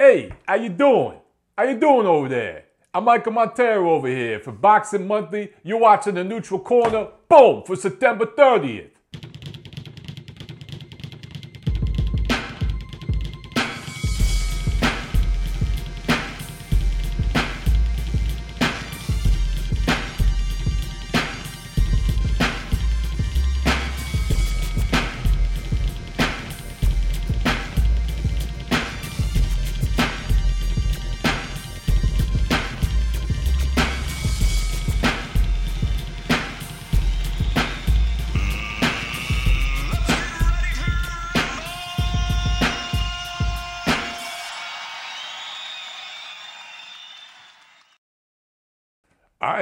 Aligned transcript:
Hey, 0.00 0.32
how 0.48 0.54
you 0.54 0.70
doing? 0.70 1.18
How 1.58 1.64
you 1.64 1.78
doing 1.78 2.06
over 2.06 2.26
there? 2.26 2.64
I'm 2.94 3.04
Michael 3.04 3.32
Montero 3.32 3.90
over 3.90 4.08
here 4.08 4.40
for 4.40 4.50
Boxing 4.50 5.06
Monthly. 5.06 5.52
You're 5.62 5.76
watching 5.76 6.14
the 6.14 6.24
Neutral 6.24 6.58
Corner. 6.58 7.08
Boom 7.28 7.64
for 7.66 7.76
September 7.76 8.24
30th. 8.24 8.92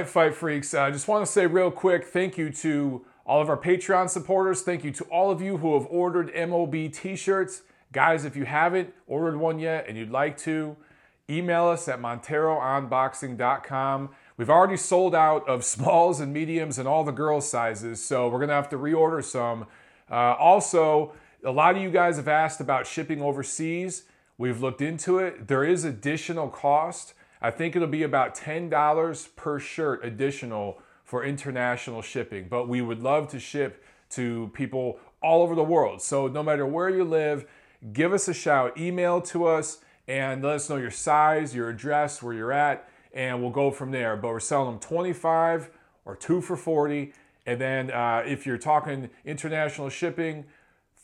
Fight 0.08 0.34
Freaks. 0.34 0.74
I 0.74 0.88
uh, 0.88 0.90
just 0.90 1.06
want 1.06 1.24
to 1.24 1.30
say 1.30 1.46
real 1.46 1.70
quick 1.70 2.06
thank 2.06 2.36
you 2.36 2.50
to 2.50 3.04
all 3.26 3.40
of 3.40 3.48
our 3.48 3.56
Patreon 3.56 4.08
supporters. 4.08 4.62
Thank 4.62 4.84
you 4.84 4.90
to 4.92 5.04
all 5.04 5.30
of 5.30 5.42
you 5.42 5.58
who 5.58 5.78
have 5.78 5.86
ordered 5.90 6.32
MOB 6.34 6.92
t 6.92 7.14
shirts. 7.14 7.62
Guys, 7.92 8.24
if 8.24 8.34
you 8.34 8.44
haven't 8.44 8.92
ordered 9.06 9.36
one 9.36 9.58
yet 9.58 9.86
and 9.88 9.96
you'd 9.96 10.10
like 10.10 10.36
to, 10.38 10.76
email 11.30 11.66
us 11.66 11.88
at 11.88 12.00
monteroonboxing.com. 12.00 14.10
We've 14.36 14.50
already 14.50 14.76
sold 14.76 15.14
out 15.14 15.48
of 15.48 15.64
smalls 15.64 16.20
and 16.20 16.32
mediums 16.32 16.78
and 16.78 16.88
all 16.88 17.04
the 17.04 17.12
girls' 17.12 17.48
sizes, 17.48 18.04
so 18.04 18.28
we're 18.28 18.46
to 18.46 18.52
have 18.52 18.68
to 18.70 18.78
reorder 18.78 19.22
some. 19.22 19.66
Uh, 20.10 20.34
also, 20.34 21.12
a 21.44 21.50
lot 21.50 21.76
of 21.76 21.82
you 21.82 21.90
guys 21.90 22.16
have 22.16 22.28
asked 22.28 22.60
about 22.60 22.86
shipping 22.86 23.20
overseas. 23.20 24.04
We've 24.38 24.60
looked 24.60 24.80
into 24.80 25.18
it. 25.18 25.48
There 25.48 25.64
is 25.64 25.84
additional 25.84 26.48
cost. 26.48 27.14
I 27.40 27.50
think 27.50 27.76
it'll 27.76 27.88
be 27.88 28.02
about 28.02 28.36
$10 28.36 29.36
per 29.36 29.58
shirt 29.58 30.04
additional 30.04 30.80
for 31.04 31.24
international 31.24 32.02
shipping, 32.02 32.48
but 32.48 32.68
we 32.68 32.82
would 32.82 33.02
love 33.02 33.28
to 33.28 33.38
ship 33.38 33.84
to 34.10 34.50
people 34.54 34.98
all 35.22 35.42
over 35.42 35.54
the 35.54 35.64
world. 35.64 36.02
So 36.02 36.26
no 36.26 36.42
matter 36.42 36.66
where 36.66 36.90
you 36.90 37.04
live, 37.04 37.46
give 37.92 38.12
us 38.12 38.28
a 38.28 38.34
shout, 38.34 38.78
email 38.78 39.20
to 39.22 39.46
us, 39.46 39.78
and 40.06 40.42
let 40.42 40.56
us 40.56 40.70
know 40.70 40.76
your 40.76 40.90
size, 40.90 41.54
your 41.54 41.68
address, 41.68 42.22
where 42.22 42.34
you're 42.34 42.52
at, 42.52 42.88
and 43.12 43.40
we'll 43.40 43.50
go 43.50 43.70
from 43.70 43.90
there. 43.90 44.16
But 44.16 44.28
we're 44.28 44.40
selling 44.40 44.72
them 44.72 44.80
25 44.80 45.70
or 46.04 46.16
two 46.16 46.40
for 46.40 46.56
40. 46.56 47.12
And 47.46 47.60
then 47.60 47.90
uh, 47.90 48.22
if 48.26 48.46
you're 48.46 48.58
talking 48.58 49.10
international 49.24 49.90
shipping, 49.90 50.44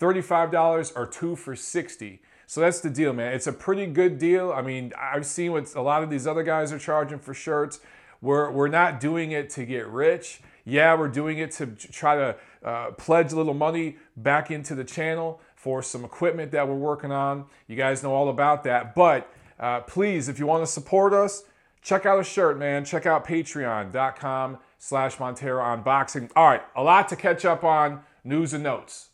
$35 0.00 0.92
or 0.96 1.06
two 1.06 1.36
for 1.36 1.54
60. 1.54 2.20
So 2.54 2.60
that's 2.60 2.78
the 2.78 2.88
deal, 2.88 3.12
man. 3.12 3.32
It's 3.32 3.48
a 3.48 3.52
pretty 3.52 3.84
good 3.86 4.16
deal. 4.16 4.52
I 4.52 4.62
mean, 4.62 4.92
I've 4.96 5.26
seen 5.26 5.50
what 5.50 5.74
a 5.74 5.82
lot 5.82 6.04
of 6.04 6.08
these 6.08 6.24
other 6.24 6.44
guys 6.44 6.72
are 6.72 6.78
charging 6.78 7.18
for 7.18 7.34
shirts. 7.34 7.80
We're, 8.22 8.48
we're 8.48 8.68
not 8.68 9.00
doing 9.00 9.32
it 9.32 9.50
to 9.50 9.64
get 9.64 9.88
rich. 9.88 10.40
Yeah, 10.64 10.96
we're 10.96 11.08
doing 11.08 11.38
it 11.38 11.50
to 11.54 11.66
try 11.66 12.14
to 12.14 12.36
uh, 12.64 12.92
pledge 12.92 13.32
a 13.32 13.36
little 13.36 13.54
money 13.54 13.96
back 14.16 14.52
into 14.52 14.76
the 14.76 14.84
channel 14.84 15.40
for 15.56 15.82
some 15.82 16.04
equipment 16.04 16.52
that 16.52 16.68
we're 16.68 16.76
working 16.76 17.10
on. 17.10 17.46
You 17.66 17.74
guys 17.74 18.04
know 18.04 18.14
all 18.14 18.28
about 18.28 18.62
that. 18.62 18.94
But 18.94 19.28
uh, 19.58 19.80
please, 19.80 20.28
if 20.28 20.38
you 20.38 20.46
want 20.46 20.62
to 20.62 20.70
support 20.70 21.12
us, 21.12 21.42
check 21.82 22.06
out 22.06 22.20
a 22.20 22.24
shirt, 22.24 22.56
man. 22.56 22.84
Check 22.84 23.04
out 23.04 23.26
patreon.com 23.26 24.58
slash 24.78 25.18
Montero 25.18 25.60
on 25.60 25.82
Boxing. 25.82 26.30
All 26.36 26.46
right, 26.46 26.62
a 26.76 26.84
lot 26.84 27.08
to 27.08 27.16
catch 27.16 27.44
up 27.44 27.64
on. 27.64 28.02
News 28.22 28.54
and 28.54 28.62
notes. 28.62 29.08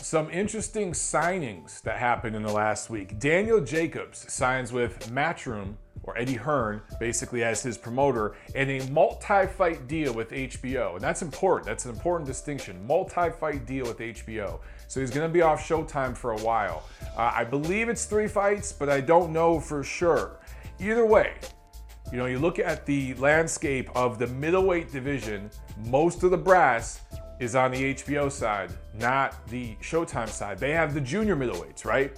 Some 0.00 0.30
interesting 0.30 0.92
signings 0.92 1.82
that 1.82 1.98
happened 1.98 2.34
in 2.34 2.42
the 2.42 2.52
last 2.52 2.88
week. 2.88 3.18
Daniel 3.18 3.60
Jacobs 3.60 4.32
signs 4.32 4.72
with 4.72 5.10
Matchroom, 5.10 5.74
or 6.04 6.16
Eddie 6.16 6.34
Hearn, 6.34 6.80
basically 6.98 7.44
as 7.44 7.62
his 7.62 7.76
promoter, 7.76 8.34
and 8.54 8.70
a 8.70 8.88
multi-fight 8.90 9.86
deal 9.88 10.14
with 10.14 10.30
HBO. 10.30 10.94
And 10.94 11.00
that's 11.02 11.20
important. 11.20 11.66
That's 11.66 11.84
an 11.84 11.90
important 11.90 12.26
distinction. 12.26 12.86
Multi-fight 12.86 13.66
deal 13.66 13.86
with 13.86 13.98
HBO. 13.98 14.60
So 14.86 15.00
he's 15.00 15.10
going 15.10 15.28
to 15.28 15.32
be 15.32 15.42
off 15.42 15.66
Showtime 15.66 16.16
for 16.16 16.30
a 16.30 16.38
while. 16.38 16.84
Uh, 17.16 17.32
I 17.34 17.44
believe 17.44 17.88
it's 17.88 18.06
three 18.06 18.28
fights, 18.28 18.72
but 18.72 18.88
I 18.88 19.00
don't 19.00 19.32
know 19.32 19.60
for 19.60 19.82
sure. 19.82 20.40
Either 20.80 21.04
way, 21.04 21.34
you 22.10 22.16
know, 22.16 22.26
you 22.26 22.38
look 22.38 22.58
at 22.58 22.86
the 22.86 23.12
landscape 23.14 23.90
of 23.94 24.18
the 24.18 24.28
middleweight 24.28 24.90
division, 24.90 25.50
most 25.84 26.22
of 26.22 26.30
the 26.30 26.38
brass 26.38 27.02
is 27.40 27.54
on 27.54 27.70
the 27.70 27.94
HBO 27.94 28.30
side, 28.30 28.70
not 28.94 29.46
the 29.48 29.76
Showtime 29.76 30.28
side. 30.28 30.58
They 30.58 30.72
have 30.72 30.94
the 30.94 31.00
junior 31.00 31.36
middleweights, 31.36 31.84
right? 31.84 32.16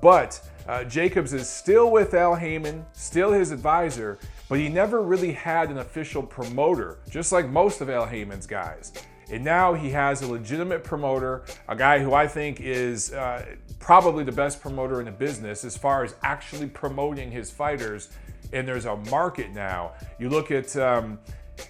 But 0.00 0.40
uh, 0.68 0.84
Jacobs 0.84 1.32
is 1.32 1.48
still 1.48 1.90
with 1.90 2.14
Al 2.14 2.34
Haymon, 2.34 2.86
still 2.92 3.32
his 3.32 3.50
advisor, 3.50 4.18
but 4.48 4.58
he 4.58 4.68
never 4.68 5.02
really 5.02 5.32
had 5.32 5.70
an 5.70 5.78
official 5.78 6.22
promoter, 6.22 6.98
just 7.10 7.32
like 7.32 7.48
most 7.48 7.80
of 7.80 7.90
Al 7.90 8.06
Haymon's 8.06 8.46
guys. 8.46 8.92
And 9.30 9.44
now 9.44 9.74
he 9.74 9.90
has 9.90 10.22
a 10.22 10.26
legitimate 10.26 10.82
promoter, 10.82 11.44
a 11.68 11.76
guy 11.76 12.00
who 12.00 12.14
I 12.14 12.26
think 12.26 12.60
is 12.60 13.12
uh, 13.12 13.46
probably 13.78 14.24
the 14.24 14.32
best 14.32 14.60
promoter 14.60 14.98
in 14.98 15.06
the 15.06 15.12
business 15.12 15.64
as 15.64 15.76
far 15.76 16.04
as 16.04 16.14
actually 16.22 16.66
promoting 16.66 17.30
his 17.30 17.50
fighters. 17.50 18.10
And 18.52 18.66
there's 18.66 18.86
a 18.86 18.96
market 18.96 19.52
now. 19.52 19.92
You 20.18 20.28
look 20.28 20.50
at 20.50 20.76
um, 20.76 21.20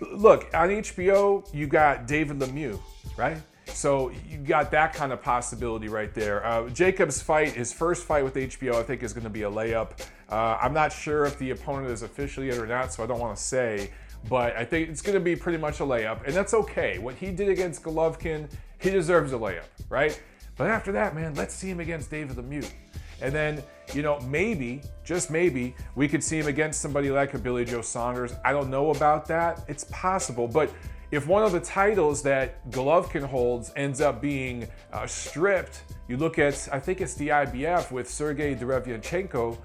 look 0.01 0.49
on 0.55 0.69
HBO, 0.69 1.47
you 1.55 1.67
got 1.67 2.07
David 2.07 2.39
Lemieux, 2.39 2.79
right? 3.17 3.39
So 3.67 4.11
you 4.29 4.39
got 4.39 4.71
that 4.73 4.93
kind 4.95 5.13
of 5.13 5.23
possibility 5.23 5.89
right 5.89 6.13
there. 6.13 6.45
Uh, 6.45 6.69
Jacob's 6.71 7.23
fight, 7.23 7.53
his 7.53 7.73
first 7.73 8.05
fight 8.05 8.25
with 8.25 8.35
HBO, 8.35 8.75
I 8.75 8.83
think 8.83 9.03
is 9.03 9.13
going 9.13 9.25
to 9.25 9.31
be 9.31 9.43
a 9.43 9.51
layup. 9.51 10.01
Uh, 10.29 10.59
I'm 10.61 10.75
not 10.75 10.93
sure 10.93 11.25
if 11.25 11.39
the 11.39 11.51
opponent 11.51 11.91
is 11.91 12.03
official 12.03 12.45
yet 12.45 12.59
or 12.59 12.67
not, 12.67 12.93
so 12.93 13.03
I 13.03 13.07
don't 13.07 13.21
want 13.21 13.37
to 13.37 13.43
say. 13.43 13.91
But 14.29 14.57
I 14.57 14.65
think 14.65 14.89
it's 14.89 15.03
going 15.03 15.15
to 15.15 15.21
be 15.21 15.35
pretty 15.35 15.59
much 15.59 15.81
a 15.81 15.85
layup, 15.85 16.27
and 16.27 16.35
that's 16.35 16.53
okay. 16.53 16.99
What 16.99 17.15
he 17.15 17.31
did 17.31 17.49
against 17.49 17.83
Golovkin, 17.83 18.51
he 18.79 18.91
deserves 18.91 19.33
a 19.33 19.37
layup, 19.37 19.65
right? 19.89 20.21
But 20.57 20.69
after 20.69 20.93
that, 20.93 21.15
man, 21.15 21.35
let's 21.35 21.55
see 21.55 21.71
him 21.71 21.81
against 21.81 22.11
David 22.11 22.37
Lemieux. 22.37 22.71
And 23.23 23.35
then, 23.35 23.63
you 23.95 24.03
know, 24.03 24.21
maybe, 24.21 24.83
just 25.05 25.31
maybe, 25.31 25.75
we 25.95 26.09
could 26.09 26.23
see 26.23 26.39
him 26.39 26.47
against 26.47 26.81
somebody 26.81 27.11
like 27.11 27.35
a 27.35 27.39
Billy 27.39 27.65
Joe 27.65 27.83
Saunders. 27.83 28.35
I 28.45 28.53
don't 28.53 28.71
know 28.71 28.91
about 28.91 29.27
that. 29.27 29.65
It's 29.69 29.85
possible. 29.85 30.49
But 30.49 30.71
if 31.11 31.27
one 31.27 31.43
of 31.43 31.53
the 31.53 31.61
titles 31.61 32.23
that 32.23 32.69
Golovkin 32.71 33.25
holds 33.25 33.73
ends 33.77 34.01
up 34.01 34.21
being 34.21 34.69
uh, 34.93 35.07
stripped, 35.07 35.83
you 36.09 36.17
look 36.17 36.39
at, 36.39 36.69
I 36.73 36.79
think 36.79 37.01
it's 37.01 37.15
the 37.15 37.29
IBF 37.29 37.91
with 37.91 38.09
Sergey 38.09 38.55
Derevyanchenko, 38.55 39.59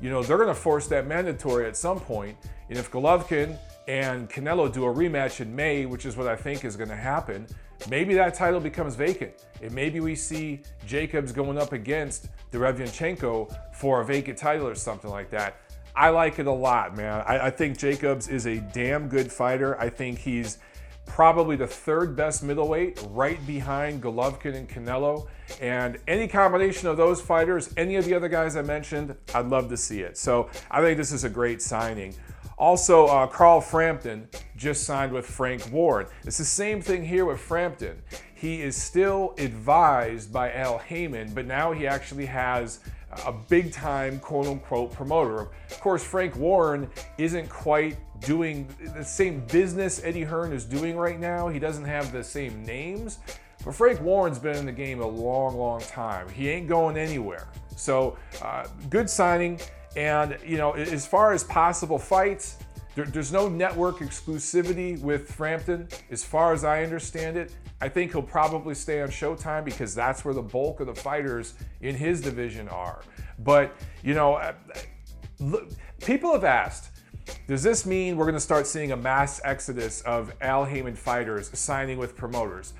you 0.00 0.10
know, 0.10 0.22
they're 0.22 0.36
going 0.36 0.48
to 0.48 0.54
force 0.54 0.86
that 0.88 1.06
mandatory 1.06 1.66
at 1.66 1.76
some 1.76 2.00
point. 2.00 2.36
And 2.68 2.78
if 2.78 2.90
Golovkin 2.90 3.58
and 3.88 4.28
Canelo 4.30 4.72
do 4.72 4.84
a 4.84 4.92
rematch 4.92 5.40
in 5.40 5.54
May, 5.54 5.86
which 5.86 6.06
is 6.06 6.16
what 6.16 6.28
I 6.28 6.36
think 6.36 6.64
is 6.64 6.76
going 6.76 6.90
to 6.90 6.96
happen, 6.96 7.46
maybe 7.88 8.14
that 8.14 8.34
title 8.34 8.60
becomes 8.60 8.94
vacant. 8.94 9.32
And 9.60 9.72
maybe 9.72 10.00
we 10.00 10.14
see 10.14 10.62
Jacobs 10.86 11.32
going 11.32 11.58
up 11.58 11.72
against 11.72 12.28
Derevyanchenko 12.50 13.74
for 13.74 14.00
a 14.00 14.04
vacant 14.04 14.38
title 14.38 14.66
or 14.66 14.74
something 14.74 15.10
like 15.10 15.30
that. 15.30 15.56
I 15.94 16.08
like 16.08 16.38
it 16.38 16.46
a 16.46 16.52
lot, 16.52 16.96
man. 16.96 17.22
I, 17.26 17.46
I 17.46 17.50
think 17.50 17.78
Jacobs 17.78 18.28
is 18.28 18.46
a 18.46 18.58
damn 18.58 19.08
good 19.08 19.30
fighter. 19.30 19.78
I 19.78 19.88
think 19.88 20.18
he's 20.18 20.58
probably 21.06 21.56
the 21.56 21.66
third 21.66 22.16
best 22.16 22.42
middleweight, 22.42 23.04
right 23.10 23.44
behind 23.46 24.02
Golovkin 24.02 24.54
and 24.54 24.68
Canelo. 24.68 25.28
And 25.60 25.98
any 26.08 26.28
combination 26.28 26.88
of 26.88 26.96
those 26.96 27.20
fighters, 27.20 27.72
any 27.76 27.96
of 27.96 28.04
the 28.04 28.14
other 28.14 28.28
guys 28.28 28.56
I 28.56 28.62
mentioned, 28.62 29.14
I'd 29.34 29.46
love 29.46 29.68
to 29.68 29.76
see 29.76 30.00
it. 30.00 30.16
So 30.16 30.48
I 30.70 30.80
think 30.80 30.96
this 30.96 31.12
is 31.12 31.24
a 31.24 31.30
great 31.30 31.60
signing. 31.60 32.14
Also, 32.62 33.06
uh, 33.06 33.26
Carl 33.26 33.60
Frampton 33.60 34.28
just 34.56 34.84
signed 34.84 35.10
with 35.10 35.26
Frank 35.26 35.68
Warren. 35.72 36.06
It's 36.22 36.38
the 36.38 36.44
same 36.44 36.80
thing 36.80 37.04
here 37.04 37.24
with 37.24 37.40
Frampton. 37.40 38.00
He 38.36 38.62
is 38.62 38.80
still 38.80 39.34
advised 39.36 40.32
by 40.32 40.52
Al 40.52 40.78
Haymon, 40.78 41.34
but 41.34 41.44
now 41.44 41.72
he 41.72 41.88
actually 41.88 42.26
has 42.26 42.78
a 43.26 43.32
big 43.32 43.72
time 43.72 44.20
quote 44.20 44.46
unquote 44.46 44.92
promoter. 44.92 45.50
Of 45.72 45.80
course, 45.80 46.04
Frank 46.04 46.36
Warren 46.36 46.88
isn't 47.18 47.48
quite 47.48 47.96
doing 48.20 48.68
the 48.94 49.04
same 49.04 49.40
business 49.46 50.00
Eddie 50.04 50.22
Hearn 50.22 50.52
is 50.52 50.64
doing 50.64 50.96
right 50.96 51.18
now. 51.18 51.48
He 51.48 51.58
doesn't 51.58 51.84
have 51.84 52.12
the 52.12 52.22
same 52.22 52.62
names, 52.62 53.18
but 53.64 53.74
Frank 53.74 54.00
Warren's 54.00 54.38
been 54.38 54.54
in 54.54 54.66
the 54.66 54.70
game 54.70 55.00
a 55.00 55.08
long, 55.08 55.56
long 55.56 55.80
time. 55.80 56.28
He 56.28 56.48
ain't 56.48 56.68
going 56.68 56.96
anywhere. 56.96 57.48
So, 57.74 58.16
uh, 58.40 58.68
good 58.88 59.10
signing. 59.10 59.58
And, 59.96 60.38
you 60.46 60.56
know, 60.56 60.72
as 60.72 61.06
far 61.06 61.32
as 61.32 61.44
possible 61.44 61.98
fights, 61.98 62.58
There, 62.94 63.06
there's 63.06 63.32
no 63.32 63.48
network 63.48 64.00
exclusivity 64.00 65.00
with 65.00 65.30
Frampton, 65.30 65.88
as 66.10 66.22
far 66.24 66.52
as 66.52 66.62
I 66.62 66.82
understand 66.82 67.38
it. 67.38 67.54
I 67.80 67.88
think 67.88 68.12
he'll 68.12 68.22
probably 68.22 68.74
stay 68.74 69.00
on 69.00 69.08
Showtime 69.08 69.64
because 69.64 69.94
that's 69.94 70.24
where 70.24 70.34
the 70.34 70.42
bulk 70.42 70.80
of 70.80 70.86
the 70.86 70.94
fighters 70.94 71.54
in 71.80 71.94
his 71.94 72.20
division 72.20 72.68
are. 72.68 73.00
But, 73.38 73.74
you 74.02 74.14
know, 74.14 74.52
look, 75.40 75.70
people 76.04 76.32
have 76.32 76.44
asked, 76.44 76.90
does 77.48 77.62
this 77.62 77.86
mean 77.86 78.16
we're 78.16 78.26
going 78.26 78.34
to 78.34 78.40
start 78.40 78.66
seeing 78.66 78.92
a 78.92 78.96
mass 78.96 79.40
exodus 79.42 80.02
of 80.02 80.32
Al 80.42 80.66
Haymon 80.66 80.94
fighters 80.94 81.50
signing 81.58 81.96
with 81.96 82.14
promoters? 82.14 82.74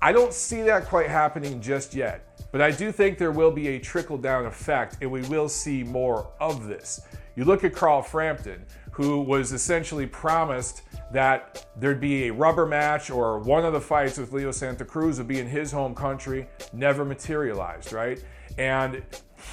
I 0.00 0.12
don't 0.12 0.32
see 0.32 0.62
that 0.62 0.86
quite 0.86 1.08
happening 1.08 1.60
just 1.60 1.92
yet, 1.92 2.29
but 2.52 2.60
I 2.60 2.70
do 2.70 2.92
think 2.92 3.18
there 3.18 3.32
will 3.32 3.50
be 3.50 3.68
a 3.68 3.78
trickle 3.78 4.18
down 4.18 4.46
effect 4.46 4.98
and 5.00 5.10
we 5.10 5.22
will 5.22 5.48
see 5.48 5.82
more 5.82 6.30
of 6.40 6.66
this. 6.66 7.02
You 7.36 7.44
look 7.44 7.64
at 7.64 7.74
Carl 7.74 8.02
Frampton, 8.02 8.64
who 8.90 9.20
was 9.20 9.52
essentially 9.52 10.06
promised 10.06 10.82
that 11.12 11.66
there'd 11.76 12.00
be 12.00 12.26
a 12.26 12.32
rubber 12.32 12.66
match 12.66 13.10
or 13.10 13.38
one 13.38 13.64
of 13.64 13.72
the 13.72 13.80
fights 13.80 14.18
with 14.18 14.32
Leo 14.32 14.50
Santa 14.50 14.84
Cruz 14.84 15.18
would 15.18 15.28
be 15.28 15.38
in 15.38 15.46
his 15.46 15.72
home 15.72 15.94
country, 15.94 16.48
never 16.72 17.04
materialized, 17.04 17.92
right? 17.92 18.22
And 18.58 19.02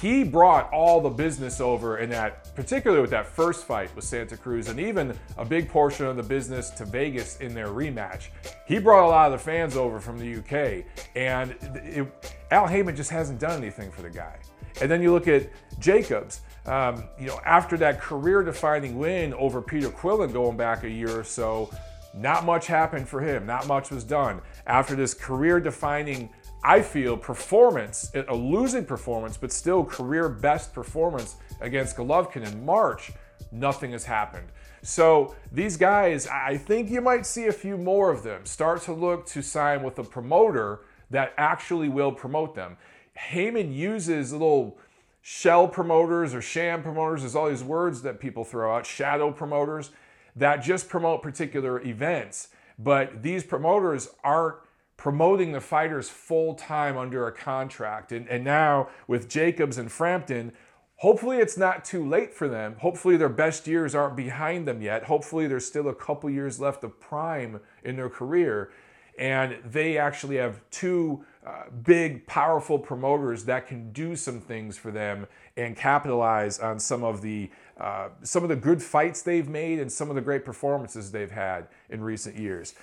he 0.00 0.22
brought 0.24 0.70
all 0.72 1.00
the 1.00 1.10
business 1.10 1.60
over 1.60 1.98
in 1.98 2.10
that, 2.10 2.54
particularly 2.54 3.00
with 3.00 3.10
that 3.10 3.26
first 3.26 3.64
fight 3.66 3.94
with 3.96 4.04
Santa 4.04 4.36
Cruz, 4.36 4.68
and 4.68 4.78
even 4.78 5.16
a 5.36 5.44
big 5.44 5.68
portion 5.68 6.06
of 6.06 6.16
the 6.16 6.22
business 6.22 6.70
to 6.70 6.84
Vegas 6.84 7.38
in 7.38 7.54
their 7.54 7.68
rematch. 7.68 8.28
He 8.66 8.78
brought 8.78 9.06
a 9.06 9.08
lot 9.08 9.32
of 9.32 9.32
the 9.32 9.44
fans 9.44 9.76
over 9.76 9.98
from 9.98 10.18
the 10.18 10.36
UK, 10.36 10.84
and 11.16 11.56
it, 11.84 12.36
Al 12.50 12.66
Haymon 12.66 12.96
just 12.96 13.10
hasn't 13.10 13.38
done 13.38 13.58
anything 13.58 13.90
for 13.90 14.02
the 14.02 14.10
guy. 14.10 14.36
And 14.80 14.90
then 14.90 15.02
you 15.02 15.12
look 15.12 15.28
at 15.28 15.48
Jacobs. 15.78 16.40
Um, 16.66 17.04
you 17.18 17.26
know, 17.26 17.40
after 17.44 17.76
that 17.78 18.00
career-defining 18.00 18.98
win 18.98 19.32
over 19.34 19.62
Peter 19.62 19.88
Quillin 19.88 20.32
going 20.32 20.56
back 20.56 20.84
a 20.84 20.90
year 20.90 21.18
or 21.18 21.24
so, 21.24 21.70
not 22.14 22.44
much 22.44 22.66
happened 22.66 23.08
for 23.08 23.20
him. 23.20 23.46
Not 23.46 23.66
much 23.66 23.90
was 23.90 24.04
done. 24.04 24.40
After 24.66 24.94
this 24.94 25.14
career-defining 25.14 26.28
I 26.62 26.82
feel 26.82 27.16
performance, 27.16 28.10
a 28.14 28.34
losing 28.34 28.84
performance, 28.84 29.36
but 29.36 29.52
still 29.52 29.84
career 29.84 30.28
best 30.28 30.74
performance 30.74 31.36
against 31.60 31.96
Golovkin 31.96 32.46
in 32.46 32.64
March, 32.64 33.12
nothing 33.52 33.92
has 33.92 34.04
happened. 34.04 34.48
So 34.82 35.34
these 35.52 35.76
guys, 35.76 36.26
I 36.26 36.56
think 36.56 36.90
you 36.90 37.00
might 37.00 37.26
see 37.26 37.46
a 37.46 37.52
few 37.52 37.76
more 37.76 38.10
of 38.10 38.22
them 38.22 38.44
start 38.44 38.82
to 38.82 38.92
look 38.92 39.26
to 39.26 39.42
sign 39.42 39.82
with 39.82 39.98
a 39.98 40.04
promoter 40.04 40.80
that 41.10 41.32
actually 41.36 41.88
will 41.88 42.12
promote 42.12 42.54
them. 42.54 42.76
Haymon 43.14 43.72
uses 43.72 44.32
little 44.32 44.78
shell 45.20 45.68
promoters 45.68 46.34
or 46.34 46.40
sham 46.40 46.82
promoters, 46.82 47.22
there's 47.22 47.34
all 47.34 47.48
these 47.48 47.64
words 47.64 48.02
that 48.02 48.20
people 48.20 48.44
throw 48.44 48.74
out, 48.74 48.86
shadow 48.86 49.32
promoters 49.32 49.90
that 50.36 50.58
just 50.58 50.88
promote 50.88 51.22
particular 51.22 51.80
events. 51.82 52.48
But 52.78 53.22
these 53.22 53.42
promoters 53.42 54.08
aren't 54.22 54.56
promoting 54.98 55.52
the 55.52 55.60
fighters 55.60 56.10
full 56.10 56.54
time 56.54 56.98
under 56.98 57.26
a 57.26 57.32
contract. 57.32 58.12
And, 58.12 58.28
and 58.28 58.44
now 58.44 58.88
with 59.06 59.30
Jacobs 59.30 59.78
and 59.78 59.90
Frampton, 59.90 60.52
hopefully 60.96 61.38
it's 61.38 61.56
not 61.56 61.84
too 61.84 62.06
late 62.06 62.34
for 62.34 62.48
them. 62.48 62.76
Hopefully 62.80 63.16
their 63.16 63.28
best 63.30 63.66
years 63.66 63.94
aren't 63.94 64.16
behind 64.16 64.68
them 64.68 64.82
yet. 64.82 65.04
Hopefully 65.04 65.46
there's 65.46 65.64
still 65.64 65.88
a 65.88 65.94
couple 65.94 66.28
years 66.28 66.60
left 66.60 66.84
of 66.84 67.00
prime 67.00 67.60
in 67.84 67.96
their 67.96 68.10
career. 68.10 68.70
And 69.16 69.58
they 69.64 69.98
actually 69.98 70.36
have 70.36 70.60
two 70.70 71.24
uh, 71.46 71.70
big, 71.84 72.26
powerful 72.26 72.78
promoters 72.78 73.44
that 73.44 73.68
can 73.68 73.92
do 73.92 74.16
some 74.16 74.40
things 74.40 74.76
for 74.76 74.90
them 74.90 75.26
and 75.56 75.76
capitalize 75.76 76.58
on 76.58 76.78
some 76.78 77.02
of 77.02 77.22
the 77.22 77.50
uh, 77.80 78.08
some 78.22 78.42
of 78.42 78.48
the 78.48 78.56
good 78.56 78.82
fights 78.82 79.22
they've 79.22 79.48
made 79.48 79.78
and 79.78 79.90
some 79.90 80.08
of 80.10 80.16
the 80.16 80.20
great 80.20 80.44
performances 80.44 81.12
they've 81.12 81.30
had 81.30 81.68
in 81.88 82.02
recent 82.02 82.36
years. 82.36 82.74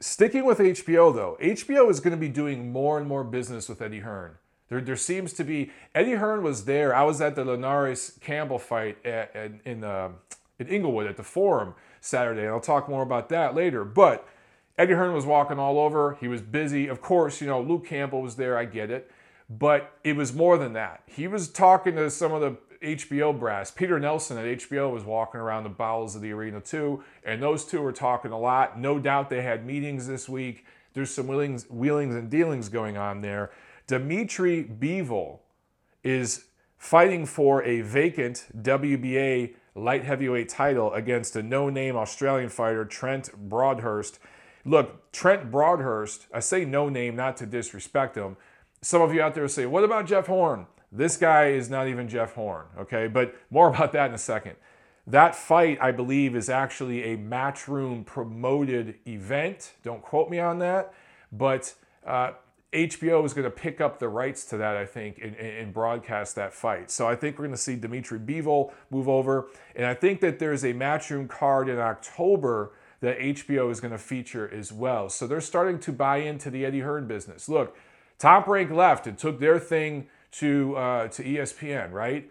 Sticking 0.00 0.44
with 0.44 0.58
HBO 0.58 1.12
though, 1.12 1.36
HBO 1.40 1.90
is 1.90 1.98
going 1.98 2.12
to 2.12 2.16
be 2.16 2.28
doing 2.28 2.70
more 2.70 2.98
and 2.98 3.08
more 3.08 3.24
business 3.24 3.68
with 3.68 3.82
Eddie 3.82 4.00
Hearn. 4.00 4.36
There, 4.68 4.80
there 4.80 4.96
seems 4.96 5.32
to 5.34 5.44
be 5.44 5.70
Eddie 5.94 6.14
Hearn 6.14 6.42
was 6.42 6.66
there. 6.66 6.94
I 6.94 7.02
was 7.02 7.20
at 7.20 7.34
the 7.34 7.44
Linares 7.44 8.16
Campbell 8.20 8.58
fight 8.58 9.04
at, 9.04 9.34
at, 9.34 9.52
in 9.64 9.82
uh, 9.82 10.10
in 10.58 10.68
Inglewood 10.68 11.06
at 11.06 11.16
the 11.16 11.22
Forum 11.24 11.74
Saturday, 12.00 12.42
and 12.42 12.50
I'll 12.50 12.60
talk 12.60 12.88
more 12.88 13.02
about 13.02 13.28
that 13.30 13.54
later. 13.54 13.84
But 13.84 14.28
Eddie 14.76 14.94
Hearn 14.94 15.14
was 15.14 15.26
walking 15.26 15.58
all 15.58 15.78
over. 15.80 16.16
He 16.20 16.28
was 16.28 16.42
busy. 16.42 16.86
Of 16.86 17.00
course, 17.00 17.40
you 17.40 17.48
know 17.48 17.60
Luke 17.60 17.86
Campbell 17.86 18.22
was 18.22 18.36
there. 18.36 18.56
I 18.56 18.66
get 18.66 18.90
it, 18.92 19.10
but 19.50 19.98
it 20.04 20.14
was 20.14 20.32
more 20.32 20.58
than 20.58 20.74
that. 20.74 21.02
He 21.06 21.26
was 21.26 21.48
talking 21.48 21.96
to 21.96 22.08
some 22.08 22.32
of 22.32 22.40
the 22.40 22.56
HBO 22.82 23.38
brass. 23.38 23.70
Peter 23.70 23.98
Nelson 23.98 24.38
at 24.38 24.44
HBO 24.44 24.92
was 24.92 25.04
walking 25.04 25.40
around 25.40 25.64
the 25.64 25.70
bowels 25.70 26.16
of 26.16 26.22
the 26.22 26.32
arena 26.32 26.60
too, 26.60 27.02
and 27.24 27.42
those 27.42 27.64
two 27.64 27.80
were 27.80 27.92
talking 27.92 28.32
a 28.32 28.38
lot. 28.38 28.78
No 28.78 28.98
doubt 28.98 29.30
they 29.30 29.42
had 29.42 29.66
meetings 29.66 30.06
this 30.06 30.28
week. 30.28 30.64
There's 30.94 31.10
some 31.10 31.26
wheelings, 31.26 31.66
wheelings 31.68 32.14
and 32.14 32.30
dealings 32.30 32.68
going 32.68 32.96
on 32.96 33.20
there. 33.20 33.50
Dimitri 33.86 34.64
Bivol 34.64 35.40
is 36.02 36.46
fighting 36.76 37.26
for 37.26 37.62
a 37.64 37.80
vacant 37.80 38.46
WBA 38.56 39.54
light 39.74 40.04
heavyweight 40.04 40.48
title 40.48 40.92
against 40.92 41.36
a 41.36 41.42
no-name 41.42 41.96
Australian 41.96 42.48
fighter, 42.48 42.84
Trent 42.84 43.48
Broadhurst. 43.48 44.18
Look, 44.64 45.12
Trent 45.12 45.50
Broadhurst, 45.50 46.26
I 46.32 46.40
say 46.40 46.64
no 46.64 46.88
name 46.88 47.16
not 47.16 47.36
to 47.38 47.46
disrespect 47.46 48.16
him. 48.16 48.36
Some 48.82 49.02
of 49.02 49.14
you 49.14 49.22
out 49.22 49.34
there 49.34 49.48
say, 49.48 49.66
what 49.66 49.84
about 49.84 50.06
Jeff 50.06 50.26
Horn? 50.26 50.66
This 50.90 51.16
guy 51.16 51.48
is 51.48 51.68
not 51.68 51.88
even 51.88 52.08
Jeff 52.08 52.34
Horn, 52.34 52.66
okay? 52.78 53.06
But 53.08 53.34
more 53.50 53.68
about 53.74 53.92
that 53.92 54.08
in 54.08 54.14
a 54.14 54.18
second. 54.18 54.56
That 55.06 55.34
fight, 55.34 55.78
I 55.80 55.90
believe, 55.90 56.36
is 56.36 56.50
actually 56.50 57.02
a 57.12 57.16
matchroom 57.16 58.04
promoted 58.04 58.96
event. 59.06 59.72
Don't 59.82 60.02
quote 60.02 60.28
me 60.28 60.38
on 60.38 60.58
that. 60.58 60.92
But 61.32 61.74
uh, 62.06 62.32
HBO 62.72 63.24
is 63.24 63.32
going 63.32 63.44
to 63.44 63.50
pick 63.50 63.80
up 63.80 63.98
the 63.98 64.08
rights 64.08 64.44
to 64.46 64.58
that, 64.58 64.76
I 64.76 64.84
think, 64.84 65.18
and, 65.22 65.34
and 65.34 65.72
broadcast 65.72 66.34
that 66.36 66.52
fight. 66.52 66.90
So 66.90 67.08
I 67.08 67.16
think 67.16 67.38
we're 67.38 67.46
going 67.46 67.56
to 67.56 67.60
see 67.60 67.76
Dimitri 67.76 68.18
Bivol 68.18 68.72
move 68.90 69.08
over. 69.08 69.48
And 69.74 69.86
I 69.86 69.94
think 69.94 70.20
that 70.20 70.38
there's 70.38 70.64
a 70.64 70.74
matchroom 70.74 71.28
card 71.28 71.70
in 71.70 71.78
October 71.78 72.72
that 73.00 73.18
HBO 73.18 73.70
is 73.70 73.80
going 73.80 73.92
to 73.92 73.98
feature 73.98 74.52
as 74.52 74.72
well. 74.72 75.08
So 75.08 75.26
they're 75.26 75.40
starting 75.40 75.78
to 75.80 75.92
buy 75.92 76.18
into 76.18 76.50
the 76.50 76.66
Eddie 76.66 76.80
Hearn 76.80 77.06
business. 77.06 77.48
Look, 77.48 77.76
Top 78.18 78.46
Rank 78.46 78.70
left 78.70 79.06
and 79.06 79.16
took 79.16 79.40
their 79.40 79.58
thing 79.58 80.08
to 80.32 80.76
uh, 80.76 81.08
to 81.08 81.22
ESPN, 81.22 81.92
right? 81.92 82.30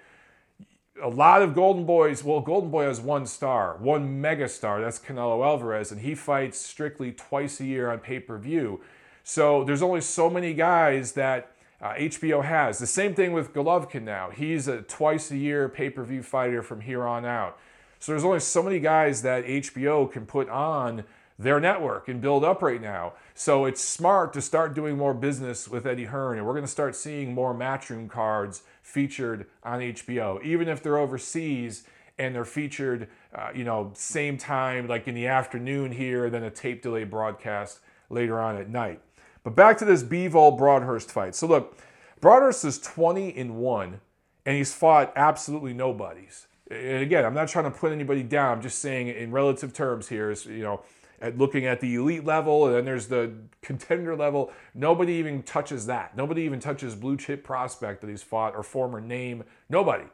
A 1.02 1.10
lot 1.10 1.42
of 1.42 1.54
Golden 1.54 1.86
Boys. 1.86 2.24
Well, 2.24 2.42
Golden 2.42 2.72
Boy 2.72 2.86
has 2.86 3.00
one 3.00 3.26
star, 3.26 3.78
one 3.80 4.20
mega 4.20 4.48
star. 4.50 4.82
That's 4.82 5.00
Canelo 5.00 5.46
Alvarez, 5.46 5.92
and 5.92 6.02
he 6.02 6.16
fights 6.16 6.60
strictly 6.60 7.12
twice 7.12 7.60
a 7.60 7.66
year 7.66 7.92
on 7.92 8.00
pay 8.00 8.20
per 8.20 8.38
view. 8.38 8.82
So 9.24 9.64
there's 9.64 9.82
only 9.82 10.02
so 10.02 10.30
many 10.30 10.54
guys 10.54 11.12
that 11.14 11.52
uh, 11.82 11.94
HBO 11.94 12.44
has. 12.44 12.80
The 12.80 12.88
same 12.88 13.14
thing 13.14 13.34
with 13.34 13.54
Golovkin 13.54 14.04
now. 14.04 14.32
He's 14.32 14.68
a 14.68 14.82
twice 14.82 15.32
a 15.32 15.38
year 15.38 15.70
pay 15.70 15.90
per 15.90 16.04
view 16.04 16.24
fighter 16.24 16.64
from 16.64 16.82
here 16.82 17.06
on 17.06 17.26
out. 17.26 17.58
So 18.00 18.12
there's 18.12 18.24
only 18.24 18.40
so 18.40 18.64
many 18.64 18.80
guys 18.80 19.22
that 19.24 19.46
HBO 19.46 20.12
can 20.12 20.26
put 20.26 20.50
on 20.50 21.04
their 21.40 21.60
network 21.60 22.08
and 22.08 22.22
build 22.22 22.44
up 22.44 22.62
right 22.62 22.82
now. 22.82 23.14
So 23.40 23.66
it's 23.66 23.84
smart 23.84 24.34
to 24.34 24.42
start 24.42 24.74
doing 24.74 24.98
more 24.98 25.14
business 25.14 25.68
with 25.68 25.86
Eddie 25.86 26.06
Hearn, 26.06 26.40
and 26.40 26.48
we're 26.48 26.54
going 26.54 26.66
to 26.66 26.68
start 26.68 26.96
seeing 26.96 27.36
more 27.36 27.54
matchroom 27.54 28.10
cards 28.10 28.64
featured 28.82 29.46
on 29.62 29.80
HBO, 29.80 30.44
even 30.44 30.68
if 30.68 30.82
they're 30.82 30.98
overseas 30.98 31.84
and 32.18 32.34
they're 32.34 32.44
featured, 32.44 33.08
uh, 33.36 33.50
you 33.54 33.64
know, 33.64 33.92
same 33.94 34.40
time, 34.40 34.88
like 34.88 35.08
in 35.08 35.14
the 35.14 35.28
afternoon 35.28 35.92
here, 35.92 36.32
then 36.32 36.42
a 36.42 36.50
tape 36.50 36.82
delay 36.82 37.04
broadcast 37.04 37.80
later 38.10 38.40
on 38.40 38.58
at 38.58 38.70
night. 38.70 39.02
But 39.44 39.56
back 39.56 39.78
to 39.78 39.86
this 39.86 40.02
Bivol 40.02 40.58
Broadhurst 40.58 41.12
fight. 41.12 41.36
So 41.36 41.46
look, 41.46 41.78
Broadhurst 42.20 42.66
is 42.66 42.80
20 42.80 43.30
in 43.30 43.58
one, 43.58 44.02
and 44.48 44.58
he's 44.58 44.74
fought 44.74 45.14
absolutely 45.16 45.76
nobodies. 45.76 46.48
And 46.72 47.04
again, 47.04 47.24
I'm 47.24 47.36
not 47.36 47.50
trying 47.50 47.72
to 47.72 47.78
put 47.78 47.92
anybody 47.92 48.24
down. 48.24 48.54
I'm 48.54 48.62
just 48.64 48.80
saying 48.80 49.10
in 49.10 49.32
relative 49.32 49.74
terms 49.74 50.08
here 50.08 50.32
is, 50.32 50.48
you 50.48 50.64
know, 50.64 50.82
at 51.22 51.38
looking 51.38 51.66
at 51.66 51.80
the 51.82 51.96
elite 51.96 52.26
level, 52.26 52.68
and 52.68 52.76
then 52.76 52.86
there's 52.86 53.08
the 53.08 53.32
contender 53.62 54.16
level. 54.16 54.52
Nobody 54.74 55.14
even 55.14 55.44
touches 55.44 55.86
that. 55.88 56.16
Nobody 56.16 56.44
even 56.44 56.60
touches 56.60 56.96
blue 56.96 57.18
chip 57.18 57.44
prospect 57.44 58.02
that 58.02 58.10
he's 58.10 58.24
fought 58.24 58.56
or 58.56 58.64
former 58.64 59.02
name. 59.02 59.44
Nobody. 59.70 60.06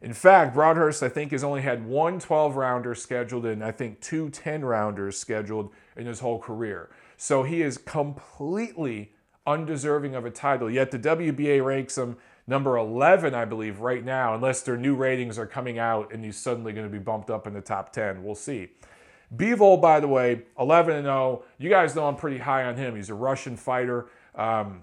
In 0.00 0.12
fact, 0.12 0.54
Broadhurst, 0.54 1.02
I 1.02 1.08
think, 1.08 1.30
has 1.30 1.44
only 1.44 1.62
had 1.62 1.86
one 1.86 2.18
12 2.18 2.56
rounder 2.56 2.94
scheduled 2.94 3.46
and 3.46 3.62
I 3.62 3.70
think 3.70 4.00
two 4.00 4.30
10 4.30 4.64
rounders 4.64 5.16
scheduled 5.16 5.72
in 5.96 6.06
his 6.06 6.18
whole 6.18 6.40
career. 6.40 6.90
So 7.16 7.44
he 7.44 7.62
is 7.62 7.78
completely 7.78 9.12
undeserving 9.46 10.16
of 10.16 10.24
a 10.24 10.30
title. 10.30 10.68
Yet 10.68 10.90
the 10.90 10.98
WBA 10.98 11.64
ranks 11.64 11.96
him 11.96 12.16
number 12.48 12.76
11, 12.76 13.32
I 13.32 13.44
believe, 13.44 13.78
right 13.78 14.04
now, 14.04 14.34
unless 14.34 14.62
their 14.62 14.76
new 14.76 14.96
ratings 14.96 15.38
are 15.38 15.46
coming 15.46 15.78
out 15.78 16.12
and 16.12 16.24
he's 16.24 16.36
suddenly 16.36 16.72
going 16.72 16.86
to 16.86 16.92
be 16.92 16.98
bumped 16.98 17.30
up 17.30 17.46
in 17.46 17.52
the 17.52 17.60
top 17.60 17.92
10. 17.92 18.24
We'll 18.24 18.34
see. 18.34 18.70
Bivol, 19.34 19.80
by 19.80 20.00
the 20.00 20.08
way, 20.08 20.42
11 20.58 20.94
and 20.94 21.04
0. 21.04 21.44
You 21.58 21.70
guys 21.70 21.94
know 21.94 22.06
I'm 22.06 22.16
pretty 22.16 22.38
high 22.38 22.64
on 22.64 22.76
him. 22.76 22.96
He's 22.96 23.08
a 23.08 23.14
Russian 23.14 23.56
fighter. 23.56 24.08
Um, 24.34 24.82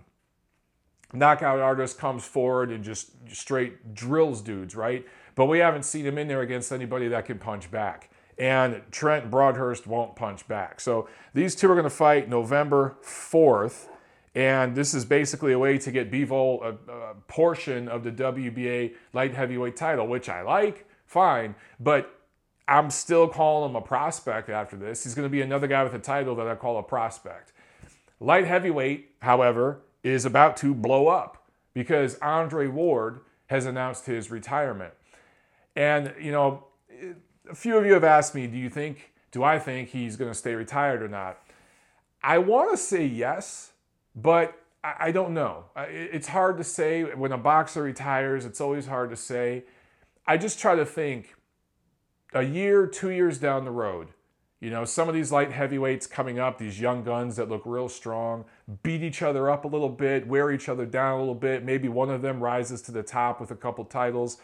knockout 1.13 1.59
artist 1.59 1.97
comes 1.97 2.25
forward 2.25 2.71
and 2.71 2.83
just 2.83 3.11
straight 3.31 3.93
drills 3.93 4.41
dudes, 4.41 4.75
right? 4.75 5.05
But 5.35 5.45
we 5.45 5.59
haven't 5.59 5.83
seen 5.83 6.05
him 6.05 6.17
in 6.17 6.27
there 6.27 6.41
against 6.41 6.71
anybody 6.71 7.07
that 7.09 7.25
can 7.25 7.39
punch 7.39 7.71
back. 7.71 8.09
and 8.37 8.81
Trent 8.89 9.29
Broadhurst 9.29 9.85
won't 9.85 10.15
punch 10.15 10.47
back. 10.47 10.79
So 10.79 11.09
these 11.33 11.55
two 11.55 11.69
are 11.69 11.75
going 11.75 11.83
to 11.83 11.89
fight 11.89 12.29
November 12.29 12.95
4th. 13.03 13.89
And 14.33 14.75
this 14.75 14.93
is 14.93 15.03
basically 15.03 15.51
a 15.51 15.59
way 15.59 15.77
to 15.77 15.91
get 15.91 16.09
Bivol 16.09 16.63
a, 16.63 16.91
a, 16.91 17.15
portion 17.27 17.89
of 17.89 18.03
the 18.03 18.11
WBA 18.11 18.93
light 19.11 19.33
heavyweight 19.33 19.75
title, 19.75 20.07
which 20.07 20.29
I 20.29 20.43
like, 20.43 20.87
fine. 21.05 21.55
But 21.79 22.18
I'm 22.69 22.91
still 22.91 23.27
calling 23.27 23.71
him 23.71 23.75
a 23.75 23.81
prospect 23.81 24.47
after 24.47 24.77
this. 24.77 25.03
He's 25.03 25.15
going 25.15 25.25
to 25.25 25.31
be 25.31 25.41
another 25.41 25.65
guy 25.65 25.83
with 25.83 25.95
a 25.95 25.99
title 25.99 26.35
that 26.35 26.47
I 26.47 26.53
call 26.53 26.77
a 26.77 26.83
prospect. 26.83 27.51
Light 28.19 28.45
heavyweight, 28.45 29.15
however, 29.21 29.81
is 30.03 30.23
about 30.23 30.55
to 30.57 30.75
blow 30.75 31.07
up 31.07 31.49
because 31.73 32.19
Andre 32.19 32.67
Ward 32.67 33.21
has 33.47 33.65
announced 33.65 34.05
his 34.05 34.29
retirement. 34.29 34.93
And, 35.75 36.13
you 36.21 36.31
know, 36.31 36.65
a 37.49 37.55
few 37.55 37.75
of 37.75 37.87
you 37.87 37.93
have 37.93 38.03
asked 38.03 38.35
me, 38.35 38.45
do 38.45 38.57
you 38.57 38.69
think, 38.69 39.13
do 39.31 39.43
I 39.43 39.57
think 39.57 39.89
he's 39.89 40.15
going 40.15 40.29
to 40.29 40.37
stay 40.37 40.53
retired 40.53 41.01
or 41.01 41.07
not? 41.07 41.39
I 42.21 42.37
want 42.37 42.69
to 42.69 42.77
say 42.77 43.03
yes, 43.03 43.71
but 44.15 44.61
I 44.83 45.11
don't 45.11 45.33
know. 45.33 45.65
It's 45.75 46.27
hard 46.27 46.57
to 46.57 46.63
say. 46.63 47.03
When 47.03 47.31
a 47.31 47.37
boxer 47.37 47.81
retires, 47.81 48.45
it's 48.45 48.61
always 48.61 48.85
hard 48.85 49.09
to 49.09 49.15
say. 49.15 49.63
I 50.27 50.37
just 50.37 50.59
try 50.59 50.75
to 50.75 50.85
think 50.85 51.35
a 52.33 52.43
year, 52.43 52.85
two 52.87 53.09
years 53.09 53.37
down 53.37 53.65
the 53.65 53.71
road, 53.71 54.09
you 54.59 54.69
know, 54.69 54.83
some 54.83 55.07
of 55.07 55.15
these 55.15 55.31
light 55.31 55.51
heavyweights 55.51 56.05
coming 56.05 56.37
up, 56.37 56.57
these 56.57 56.81
young 56.81 57.03
guns 57.03 57.37
that 57.37 57.47
look 57.47 57.61
real 57.65 57.87
strong, 57.87 58.43
beat 58.83 59.01
each 59.01 59.21
other 59.21 59.49
up 59.49 59.63
a 59.63 59.67
little 59.67 59.89
bit, 59.89 60.27
wear 60.27 60.51
each 60.51 60.67
other 60.67 60.85
down 60.85 61.15
a 61.15 61.19
little 61.19 61.35
bit. 61.35 61.63
Maybe 61.63 61.87
one 61.87 62.09
of 62.09 62.21
them 62.21 62.41
rises 62.41 62.81
to 62.83 62.91
the 62.91 63.03
top 63.03 63.39
with 63.39 63.51
a 63.51 63.55
couple 63.55 63.85
titles. 63.85 64.37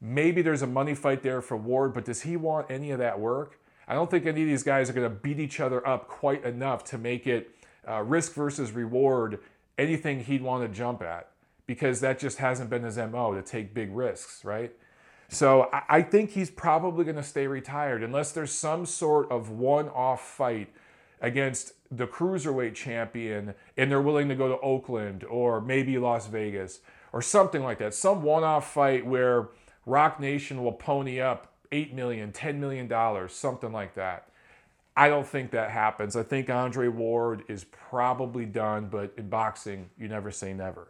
Maybe 0.00 0.40
there's 0.40 0.62
a 0.62 0.68
money 0.68 0.94
fight 0.94 1.22
there 1.22 1.40
for 1.40 1.56
Ward, 1.56 1.94
but 1.94 2.04
does 2.04 2.22
he 2.22 2.36
want 2.36 2.70
any 2.70 2.92
of 2.92 2.98
that 3.00 3.18
work? 3.18 3.58
I 3.88 3.94
don't 3.94 4.10
think 4.10 4.26
any 4.26 4.42
of 4.42 4.48
these 4.48 4.62
guys 4.62 4.88
are 4.88 4.92
going 4.92 5.08
to 5.08 5.16
beat 5.16 5.40
each 5.40 5.58
other 5.58 5.86
up 5.86 6.06
quite 6.06 6.44
enough 6.44 6.84
to 6.84 6.98
make 6.98 7.26
it 7.26 7.50
uh, 7.88 8.02
risk 8.02 8.34
versus 8.34 8.72
reward 8.72 9.40
anything 9.78 10.20
he'd 10.20 10.42
want 10.42 10.62
to 10.62 10.68
jump 10.68 11.02
at 11.02 11.28
because 11.66 12.00
that 12.00 12.18
just 12.18 12.38
hasn't 12.38 12.70
been 12.70 12.82
his 12.82 12.96
MO 12.96 13.34
to 13.34 13.42
take 13.42 13.74
big 13.74 13.94
risks, 13.94 14.44
right? 14.44 14.72
So 15.28 15.68
I 15.72 16.02
think 16.02 16.30
he's 16.30 16.50
probably 16.50 17.04
going 17.04 17.16
to 17.16 17.22
stay 17.22 17.46
retired 17.46 18.02
unless 18.02 18.32
there's 18.32 18.52
some 18.52 18.86
sort 18.86 19.30
of 19.30 19.50
one 19.50 19.88
off 19.88 20.26
fight 20.26 20.72
against 21.20 21.72
the 21.90 22.06
cruiserweight 22.06 22.74
champion 22.74 23.54
and 23.76 23.90
they're 23.90 24.02
willing 24.02 24.28
to 24.28 24.34
go 24.34 24.48
to 24.48 24.58
Oakland 24.60 25.24
or 25.24 25.60
maybe 25.60 25.98
Las 25.98 26.28
Vegas 26.28 26.80
or 27.12 27.22
something 27.22 27.62
like 27.62 27.78
that. 27.78 27.94
Some 27.94 28.22
one 28.22 28.44
off 28.44 28.72
fight 28.72 29.04
where 29.04 29.48
Roc 29.84 30.20
Nation 30.20 30.62
will 30.62 30.72
pony 30.72 31.20
up 31.20 31.52
$8 31.72 31.92
million, 31.92 32.32
$10 32.32 32.56
million, 32.56 33.28
something 33.28 33.72
like 33.72 33.94
that. 33.94 34.28
I 34.96 35.08
don't 35.08 35.26
think 35.26 35.50
that 35.50 35.70
happens. 35.70 36.16
I 36.16 36.22
think 36.22 36.48
Andre 36.48 36.88
Ward 36.88 37.44
is 37.48 37.64
probably 37.64 38.46
done, 38.46 38.88
but 38.88 39.12
in 39.16 39.28
boxing, 39.28 39.90
you 39.98 40.08
never 40.08 40.30
say 40.30 40.54
never. 40.54 40.88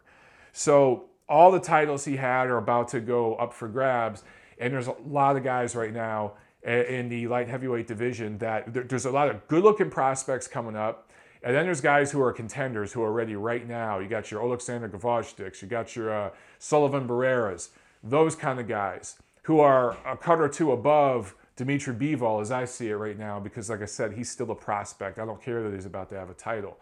So 0.53 1.05
all 1.29 1.51
the 1.51 1.59
titles 1.59 2.05
he 2.05 2.15
had 2.15 2.47
are 2.47 2.57
about 2.57 2.87
to 2.89 2.99
go 2.99 3.35
up 3.35 3.53
for 3.53 3.67
grabs. 3.67 4.23
And 4.59 4.73
there's 4.73 4.87
a 4.87 4.95
lot 5.05 5.35
of 5.35 5.43
guys 5.43 5.75
right 5.75 5.93
now 5.93 6.33
in 6.63 7.09
the 7.09 7.27
light 7.27 7.47
heavyweight 7.47 7.87
division 7.87 8.37
that 8.39 8.73
there's 8.73 9.05
a 9.05 9.11
lot 9.11 9.29
of 9.29 9.47
good 9.47 9.63
looking 9.63 9.89
prospects 9.89 10.47
coming 10.47 10.75
up. 10.75 11.11
And 11.43 11.55
then 11.55 11.65
there's 11.65 11.81
guys 11.81 12.11
who 12.11 12.21
are 12.21 12.33
contenders 12.33 12.91
who 12.93 13.03
are 13.03 13.11
ready 13.11 13.35
right 13.35 13.65
now. 13.67 13.99
You 13.99 14.07
got 14.09 14.31
your 14.31 14.41
Alexander 14.41 14.89
Gvozdyks, 14.89 15.61
you 15.61 15.67
got 15.67 15.95
your 15.95 16.11
uh, 16.11 16.29
Sullivan 16.59 17.07
Barreras, 17.07 17.69
those 18.03 18.35
kind 18.35 18.59
of 18.59 18.67
guys 18.67 19.17
who 19.43 19.59
are 19.59 19.97
a 20.05 20.17
cut 20.17 20.41
or 20.41 20.49
two 20.49 20.71
above 20.71 21.35
Dimitri 21.55 21.93
Bivol 21.93 22.41
as 22.41 22.51
I 22.51 22.65
see 22.65 22.89
it 22.89 22.95
right 22.95 23.17
now 23.17 23.39
because, 23.39 23.69
like 23.69 23.81
I 23.81 23.85
said, 23.85 24.13
he's 24.13 24.29
still 24.29 24.51
a 24.51 24.55
prospect. 24.55 25.19
I 25.19 25.25
don't 25.25 25.41
care 25.41 25.63
that 25.63 25.73
he's 25.73 25.85
about 25.85 26.09
to 26.09 26.15
have 26.15 26.29
a 26.29 26.33
title. 26.33 26.77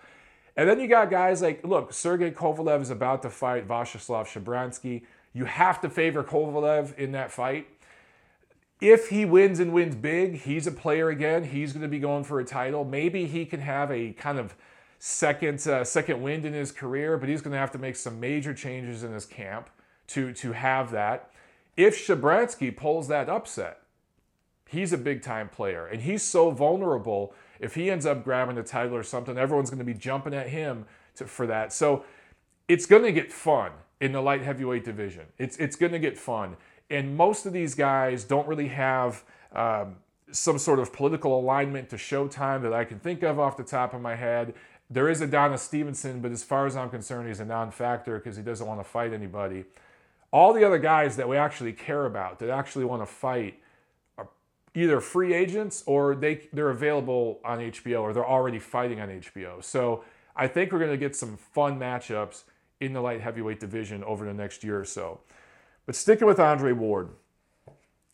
And 0.58 0.70
then 0.70 0.80
you 0.80 0.88
got 0.88 1.10
guys 1.10 1.42
like, 1.42 1.66
look, 1.66 1.92
Sergey 1.92 2.32
Kovalev 2.32 2.82
is 2.82 2.90
about 2.90 3.22
to 3.24 3.30
fight 3.30 3.68
Vyacheslav 3.68 4.26
Shabranskyy. 4.26 5.04
You 5.34 5.46
have 5.46 5.82
to 5.82 5.90
favor 5.90 6.24
Kovalev 6.24 6.98
in 6.98 7.12
that 7.12 7.32
fight. 7.32 7.68
If 8.80 9.10
he 9.10 9.26
wins 9.26 9.60
and 9.60 9.74
wins 9.74 9.96
big, 9.96 10.42
he's 10.42 10.68
a 10.68 10.72
player 10.72 11.10
again. 11.10 11.46
He's 11.46 11.74
going 11.74 11.82
to 11.82 11.90
be 11.90 12.00
going 12.00 12.24
for 12.24 12.40
a 12.40 12.46
title. 12.46 12.86
Maybe 12.86 13.26
he 13.26 13.46
can 13.46 13.62
have 13.62 13.92
a 13.92 14.12
kind 14.14 14.38
of 14.38 14.56
second 15.00 15.66
uh, 15.68 15.84
second 15.84 16.22
wind 16.22 16.46
in 16.46 16.54
his 16.54 16.72
career, 16.72 17.18
but 17.18 17.30
he's 17.30 17.42
going 17.42 17.52
to 17.52 17.58
have 17.58 17.72
to 17.72 17.78
make 17.78 17.96
some 17.96 18.20
major 18.20 18.54
changes 18.54 19.04
in 19.04 19.12
his 19.14 19.26
camp 19.26 19.70
to 20.08 20.34
to 20.34 20.54
have 20.54 20.92
that. 20.92 21.32
If 21.78 21.98
Shabranskyy 21.98 22.76
pulls 22.76 23.08
that 23.08 23.30
upset, 23.30 23.82
he's 24.70 24.94
a 24.94 24.98
big 24.98 25.22
time 25.22 25.50
player, 25.50 25.86
and 25.86 26.02
he's 26.02 26.24
so 26.24 26.52
vulnerable 26.52 27.34
if 27.60 27.76
he 27.76 27.90
ends 27.90 28.06
up 28.06 28.24
grabbing 28.24 28.56
the 28.56 28.64
title 28.64 28.96
or 28.96 29.04
something, 29.04 29.38
everyone's 29.38 29.70
going 29.70 29.80
to 29.80 29.86
be 29.86 29.94
jumping 29.94 30.34
at 30.34 30.50
him 30.50 30.86
to, 31.16 31.26
for 31.26 31.48
that. 31.48 31.74
So 31.74 32.04
it's 32.68 32.86
going 32.86 33.04
to 33.04 33.12
get 33.12 33.32
fun 33.32 33.72
in 34.02 34.12
the 34.12 34.22
light 34.22 34.42
heavyweight 34.42 34.84
division. 34.84 35.26
It's 35.38 35.58
it's 35.58 35.76
going 35.76 35.92
to 35.92 36.00
get 36.00 36.18
fun, 36.18 36.58
and 36.90 37.16
most 37.16 37.46
of 37.46 37.54
these 37.54 37.76
guys 37.76 38.24
don't 38.24 38.48
really 38.48 38.70
have. 38.70 39.24
Um, 39.54 39.98
some 40.32 40.58
sort 40.58 40.80
of 40.80 40.92
political 40.92 41.40
alignment 41.40 41.90
to 41.90 41.96
Showtime 41.96 42.62
that 42.64 42.74
I 42.74 42.84
can 42.84 43.00
think 43.00 43.24
of 43.24 43.40
off 43.40 43.58
the 43.58 43.64
top 43.64 43.94
of 43.94 44.02
my 44.02 44.16
head. 44.16 44.54
There 44.90 45.10
is 45.10 45.22
Adonis 45.22 45.62
Stevenson, 45.62 46.20
but 46.20 46.32
as 46.32 46.44
far 46.44 46.68
as 46.68 46.76
I'm 46.76 46.90
concerned, 46.90 47.28
he's 47.28 47.40
a 47.40 47.46
non 47.46 47.72
factor 47.72 48.18
because 48.18 48.38
he 48.38 48.44
doesn't 48.44 48.66
want 48.66 48.80
to 48.80 48.84
fight 48.84 49.14
anybody. 49.14 49.66
All 50.32 50.54
the 50.54 50.66
other 50.66 50.78
guys 50.78 51.16
that 51.16 51.28
we 51.28 51.38
actually 51.38 51.74
care 51.74 52.06
about, 52.06 52.40
that 52.40 52.50
actually 52.50 52.86
want 52.86 53.02
to 53.02 53.06
fight, 53.06 53.60
either 54.76 55.00
free 55.00 55.34
agents 55.34 55.84
or 55.86 56.16
they 56.16 56.48
they're 56.54 56.70
available 56.70 57.40
on 57.44 57.60
HBO 57.60 58.02
or 58.02 58.14
they're 58.14 58.26
already 58.26 58.60
fighting 58.60 59.00
on 59.00 59.10
HBO. 59.10 59.64
So 59.64 60.04
I 60.36 60.48
think 60.48 60.72
we're 60.72 60.80
going 60.80 60.92
to 60.92 60.98
get 60.98 61.16
some 61.16 61.38
fun 61.38 61.80
matchups 61.80 62.44
in 62.82 62.94
the 62.94 63.02
light 63.02 63.22
heavyweight 63.22 63.60
division 63.60 64.04
over 64.04 64.26
the 64.26 64.34
next 64.34 64.64
year 64.64 64.80
or 64.80 64.86
so. 64.86 65.22
But 65.86 65.96
sticking 65.96 66.28
with 66.28 66.40
Andre 66.40 66.74
Ward, 66.74 67.10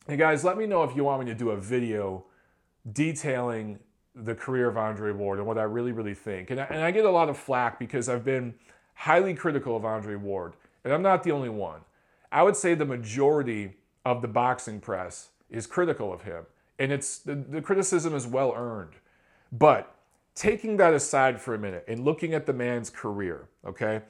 hey 0.07 0.17
guys, 0.17 0.43
let 0.43 0.57
me 0.57 0.67
know 0.67 0.83
if 0.83 0.95
you 0.95 1.03
want 1.03 1.21
me 1.21 1.25
to 1.31 1.35
do 1.35 1.49
a 1.49 1.57
video 1.57 2.25
detailing 2.91 3.79
the 4.13 4.35
career 4.35 4.67
of 4.67 4.77
Andre 4.77 5.11
Ward 5.13 5.39
and 5.39 5.47
what 5.47 5.57
I 5.57 5.63
really, 5.63 5.91
really 5.91 6.13
think. 6.13 6.51
And 6.51 6.59
I, 6.59 6.65
and 6.65 6.83
I 6.83 6.91
get 6.91 7.05
a 7.05 7.09
lot 7.09 7.29
of 7.29 7.37
flack 7.37 7.79
because 7.79 8.09
I've 8.09 8.25
been 8.25 8.53
highly 8.93 9.33
critical 9.33 9.75
of 9.75 9.85
Andre 9.85 10.15
Ward, 10.15 10.53
and 10.83 10.93
I'm 10.93 11.01
not 11.01 11.23
the 11.23 11.31
only 11.31 11.49
one. 11.49 11.81
I 12.31 12.43
would 12.43 12.55
say 12.55 12.75
the 12.75 12.85
majority 12.85 13.73
of 14.05 14.21
the 14.21 14.27
boxing 14.27 14.79
press 14.79 15.29
is 15.51 15.67
critical 15.67 16.11
of 16.11 16.23
him. 16.23 16.45
And 16.79 16.91
it's 16.91 17.19
the, 17.19 17.35
the 17.35 17.61
criticism 17.61 18.15
is 18.15 18.25
well 18.25 18.53
earned. 18.55 18.93
But 19.51 19.93
taking 20.33 20.77
that 20.77 20.93
aside 20.93 21.39
for 21.39 21.53
a 21.53 21.59
minute 21.59 21.85
and 21.87 22.03
looking 22.03 22.33
at 22.33 22.45
the 22.45 22.53
man's 22.53 22.89
career, 22.89 23.49
okay? 23.65 24.01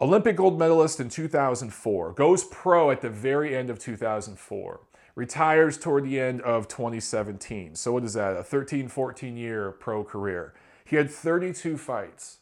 Olympic 0.00 0.36
gold 0.36 0.58
medalist 0.58 1.00
in 1.00 1.08
2004, 1.08 2.12
goes 2.12 2.44
pro 2.44 2.90
at 2.92 3.00
the 3.00 3.10
very 3.10 3.56
end 3.56 3.68
of 3.68 3.80
2004, 3.80 4.80
retires 5.16 5.76
toward 5.76 6.04
the 6.04 6.20
end 6.20 6.40
of 6.42 6.68
2017. 6.68 7.74
So, 7.74 7.92
what 7.92 8.04
is 8.04 8.12
that? 8.14 8.36
A 8.36 8.44
13, 8.44 8.86
14 8.86 9.36
year 9.36 9.72
pro 9.72 10.04
career. 10.04 10.54
He 10.84 10.94
had 10.94 11.10
32 11.10 11.76
fights. 11.76 12.38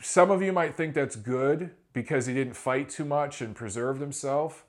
Some 0.00 0.30
of 0.30 0.40
you 0.40 0.52
might 0.52 0.76
think 0.76 0.94
that's 0.94 1.16
good 1.16 1.72
because 1.92 2.26
he 2.26 2.34
didn't 2.34 2.54
fight 2.54 2.88
too 2.88 3.04
much 3.04 3.40
and 3.40 3.54
preserved 3.54 4.00
himself. 4.00 4.64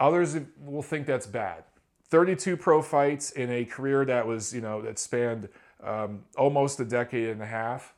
Others 0.00 0.36
will 0.64 0.82
think 0.82 1.06
that's 1.06 1.26
bad. 1.26 1.64
32 2.10 2.56
pro 2.56 2.80
fights 2.80 3.30
in 3.32 3.50
a 3.50 3.64
career 3.64 4.04
that 4.04 4.26
was, 4.26 4.54
you 4.54 4.60
know, 4.60 4.80
that 4.82 4.98
spanned 4.98 5.48
um, 5.82 6.24
almost 6.36 6.80
a 6.80 6.84
decade 6.84 7.28
and 7.28 7.42
a 7.42 7.46
half. 7.46 7.94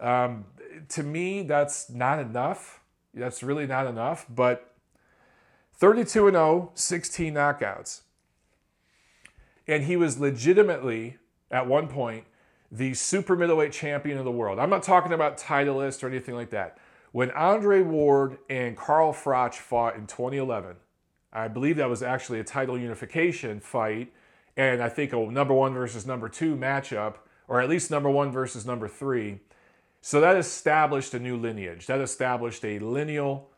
Um, 0.00 0.44
to 0.90 1.02
me, 1.02 1.42
that's 1.42 1.88
not 1.88 2.18
enough. 2.18 2.80
That's 3.14 3.42
really 3.42 3.66
not 3.66 3.86
enough. 3.86 4.26
But 4.28 4.74
32 5.74 6.28
and 6.28 6.34
0, 6.34 6.72
16 6.74 7.34
knockouts. 7.34 8.00
And 9.66 9.84
he 9.84 9.96
was 9.96 10.18
legitimately, 10.18 11.16
at 11.50 11.66
one 11.66 11.88
point, 11.88 12.24
the 12.70 12.92
super 12.94 13.36
middleweight 13.36 13.72
champion 13.72 14.18
of 14.18 14.24
the 14.24 14.30
world. 14.30 14.58
I'm 14.58 14.70
not 14.70 14.82
talking 14.82 15.12
about 15.12 15.38
titleist 15.38 16.02
or 16.02 16.08
anything 16.08 16.34
like 16.34 16.50
that. 16.50 16.78
When 17.12 17.30
Andre 17.30 17.80
Ward 17.80 18.38
and 18.50 18.76
Carl 18.76 19.12
Froch 19.12 19.54
fought 19.54 19.94
in 19.94 20.06
2011, 20.06 20.76
I 21.34 21.48
believe 21.48 21.76
that 21.78 21.90
was 21.90 22.02
actually 22.02 22.38
a 22.38 22.44
title 22.44 22.78
unification 22.78 23.58
fight, 23.58 24.12
and 24.56 24.80
I 24.80 24.88
think 24.88 25.12
a 25.12 25.16
number 25.16 25.52
one 25.52 25.74
versus 25.74 26.06
number 26.06 26.28
two 26.28 26.54
matchup, 26.54 27.16
or 27.48 27.60
at 27.60 27.68
least 27.68 27.90
number 27.90 28.08
one 28.08 28.30
versus 28.30 28.64
number 28.64 28.86
three. 28.86 29.40
So 30.00 30.20
that 30.20 30.36
established 30.36 31.12
a 31.12 31.18
new 31.18 31.36
lineage. 31.36 31.86
That 31.86 32.00
established 32.00 32.64
a 32.64 32.78
lineal, 32.78 33.48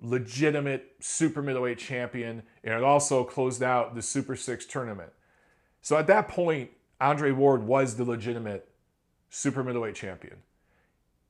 legitimate 0.00 0.94
super 1.00 1.42
middleweight 1.42 1.78
champion, 1.78 2.42
and 2.64 2.74
it 2.74 2.82
also 2.82 3.22
closed 3.22 3.62
out 3.62 3.94
the 3.94 4.02
Super 4.02 4.34
Six 4.34 4.64
tournament. 4.64 5.12
So 5.82 5.98
at 5.98 6.06
that 6.06 6.28
point, 6.28 6.70
Andre 7.00 7.32
Ward 7.32 7.64
was 7.64 7.96
the 7.96 8.04
legitimate 8.04 8.68
super 9.28 9.62
middleweight 9.62 9.94
champion. 9.94 10.36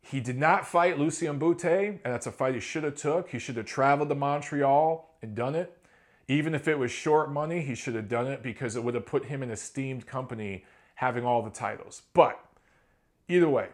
He 0.02 0.20
did 0.20 0.38
not 0.38 0.66
fight 0.66 0.98
Lucian 0.98 1.38
Bute, 1.38 1.64
and 1.64 2.00
that's 2.02 2.26
a 2.26 2.32
fight 2.32 2.54
he 2.54 2.60
should 2.60 2.84
have 2.84 2.96
took. 2.96 3.30
He 3.30 3.38
should 3.38 3.56
have 3.56 3.66
traveled 3.66 4.08
to 4.08 4.14
Montreal 4.14 5.16
and 5.20 5.34
done 5.34 5.54
it 5.54 5.76
Even 6.30 6.54
if 6.54 6.68
it 6.68 6.78
was 6.78 6.92
short 6.92 7.32
money, 7.32 7.60
he 7.60 7.74
should 7.74 7.96
have 7.96 8.08
done 8.08 8.28
it 8.28 8.40
because 8.40 8.76
it 8.76 8.84
would 8.84 8.94
have 8.94 9.04
put 9.04 9.24
him 9.24 9.42
in 9.42 9.50
esteemed 9.50 10.06
company 10.06 10.64
having 10.94 11.24
all 11.24 11.42
the 11.42 11.50
titles. 11.50 12.02
But 12.14 12.38
either 13.26 13.48
way, 13.48 13.70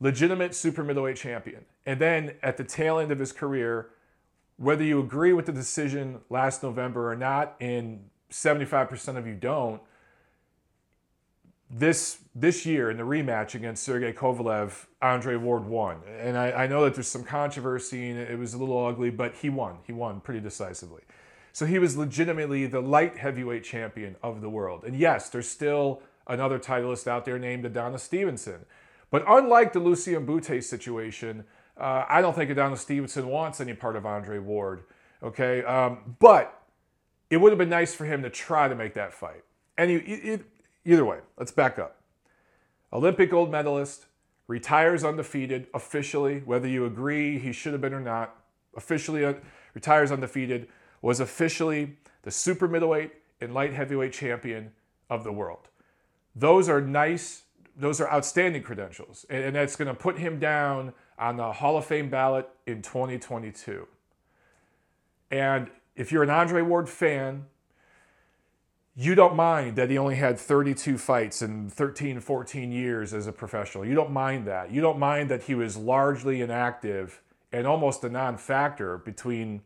legitimate 0.00 0.56
super 0.56 0.82
middleweight 0.82 1.16
champion. 1.16 1.64
And 1.86 2.00
then 2.00 2.34
at 2.42 2.56
the 2.56 2.64
tail 2.64 2.98
end 2.98 3.12
of 3.12 3.20
his 3.20 3.30
career, 3.30 3.90
whether 4.56 4.82
you 4.82 4.98
agree 4.98 5.32
with 5.32 5.46
the 5.46 5.52
decision 5.52 6.22
last 6.30 6.64
November 6.64 7.12
or 7.12 7.14
not, 7.14 7.54
and 7.60 8.10
75% 8.32 9.16
of 9.16 9.28
you 9.28 9.34
don't, 9.34 9.80
this 11.70 12.18
this 12.34 12.66
year 12.66 12.90
in 12.90 12.96
the 12.96 13.04
rematch 13.04 13.54
against 13.54 13.84
Sergey 13.84 14.12
Kovalev, 14.12 14.86
Andre 15.00 15.36
Ward 15.36 15.64
won. 15.64 15.98
And 16.18 16.36
I, 16.36 16.50
I, 16.50 16.66
know 16.66 16.82
that 16.84 16.94
there's 16.94 17.06
some 17.06 17.24
controversy 17.24 18.10
and 18.10 18.18
it 18.18 18.38
was 18.38 18.52
a 18.52 18.58
little 18.58 18.84
ugly, 18.84 19.10
but 19.10 19.34
he 19.36 19.48
won. 19.48 19.76
He 19.86 19.92
won 19.92 20.20
pretty 20.20 20.40
decisively. 20.40 21.02
So 21.52 21.66
he 21.66 21.78
was 21.78 21.96
legitimately 21.96 22.66
the 22.66 22.80
light 22.80 23.18
heavyweight 23.18 23.64
champion 23.64 24.16
of 24.22 24.40
the 24.40 24.48
world. 24.48 24.84
And 24.84 24.96
yes, 24.98 25.28
there's 25.28 25.48
still 25.48 26.02
another 26.26 26.58
titleist 26.58 27.06
out 27.06 27.24
there 27.24 27.38
named 27.38 27.64
Adonis 27.66 28.02
Stevenson. 28.02 28.64
But 29.10 29.24
unlike 29.28 29.72
the 29.72 29.80
Lucian 29.80 30.24
Bute 30.24 30.64
situation, 30.64 31.44
uh, 31.76 32.04
I 32.08 32.20
don't 32.22 32.34
think 32.34 32.50
Adonis 32.50 32.80
Stevenson 32.80 33.28
wants 33.28 33.60
any 33.60 33.74
part 33.74 33.96
of 33.96 34.06
Andre 34.06 34.38
Ward. 34.38 34.84
Okay, 35.22 35.62
um, 35.64 36.16
but 36.18 36.62
it 37.30 37.36
would 37.36 37.52
have 37.52 37.58
been 37.58 37.68
nice 37.68 37.94
for 37.94 38.06
him 38.06 38.22
to 38.22 38.30
try 38.30 38.68
to 38.68 38.74
make 38.74 38.94
that 38.94 39.12
fight. 39.12 39.44
And 39.76 39.90
he, 39.90 40.40
Either 40.84 41.04
way, 41.04 41.18
let's 41.38 41.52
back 41.52 41.78
up. 41.78 42.00
Olympic 42.92 43.30
gold 43.30 43.50
medalist, 43.50 44.06
retires 44.48 45.04
undefeated 45.04 45.68
officially, 45.72 46.40
whether 46.40 46.66
you 46.66 46.84
agree 46.84 47.38
he 47.38 47.52
should 47.52 47.72
have 47.72 47.80
been 47.80 47.94
or 47.94 48.00
not, 48.00 48.36
officially 48.76 49.36
retires 49.74 50.10
undefeated, 50.10 50.66
was 51.02 51.20
officially 51.20 51.96
the 52.22 52.30
super 52.30 52.66
middleweight 52.68 53.12
and 53.40 53.52
light 53.52 53.74
heavyweight 53.74 54.12
champion 54.12 54.72
of 55.10 55.24
the 55.24 55.32
world. 55.32 55.68
Those 56.34 56.68
are 56.68 56.80
nice, 56.80 57.42
those 57.76 58.00
are 58.00 58.10
outstanding 58.10 58.62
credentials. 58.62 59.26
And, 59.28 59.44
and 59.44 59.56
that's 59.56 59.76
going 59.76 59.88
to 59.88 59.94
put 59.94 60.18
him 60.18 60.38
down 60.38 60.94
on 61.18 61.36
the 61.36 61.52
Hall 61.52 61.76
of 61.76 61.84
Fame 61.84 62.08
ballot 62.08 62.48
in 62.66 62.80
2022. 62.80 63.86
And 65.30 65.70
if 65.96 66.12
you're 66.12 66.22
an 66.22 66.30
Andre 66.30 66.62
Ward 66.62 66.88
fan, 66.88 67.46
you 68.94 69.14
don't 69.14 69.34
mind 69.34 69.76
that 69.76 69.90
he 69.90 69.96
only 69.96 70.16
had 70.16 70.38
32 70.38 70.98
fights 70.98 71.40
in 71.40 71.70
13, 71.70 72.20
14 72.20 72.72
years 72.72 73.14
as 73.14 73.26
a 73.26 73.32
professional. 73.32 73.86
You 73.86 73.94
don't 73.94 74.10
mind 74.10 74.46
that. 74.46 74.70
You 74.70 74.82
don't 74.82 74.98
mind 74.98 75.30
that 75.30 75.44
he 75.44 75.54
was 75.54 75.76
largely 75.76 76.42
inactive 76.42 77.22
and 77.52 77.66
almost 77.66 78.04
a 78.04 78.10
non 78.10 78.36
factor 78.36 78.98
between 78.98 79.62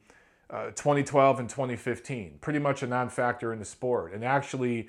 uh, 0.50 0.67
2012 0.67 1.41
and 1.41 1.49
2015, 1.49 2.38
pretty 2.41 2.59
much 2.59 2.83
a 2.83 2.87
non 2.87 3.09
factor 3.09 3.53
in 3.53 3.59
the 3.59 3.65
sport, 3.65 4.12
and 4.12 4.25
actually 4.25 4.88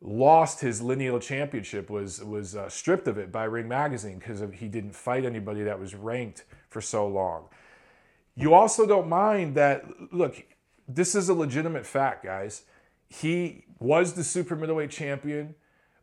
lost 0.00 0.60
his 0.60 0.80
lineal 0.80 1.18
championship 1.18 1.90
was 1.90 2.22
was 2.22 2.54
uh, 2.54 2.68
stripped 2.68 3.08
of 3.08 3.18
it 3.18 3.32
by 3.32 3.44
Ring 3.44 3.68
Magazine 3.68 4.18
because 4.18 4.42
he 4.54 4.68
didn't 4.68 4.94
fight 4.94 5.24
anybody 5.24 5.62
that 5.64 5.78
was 5.78 5.94
ranked 5.94 6.44
for 6.68 6.80
so 6.80 7.06
long. 7.06 7.46
You 8.36 8.54
also 8.54 8.86
don't 8.86 9.08
mind 9.08 9.54
that 9.56 9.84
look, 10.12 10.44
this 10.86 11.14
is 11.14 11.28
a 11.28 11.34
legitimate 11.34 11.84
fact, 11.86 12.24
guys 12.24 12.64
he 13.08 13.64
was 13.78 14.12
the 14.14 14.24
super 14.24 14.54
middleweight 14.54 14.90
champion, 14.90 15.54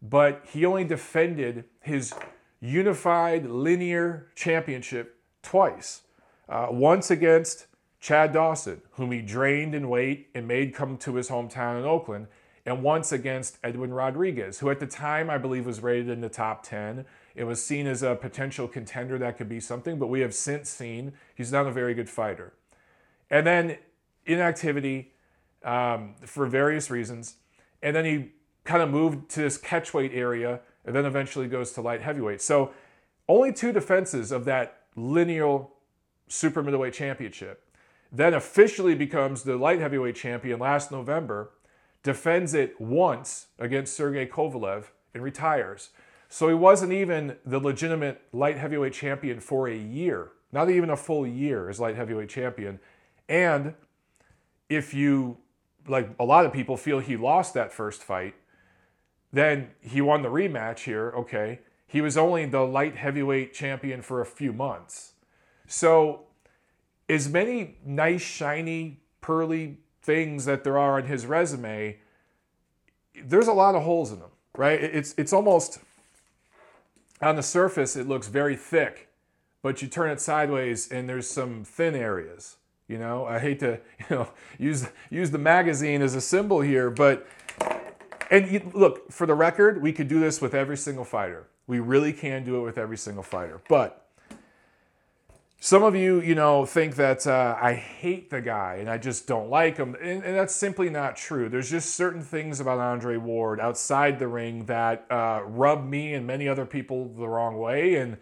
but 0.01 0.43
he 0.51 0.65
only 0.65 0.83
defended 0.83 1.65
his 1.81 2.13
unified 2.59 3.45
linear 3.45 4.27
championship 4.35 5.19
twice. 5.43 6.01
Uh, 6.49 6.67
once 6.69 7.11
against 7.11 7.67
Chad 8.05 8.33
Dawson, 8.33 8.83
whom 8.91 9.11
he 9.11 9.19
drained 9.19 9.73
in 9.73 9.89
weight 9.89 10.27
and 10.35 10.47
made 10.47 10.75
come 10.75 10.95
to 10.97 11.15
his 11.15 11.29
hometown 11.29 11.79
in 11.79 11.85
Oakland, 11.87 12.27
and 12.63 12.83
once 12.83 13.11
against 13.11 13.57
Edwin 13.63 13.91
Rodriguez, 13.91 14.59
who 14.59 14.69
at 14.69 14.79
the 14.79 14.85
time 14.85 15.27
I 15.27 15.39
believe 15.39 15.65
was 15.65 15.79
rated 15.79 16.09
in 16.09 16.21
the 16.21 16.29
top 16.29 16.61
10. 16.61 17.07
It 17.33 17.45
was 17.45 17.65
seen 17.65 17.87
as 17.87 18.03
a 18.03 18.13
potential 18.13 18.67
contender 18.67 19.17
that 19.17 19.39
could 19.39 19.49
be 19.49 19.59
something, 19.59 19.97
but 19.97 20.05
we 20.05 20.19
have 20.19 20.35
since 20.35 20.69
seen 20.69 21.13
he's 21.33 21.51
not 21.51 21.65
a 21.65 21.71
very 21.71 21.95
good 21.95 22.07
fighter. 22.07 22.53
And 23.31 23.47
then 23.47 23.79
inactivity 24.27 25.13
um, 25.63 26.13
for 26.27 26.45
various 26.45 26.91
reasons. 26.91 27.37
And 27.81 27.95
then 27.95 28.05
he 28.05 28.33
kind 28.65 28.83
of 28.83 28.91
moved 28.91 29.31
to 29.31 29.39
this 29.39 29.57
catchweight 29.57 30.15
area 30.15 30.59
and 30.85 30.95
then 30.95 31.05
eventually 31.05 31.47
goes 31.47 31.71
to 31.71 31.81
light 31.81 32.03
heavyweight. 32.03 32.43
So 32.43 32.69
only 33.27 33.51
two 33.51 33.71
defenses 33.71 34.31
of 34.31 34.45
that 34.45 34.83
lineal 34.95 35.71
super 36.27 36.61
middleweight 36.61 36.93
championship. 36.93 37.63
Then 38.11 38.33
officially 38.33 38.95
becomes 38.95 39.43
the 39.43 39.57
light 39.57 39.79
heavyweight 39.79 40.15
champion 40.15 40.59
last 40.59 40.91
November, 40.91 41.51
defends 42.03 42.53
it 42.53 42.79
once 42.79 43.47
against 43.59 43.95
Sergey 43.95 44.25
Kovalev 44.25 44.85
and 45.13 45.23
retires. 45.23 45.89
So 46.29 46.47
he 46.47 46.53
wasn't 46.53 46.91
even 46.91 47.37
the 47.45 47.59
legitimate 47.59 48.21
light 48.31 48.57
heavyweight 48.57 48.93
champion 48.93 49.39
for 49.39 49.67
a 49.67 49.77
year, 49.77 50.31
not 50.51 50.69
even 50.69 50.89
a 50.89 50.97
full 50.97 51.25
year 51.25 51.69
as 51.69 51.79
light 51.79 51.95
heavyweight 51.95 52.29
champion. 52.29 52.79
And 53.27 53.73
if 54.69 54.93
you 54.93 55.37
like 55.87 56.09
a 56.19 56.25
lot 56.25 56.45
of 56.45 56.53
people 56.53 56.77
feel 56.77 56.99
he 56.99 57.17
lost 57.17 57.53
that 57.53 57.71
first 57.71 58.03
fight. 58.03 58.35
Then 59.31 59.71
he 59.81 60.01
won 60.01 60.21
the 60.21 60.29
rematch 60.29 60.79
here. 60.79 61.13
Okay. 61.15 61.59
He 61.87 62.01
was 62.01 62.17
only 62.17 62.45
the 62.45 62.61
light 62.61 62.95
heavyweight 62.95 63.53
champion 63.53 64.01
for 64.01 64.21
a 64.21 64.25
few 64.25 64.51
months. 64.51 65.13
So, 65.67 66.23
as 67.09 67.29
many 67.29 67.77
nice, 67.85 68.21
shiny, 68.21 69.01
pearly 69.21 69.77
things 70.01 70.45
that 70.45 70.63
there 70.63 70.77
are 70.77 70.97
on 70.97 71.07
his 71.07 71.25
resume, 71.25 71.97
there's 73.23 73.47
a 73.47 73.53
lot 73.53 73.75
of 73.75 73.83
holes 73.83 74.11
in 74.11 74.19
them, 74.19 74.31
right? 74.55 74.81
It's, 74.81 75.13
it's 75.17 75.33
almost 75.33 75.79
on 77.21 77.35
the 77.35 77.43
surface, 77.43 77.95
it 77.95 78.07
looks 78.07 78.27
very 78.27 78.55
thick, 78.55 79.09
but 79.61 79.81
you 79.81 79.87
turn 79.87 80.11
it 80.11 80.21
sideways 80.21 80.91
and 80.91 81.07
there's 81.07 81.29
some 81.29 81.63
thin 81.63 81.95
areas. 81.95 82.57
You 82.87 82.99
know, 82.99 83.25
I 83.25 83.39
hate 83.39 83.59
to 83.61 83.79
you 84.09 84.15
know 84.15 84.29
use 84.59 84.87
use 85.09 85.31
the 85.31 85.39
magazine 85.39 86.01
as 86.01 86.15
a 86.15 86.21
symbol 86.21 86.61
here, 86.61 86.89
but 86.89 87.25
and 88.31 88.49
you, 88.49 88.71
look 88.73 89.11
for 89.11 89.25
the 89.25 89.33
record, 89.33 89.81
we 89.81 89.91
could 89.91 90.07
do 90.07 90.19
this 90.19 90.41
with 90.41 90.53
every 90.53 90.77
single 90.77 91.05
fighter. 91.05 91.47
We 91.67 91.79
really 91.79 92.13
can 92.13 92.43
do 92.43 92.57
it 92.57 92.61
with 92.61 92.77
every 92.77 92.97
single 92.97 93.23
fighter. 93.23 93.61
But 93.67 94.04
some 95.59 95.83
of 95.83 95.95
you, 95.95 96.21
you 96.21 96.35
know, 96.35 96.65
think 96.65 96.95
that 96.95 97.25
uh, 97.25 97.57
I 97.59 97.73
hate 97.73 98.29
the 98.29 98.41
guy 98.41 98.77
and 98.79 98.89
I 98.89 98.97
just 98.97 99.25
don't 99.25 99.49
like 99.49 99.77
him, 99.77 99.95
and, 100.01 100.23
and, 100.23 100.35
that's 100.35 100.55
simply 100.55 100.89
not 100.89 101.15
true. 101.15 101.49
There's 101.49 101.71
just 101.71 101.95
certain 101.95 102.21
things 102.21 102.59
about 102.59 102.79
Andre 102.79 103.17
Ward 103.17 103.59
outside 103.59 104.19
the 104.19 104.27
ring 104.27 104.65
that 104.65 105.05
uh, 105.09 105.41
rub 105.45 105.85
me 105.85 106.13
and 106.13 106.27
many 106.27 106.47
other 106.47 106.65
people 106.65 107.09
the 107.17 107.27
wrong 107.27 107.57
way, 107.57 107.95
and 107.95 108.17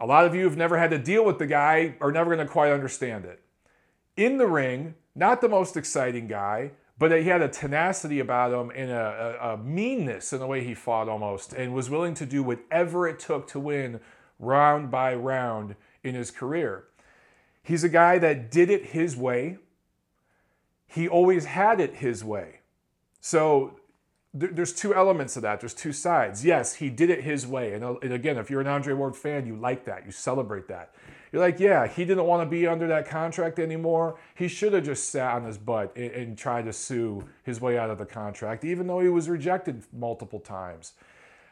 a 0.00 0.06
lot 0.06 0.24
of 0.24 0.34
you 0.34 0.44
have 0.44 0.56
never 0.56 0.76
had 0.78 0.90
to 0.90 0.98
deal 0.98 1.24
with 1.24 1.38
the 1.38 1.46
guy 1.46 1.94
are 2.00 2.10
never 2.10 2.34
going 2.34 2.46
to 2.46 2.52
quite 2.52 2.72
understand 2.72 3.24
it 3.24 3.40
in 4.16 4.38
the 4.38 4.46
ring, 4.46 4.94
not 5.14 5.40
the 5.40 5.48
most 5.48 5.76
exciting 5.76 6.26
guy, 6.26 6.70
but 6.98 7.12
he 7.12 7.24
had 7.24 7.42
a 7.42 7.48
tenacity 7.48 8.20
about 8.20 8.52
him 8.52 8.72
and 8.74 8.90
a, 8.90 9.38
a, 9.40 9.52
a, 9.52 9.56
meanness 9.58 10.32
in 10.32 10.40
the 10.40 10.46
way 10.46 10.64
he 10.64 10.74
fought 10.74 11.08
almost, 11.08 11.52
and 11.52 11.74
was 11.74 11.90
willing 11.90 12.14
to 12.14 12.24
do 12.24 12.42
whatever 12.42 13.06
it 13.06 13.18
took 13.18 13.46
to 13.48 13.60
win 13.60 14.00
round 14.38 14.90
by 14.90 15.14
round 15.14 15.76
in 16.06 16.14
his 16.14 16.30
career. 16.30 16.84
He's 17.62 17.84
a 17.84 17.88
guy 17.88 18.18
that 18.18 18.50
did 18.50 18.70
it 18.70 18.86
his 18.86 19.16
way. 19.16 19.58
He 20.86 21.08
always 21.08 21.46
had 21.46 21.80
it 21.80 21.96
his 21.96 22.24
way. 22.24 22.60
So 23.20 23.80
there's 24.32 24.72
two 24.72 24.94
elements 24.94 25.36
of 25.36 25.42
that. 25.42 25.60
There's 25.60 25.74
two 25.74 25.92
sides. 25.92 26.44
Yes, 26.44 26.74
he 26.76 26.90
did 26.90 27.10
it 27.10 27.24
his 27.24 27.46
way. 27.46 27.72
And, 27.72 27.82
uh, 27.82 27.94
and 28.02 28.12
again, 28.12 28.36
if 28.36 28.50
you're 28.50 28.60
an 28.60 28.66
Andre 28.66 28.92
Ward 28.94 29.16
fan, 29.16 29.46
you 29.46 29.56
like 29.56 29.84
that. 29.86 30.04
You 30.04 30.12
celebrate 30.12 30.68
that. 30.68 30.94
You're 31.32 31.42
like, 31.42 31.58
yeah, 31.58 31.88
he 31.88 32.04
didn't 32.04 32.24
want 32.24 32.46
to 32.46 32.48
be 32.48 32.66
under 32.66 32.86
that 32.86 33.08
contract 33.08 33.58
anymore. 33.58 34.18
He 34.34 34.46
should 34.46 34.72
have 34.74 34.84
just 34.84 35.10
sat 35.10 35.34
on 35.34 35.44
his 35.44 35.58
butt 35.58 35.96
and, 35.96 36.10
and 36.12 36.38
tried 36.38 36.66
to 36.66 36.72
sue 36.72 37.24
his 37.42 37.60
way 37.60 37.78
out 37.78 37.90
of 37.90 37.98
the 37.98 38.06
contract, 38.06 38.64
even 38.64 38.86
though 38.86 39.00
he 39.00 39.08
was 39.08 39.28
rejected 39.28 39.82
multiple 39.92 40.38
times. 40.38 40.92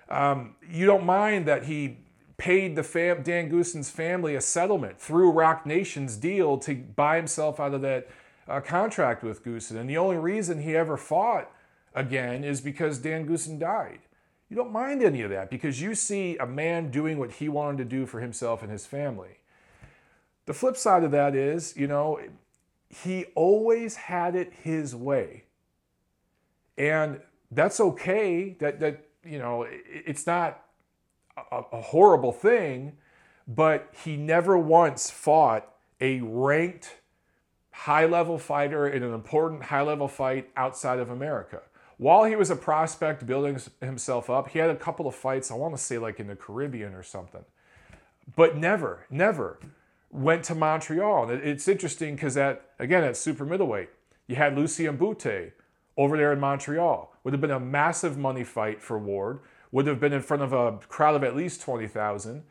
Um, 0.09 0.55
you 0.71 0.87
don't 0.87 1.05
mind 1.05 1.47
that 1.47 1.65
he 1.65 1.99
paid 2.37 2.77
the 2.77 2.83
fam- 2.83 3.23
Dan 3.23 3.51
Goossen's 3.51 3.91
family 3.91 4.35
a 4.35 4.41
settlement 4.41 5.01
through 5.01 5.31
Roc 5.31 5.67
Nation's 5.67 6.17
deal 6.17 6.59
to 6.59 6.75
buy 6.75 7.17
himself 7.17 7.61
out 7.61 7.75
of 7.75 7.83
that 7.83 8.09
uh, 8.49 8.61
contract 8.61 9.23
with 9.23 9.45
Goosson. 9.45 9.77
And 9.77 9.89
the 9.89 9.97
only 9.97 10.17
reason 10.17 10.63
he 10.63 10.77
ever 10.77 10.97
fought 10.97 11.51
again 11.95 12.45
is 12.45 12.61
because 12.61 12.99
Dan 12.99 13.27
Goosson 13.27 13.59
died. 13.59 14.01
You 14.49 14.57
don't 14.57 14.73
mind 14.73 15.03
any 15.03 15.23
of 15.23 15.31
that 15.31 15.51
because 15.51 15.81
you 15.81 15.95
see 15.95 16.37
a 16.37 16.47
man 16.47 16.91
doing 16.91 17.19
what 17.19 17.33
he 17.33 17.49
wanted 17.49 17.79
to 17.79 17.85
do 17.85 18.07
for 18.07 18.21
himself 18.21 18.63
and 18.63 18.71
his 18.71 18.87
family. 18.87 19.39
The 20.47 20.55
flip 20.55 20.77
side 20.77 21.05
of 21.05 21.11
that 21.13 21.35
is, 21.35 21.77
you 21.77 21.87
know, 21.87 22.21
he 22.89 23.25
always 23.35 23.97
had 23.97 24.37
it 24.37 24.53
his 24.63 24.95
way. 24.95 25.45
And 26.77 27.21
that's 27.51 27.81
okay. 27.81 28.57
That, 28.61 28.81
that 28.81 29.07
you 29.25 29.39
know, 29.39 29.67
it's 29.69 30.27
not 30.27 30.64
a, 31.37 31.63
a 31.73 31.81
horrible 31.81 32.33
thing, 32.33 32.93
but 33.47 33.93
he 34.05 34.17
never 34.17 34.57
once 34.57 35.11
fought 35.11 35.73
a 36.01 36.21
ranked 36.21 36.97
high 37.71 38.07
level 38.07 38.39
fighter 38.39 38.89
in 38.89 39.03
an 39.03 39.13
important 39.13 39.65
high 39.65 39.83
level 39.83 40.09
fight 40.09 40.51
outside 40.57 40.99
of 40.99 41.11
America. 41.11 41.61
While 41.97 42.25
he 42.25 42.37
was 42.37 42.51
a 42.51 42.57
prospect 42.57 43.27
building 43.27 43.59
himself 43.81 44.29
up, 44.29 44.49
he 44.49 44.59
had 44.59 44.71
a 44.71 44.77
couple 44.77 45.07
of 45.07 45.15
fights, 45.15 45.51
I 45.51 45.55
want 45.55 45.77
to 45.77 45.83
say 45.83 45.99
like 45.99 46.19
in 46.21 46.27
the 46.27 46.37
Caribbean 46.37 46.95
or 46.95 47.03
something, 47.03 47.45
but 48.37 48.57
never, 48.57 49.07
never 49.11 49.59
went 50.11 50.45
to 50.45 50.55
Montreal. 50.55 51.31
It's 51.31 51.69
interesting 51.69 52.15
because 52.15 52.35
that, 52.35 52.71
again, 52.79 53.05
at 53.05 53.17
super 53.17 53.45
middleweight, 53.45 53.91
you 54.27 54.37
had 54.37 54.57
Lucian 54.57 54.97
Bute 54.97 55.53
over 55.97 56.17
there 56.17 56.33
in 56.33 56.41
Montreal. 56.41 57.13
Would 57.25 57.35
have 57.35 57.41
been 57.41 57.51
a 57.51 57.61
massive 57.61 58.17
money 58.17 58.45
fight 58.45 58.83
for 58.83 58.99
Ward, 58.99 59.41
would 59.75 59.89
have 59.89 59.99
been 59.99 60.13
in 60.13 60.23
front 60.23 60.41
of 60.41 60.53
a 60.53 60.79
crowd 60.87 61.17
of 61.17 61.25
at 61.25 61.35
least 61.35 61.61
20,000 61.61 62.45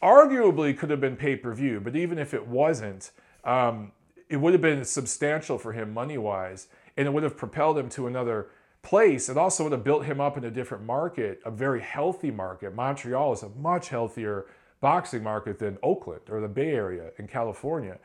arguably 0.00 0.76
could 0.78 0.88
have 0.88 1.00
been 1.00 1.16
pay 1.16 1.34
per 1.34 1.52
view, 1.52 1.80
but 1.80 1.96
even 1.96 2.16
if 2.16 2.32
it 2.32 2.46
wasn't, 2.46 3.10
um, 3.42 3.90
it 4.28 4.36
would 4.36 4.52
have 4.52 4.62
been 4.62 4.84
substantial 4.84 5.58
for 5.58 5.72
him 5.72 5.92
money 5.92 6.16
wise, 6.16 6.68
and 6.96 7.08
it 7.08 7.10
would 7.10 7.24
have 7.24 7.36
propelled 7.36 7.76
him 7.76 7.88
to 7.88 8.06
another 8.06 8.46
place. 8.82 9.28
It 9.28 9.36
also 9.36 9.64
would 9.64 9.72
have 9.72 9.82
built 9.82 10.04
him 10.04 10.20
up 10.20 10.36
in 10.36 10.44
a 10.44 10.50
different 10.50 10.84
market, 10.84 11.40
a 11.44 11.50
very 11.50 11.80
healthy 11.80 12.30
market. 12.30 12.72
Montreal 12.72 13.32
is 13.32 13.42
a 13.42 13.48
much 13.48 13.88
healthier 13.88 14.46
boxing 14.80 15.24
market 15.24 15.58
than 15.58 15.76
Oakland 15.82 16.22
or 16.30 16.40
the 16.40 16.46
Bay 16.46 16.70
Area 16.70 17.10
in 17.18 17.26
California. 17.26 17.98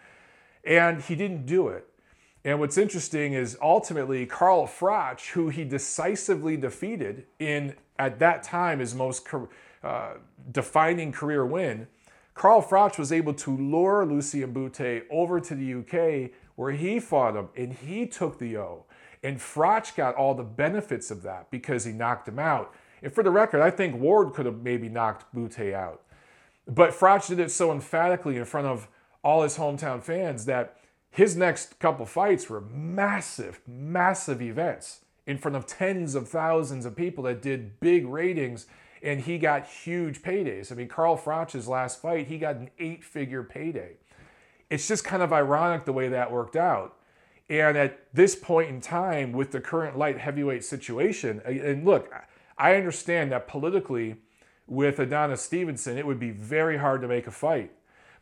And 0.64 1.04
he 1.04 1.16
didn't 1.16 1.46
do 1.46 1.68
it. 1.68 1.88
And 2.44 2.60
what's 2.60 2.78
interesting 2.78 3.34
is 3.34 3.58
ultimately 3.62 4.26
Carl 4.26 4.66
Froch, 4.66 5.30
who 5.32 5.50
he 5.50 5.64
decisively 5.64 6.58
defeated 6.58 7.26
in 7.38 7.76
at 8.02 8.18
that 8.20 8.42
time 8.42 8.80
his 8.80 8.96
most 8.96 9.28
uh, 9.84 10.14
defining 10.52 11.12
career 11.12 11.46
win, 11.46 11.88
Carl 12.34 12.62
Froch 12.62 12.98
was 12.98 13.12
able 13.12 13.34
to 13.36 13.56
lure 13.56 14.06
Lucian 14.06 14.52
Bute 14.52 15.06
over 15.12 15.40
to 15.40 15.54
the 15.54 15.76
UK 15.76 16.32
where 16.56 16.72
he 16.72 17.00
fought 17.00 17.36
him 17.36 17.50
and 17.56 17.74
he 17.74 18.08
took 18.08 18.40
the 18.40 18.58
O. 18.58 18.86
And 19.24 19.38
Froch 19.38 19.96
got 19.96 20.16
all 20.16 20.34
the 20.34 20.44
benefits 20.44 21.12
of 21.12 21.22
that 21.24 21.52
because 21.52 21.86
he 21.86 21.92
knocked 21.92 22.28
him 22.28 22.40
out. 22.40 22.74
And 23.04 23.14
for 23.14 23.24
the 23.24 23.30
record, 23.30 23.62
I 23.62 23.70
think 23.70 23.96
Ward 23.96 24.34
could 24.34 24.48
have 24.48 24.64
maybe 24.64 24.90
knocked 24.90 25.32
Bute 25.34 25.74
out. 25.74 26.02
But 26.68 26.92
Froch 26.92 27.28
did 27.28 27.40
it 27.40 27.52
so 27.52 27.72
emphatically 27.72 28.38
in 28.38 28.46
front 28.46 28.68
of 28.68 28.88
all 29.24 29.44
his 29.44 29.58
hometown 29.58 30.02
fans 30.02 30.46
that 30.46 30.78
his 31.12 31.36
next 31.36 31.78
couple 31.78 32.06
fights 32.08 32.50
were 32.50 32.62
massive, 32.62 33.60
massive 33.68 34.42
events 34.42 35.02
in 35.26 35.38
front 35.38 35.56
of 35.56 35.66
tens 35.66 36.16
of 36.16 36.28
thousands 36.28 36.86
of 36.86 36.96
people 36.96 37.24
that 37.26 37.42
did 37.42 37.80
big 37.80 38.08
ratings 38.08 38.66
and 39.04 39.22
he 39.22 39.38
got 39.38 39.68
huge 39.68 40.22
paydays. 40.22 40.72
I 40.72 40.76
mean, 40.76 40.88
Carl 40.88 41.18
Froch's 41.18 41.68
last 41.68 42.02
fight, 42.02 42.28
he 42.28 42.38
got 42.38 42.58
an 42.58 42.70
eight 42.78 43.04
figure 43.04 43.44
payday. 43.44 43.94
It's 44.70 44.88
just 44.88 45.04
kind 45.04 45.24
of 45.24 45.34
ironic 45.34 45.86
the 45.86 45.94
way 45.94 46.08
that 46.10 46.32
worked 46.32 46.56
out. 46.56 46.98
And 47.50 47.78
at 47.78 48.00
this 48.14 48.36
point 48.36 48.70
in 48.70 48.80
time, 48.80 49.34
with 49.34 49.52
the 49.52 49.60
current 49.60 49.98
light 49.98 50.18
heavyweight 50.18 50.64
situation, 50.64 51.42
and 51.46 51.84
look, 51.84 52.14
I 52.58 52.76
understand 52.76 53.32
that 53.32 53.48
politically, 53.48 54.18
with 54.68 55.00
Adonis 55.00 55.42
Stevenson, 55.42 55.98
it 55.98 56.06
would 56.06 56.20
be 56.20 56.32
very 56.32 56.78
hard 56.78 57.02
to 57.02 57.08
make 57.08 57.28
a 57.28 57.32
fight. 57.32 57.72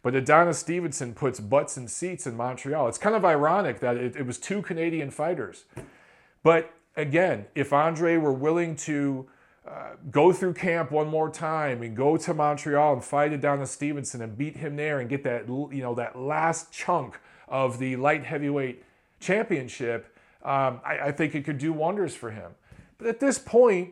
But 0.01 0.15
Adonis 0.15 0.57
Stevenson 0.57 1.13
puts 1.13 1.39
butts 1.39 1.77
in 1.77 1.87
seats 1.87 2.25
in 2.25 2.37
Montreal. 2.37 2.87
It's 2.87 2.97
kind 2.97 3.15
of 3.15 3.25
ironic 3.25 3.81
that 3.81 3.97
it, 3.97 4.15
it 4.15 4.25
was 4.25 4.39
two 4.39 4.61
Canadian 4.61 5.11
fighters. 5.11 5.65
But 6.41 6.73
again, 6.99 7.45
if 7.55 7.73
Andre 7.73 8.17
were 8.17 8.33
willing 8.33 8.75
to 8.77 9.27
uh, 9.67 9.91
go 10.09 10.33
through 10.33 10.53
camp 10.53 10.91
one 10.91 11.07
more 11.07 11.29
time 11.29 11.81
and 11.83 11.95
go 11.95 12.17
to 12.17 12.33
Montreal 12.33 12.93
and 12.93 13.03
fight 13.03 13.33
it 13.33 13.41
down 13.41 13.59
to 13.59 13.67
Stevenson 13.67 14.21
and 14.21 14.37
beat 14.37 14.57
him 14.57 14.75
there 14.75 14.99
and 14.99 15.09
get 15.09 15.23
that 15.23 15.47
you 15.47 15.81
know 15.81 15.93
that 15.95 16.17
last 16.17 16.71
chunk 16.71 17.19
of 17.47 17.79
the 17.79 17.95
light 17.95 18.23
heavyweight 18.23 18.83
championship, 19.19 20.15
um, 20.43 20.81
I, 20.85 20.99
I 21.05 21.11
think 21.11 21.35
it 21.35 21.45
could 21.45 21.57
do 21.57 21.73
wonders 21.73 22.15
for 22.15 22.31
him. 22.31 22.51
But 22.97 23.07
at 23.07 23.19
this 23.19 23.37
point, 23.37 23.91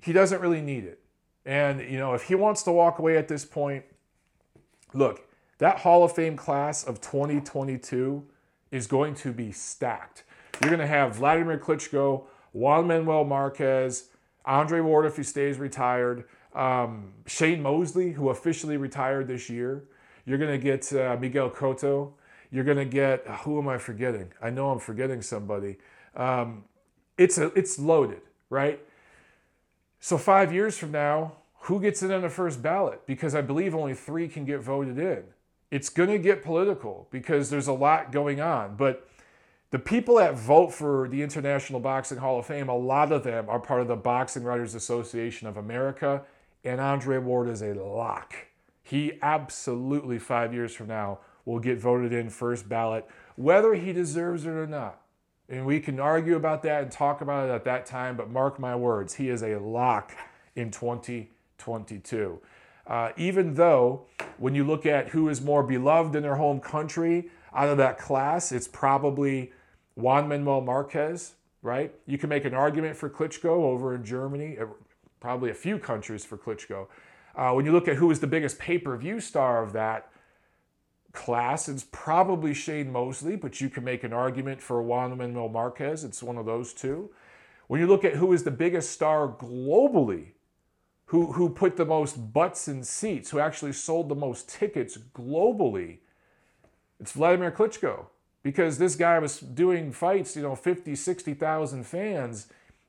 he 0.00 0.12
doesn't 0.12 0.40
really 0.40 0.62
need 0.62 0.84
it. 0.84 1.00
And 1.44 1.80
you 1.80 1.98
know, 1.98 2.14
if 2.14 2.24
he 2.24 2.34
wants 2.34 2.62
to 2.64 2.72
walk 2.72 2.98
away 2.98 3.16
at 3.16 3.28
this 3.28 3.44
point, 3.44 3.84
look, 4.94 5.28
that 5.58 5.80
Hall 5.80 6.04
of 6.04 6.12
Fame 6.12 6.36
class 6.36 6.84
of 6.84 7.00
2022 7.00 8.24
is 8.70 8.86
going 8.86 9.14
to 9.16 9.32
be 9.32 9.50
stacked. 9.50 10.24
You're 10.60 10.70
going 10.70 10.80
to 10.80 10.86
have 10.86 11.16
Vladimir 11.16 11.58
Klitschko, 11.58 12.24
Juan 12.52 12.86
Manuel 12.86 13.24
Marquez, 13.24 14.08
Andre 14.44 14.80
Ward, 14.80 15.06
if 15.06 15.16
he 15.16 15.22
stays 15.22 15.58
retired, 15.58 16.24
um, 16.54 17.12
Shane 17.26 17.62
Mosley, 17.62 18.12
who 18.12 18.30
officially 18.30 18.76
retired 18.76 19.28
this 19.28 19.48
year. 19.48 19.84
You're 20.24 20.38
going 20.38 20.50
to 20.50 20.58
get 20.58 20.92
uh, 20.92 21.16
Miguel 21.20 21.50
Cotto. 21.50 22.12
You're 22.50 22.64
going 22.64 22.78
to 22.78 22.84
get, 22.84 23.26
who 23.42 23.58
am 23.58 23.68
I 23.68 23.78
forgetting? 23.78 24.32
I 24.42 24.50
know 24.50 24.70
I'm 24.70 24.78
forgetting 24.78 25.22
somebody. 25.22 25.76
Um, 26.16 26.64
it's, 27.16 27.38
a, 27.38 27.46
it's 27.58 27.78
loaded, 27.78 28.22
right? 28.50 28.80
So, 30.00 30.16
five 30.16 30.52
years 30.52 30.78
from 30.78 30.92
now, 30.92 31.32
who 31.62 31.80
gets 31.80 32.02
in 32.02 32.12
on 32.12 32.22
the 32.22 32.30
first 32.30 32.62
ballot? 32.62 33.06
Because 33.06 33.34
I 33.34 33.42
believe 33.42 33.74
only 33.74 33.94
three 33.94 34.28
can 34.28 34.44
get 34.44 34.60
voted 34.60 34.98
in. 34.98 35.24
It's 35.70 35.90
going 35.90 36.08
to 36.08 36.18
get 36.18 36.42
political 36.42 37.08
because 37.10 37.50
there's 37.50 37.66
a 37.66 37.72
lot 37.72 38.12
going 38.12 38.40
on. 38.40 38.76
But 38.76 39.06
the 39.70 39.78
people 39.78 40.16
that 40.16 40.34
vote 40.34 40.72
for 40.72 41.08
the 41.08 41.22
International 41.22 41.78
Boxing 41.78 42.18
Hall 42.18 42.38
of 42.38 42.46
Fame, 42.46 42.68
a 42.68 42.76
lot 42.76 43.12
of 43.12 43.22
them 43.22 43.48
are 43.48 43.60
part 43.60 43.82
of 43.82 43.88
the 43.88 43.96
Boxing 43.96 44.42
Writers 44.42 44.74
Association 44.74 45.46
of 45.46 45.58
America, 45.58 46.22
and 46.64 46.80
Andre 46.80 47.18
Ward 47.18 47.48
is 47.48 47.60
a 47.60 47.74
lock. 47.74 48.34
He 48.82 49.18
absolutely, 49.20 50.18
five 50.18 50.54
years 50.54 50.74
from 50.74 50.86
now, 50.86 51.18
will 51.44 51.58
get 51.58 51.78
voted 51.78 52.12
in 52.12 52.30
first 52.30 52.68
ballot, 52.68 53.06
whether 53.36 53.74
he 53.74 53.92
deserves 53.92 54.46
it 54.46 54.50
or 54.50 54.66
not. 54.66 55.02
And 55.50 55.66
we 55.66 55.80
can 55.80 56.00
argue 56.00 56.36
about 56.36 56.62
that 56.62 56.82
and 56.82 56.92
talk 56.92 57.20
about 57.20 57.48
it 57.48 57.52
at 57.52 57.64
that 57.64 57.84
time, 57.84 58.16
but 58.16 58.30
mark 58.30 58.58
my 58.58 58.74
words, 58.74 59.14
he 59.14 59.28
is 59.28 59.42
a 59.42 59.58
lock 59.58 60.12
in 60.56 60.70
2022. 60.70 62.40
Uh, 62.86 63.10
even 63.18 63.54
though, 63.54 64.06
when 64.38 64.54
you 64.54 64.64
look 64.64 64.86
at 64.86 65.08
who 65.08 65.28
is 65.28 65.42
more 65.42 65.62
beloved 65.62 66.14
in 66.16 66.22
their 66.22 66.36
home 66.36 66.60
country 66.60 67.30
out 67.54 67.68
of 67.68 67.76
that 67.76 67.98
class, 67.98 68.50
it's 68.52 68.68
probably 68.68 69.52
Juan 69.98 70.28
Manuel 70.28 70.60
Marquez, 70.60 71.34
right? 71.60 71.92
You 72.06 72.18
can 72.18 72.28
make 72.28 72.44
an 72.44 72.54
argument 72.54 72.96
for 72.96 73.10
Klitschko 73.10 73.46
over 73.46 73.96
in 73.96 74.04
Germany, 74.04 74.56
uh, 74.56 74.66
probably 75.18 75.50
a 75.50 75.54
few 75.54 75.76
countries 75.76 76.24
for 76.24 76.38
Klitschko. 76.38 76.86
Uh, 77.34 77.52
when 77.52 77.66
you 77.66 77.72
look 77.72 77.88
at 77.88 77.96
who 77.96 78.08
is 78.12 78.20
the 78.20 78.26
biggest 78.28 78.60
pay 78.60 78.78
per 78.78 78.96
view 78.96 79.18
star 79.18 79.60
of 79.60 79.72
that 79.72 80.08
class, 81.12 81.68
it's 81.68 81.84
probably 81.90 82.54
Shane 82.54 82.92
Mosley, 82.92 83.34
but 83.34 83.60
you 83.60 83.68
can 83.68 83.82
make 83.82 84.04
an 84.04 84.12
argument 84.12 84.62
for 84.62 84.80
Juan 84.80 85.18
Manuel 85.18 85.48
Marquez. 85.48 86.04
It's 86.04 86.22
one 86.22 86.38
of 86.38 86.46
those 86.46 86.72
two. 86.72 87.10
When 87.66 87.80
you 87.80 87.88
look 87.88 88.04
at 88.04 88.14
who 88.14 88.32
is 88.32 88.44
the 88.44 88.52
biggest 88.52 88.92
star 88.92 89.26
globally, 89.26 90.28
who, 91.06 91.32
who 91.32 91.48
put 91.48 91.76
the 91.76 91.84
most 91.84 92.32
butts 92.32 92.68
in 92.68 92.84
seats, 92.84 93.30
who 93.30 93.40
actually 93.40 93.72
sold 93.72 94.08
the 94.08 94.14
most 94.14 94.48
tickets 94.48 94.96
globally, 94.96 95.98
it's 97.00 97.12
Vladimir 97.12 97.50
Klitschko 97.50 98.06
because 98.48 98.78
this 98.78 98.96
guy 98.96 99.18
was 99.18 99.40
doing 99.40 99.92
fights, 99.92 100.34
you 100.34 100.40
know, 100.40 100.54
50, 100.54 100.94
60,000 100.94 101.84
fans 101.84 102.46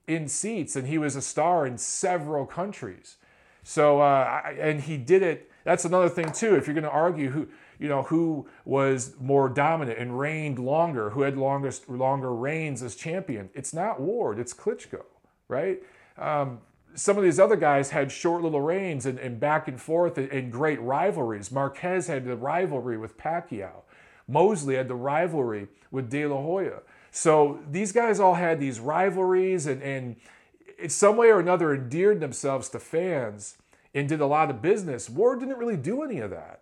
in 0.07 0.29
seats, 0.29 0.77
and 0.77 0.87
he 0.87 0.97
was 0.97 1.17
a 1.17 1.21
star 1.21 1.67
in 1.67 1.77
several 1.77 2.45
countries. 2.45 3.17
So, 3.61 3.99
uh, 3.99 4.41
and 4.57 4.79
he 4.79 4.95
did 4.95 5.21
it. 5.21 5.51
That's 5.65 5.83
another 5.83 6.07
thing 6.07 6.31
too. 6.31 6.55
If 6.55 6.65
you're 6.65 6.73
going 6.73 6.85
to 6.85 6.89
argue 6.89 7.31
who, 7.31 7.49
you 7.77 7.89
know, 7.89 8.03
who 8.03 8.47
was 8.63 9.15
more 9.19 9.49
dominant 9.49 9.99
and 9.99 10.17
reigned 10.17 10.59
longer, 10.59 11.09
who 11.09 11.23
had 11.23 11.35
longest, 11.37 11.89
longer 11.89 12.33
reigns 12.33 12.81
as 12.81 12.95
champion, 12.95 13.49
it's 13.53 13.73
not 13.73 13.99
Ward, 13.99 14.39
it's 14.39 14.53
Klitschko, 14.53 15.03
right? 15.49 15.83
Um, 16.17 16.59
some 16.95 17.17
of 17.17 17.23
these 17.25 17.37
other 17.37 17.57
guys 17.57 17.89
had 17.89 18.13
short 18.13 18.43
little 18.43 18.61
reigns 18.61 19.05
and, 19.05 19.19
and 19.19 19.41
back 19.41 19.67
and 19.67 19.79
forth 19.79 20.17
and, 20.17 20.31
and 20.31 20.53
great 20.53 20.79
rivalries. 20.79 21.51
Marquez 21.51 22.07
had 22.07 22.23
the 22.23 22.37
rivalry 22.37 22.97
with 22.97 23.17
Pacquiao. 23.17 23.81
Mosley 24.29 24.75
had 24.75 24.87
the 24.87 24.95
rivalry 24.95 25.67
with 25.91 26.09
De 26.09 26.25
La 26.25 26.41
Hoya. 26.41 26.81
So 27.11 27.59
these 27.69 27.91
guys 27.91 28.19
all 28.19 28.35
had 28.35 28.59
these 28.59 28.79
rivalries 28.79 29.65
and, 29.65 29.81
and 29.81 30.15
in 30.77 30.89
some 30.89 31.17
way 31.17 31.29
or 31.29 31.39
another 31.39 31.73
endeared 31.73 32.19
themselves 32.19 32.69
to 32.69 32.79
fans 32.79 33.57
and 33.93 34.07
did 34.07 34.21
a 34.21 34.25
lot 34.25 34.49
of 34.49 34.61
business. 34.61 35.09
Ward 35.09 35.39
didn't 35.39 35.57
really 35.57 35.77
do 35.77 36.03
any 36.03 36.19
of 36.19 36.29
that. 36.29 36.61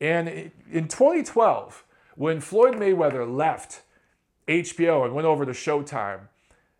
And 0.00 0.50
in 0.70 0.88
2012, 0.88 1.84
when 2.16 2.40
Floyd 2.40 2.74
Mayweather 2.74 3.30
left 3.30 3.82
HBO 4.48 5.04
and 5.04 5.14
went 5.14 5.26
over 5.26 5.44
to 5.44 5.52
Showtime, 5.52 6.28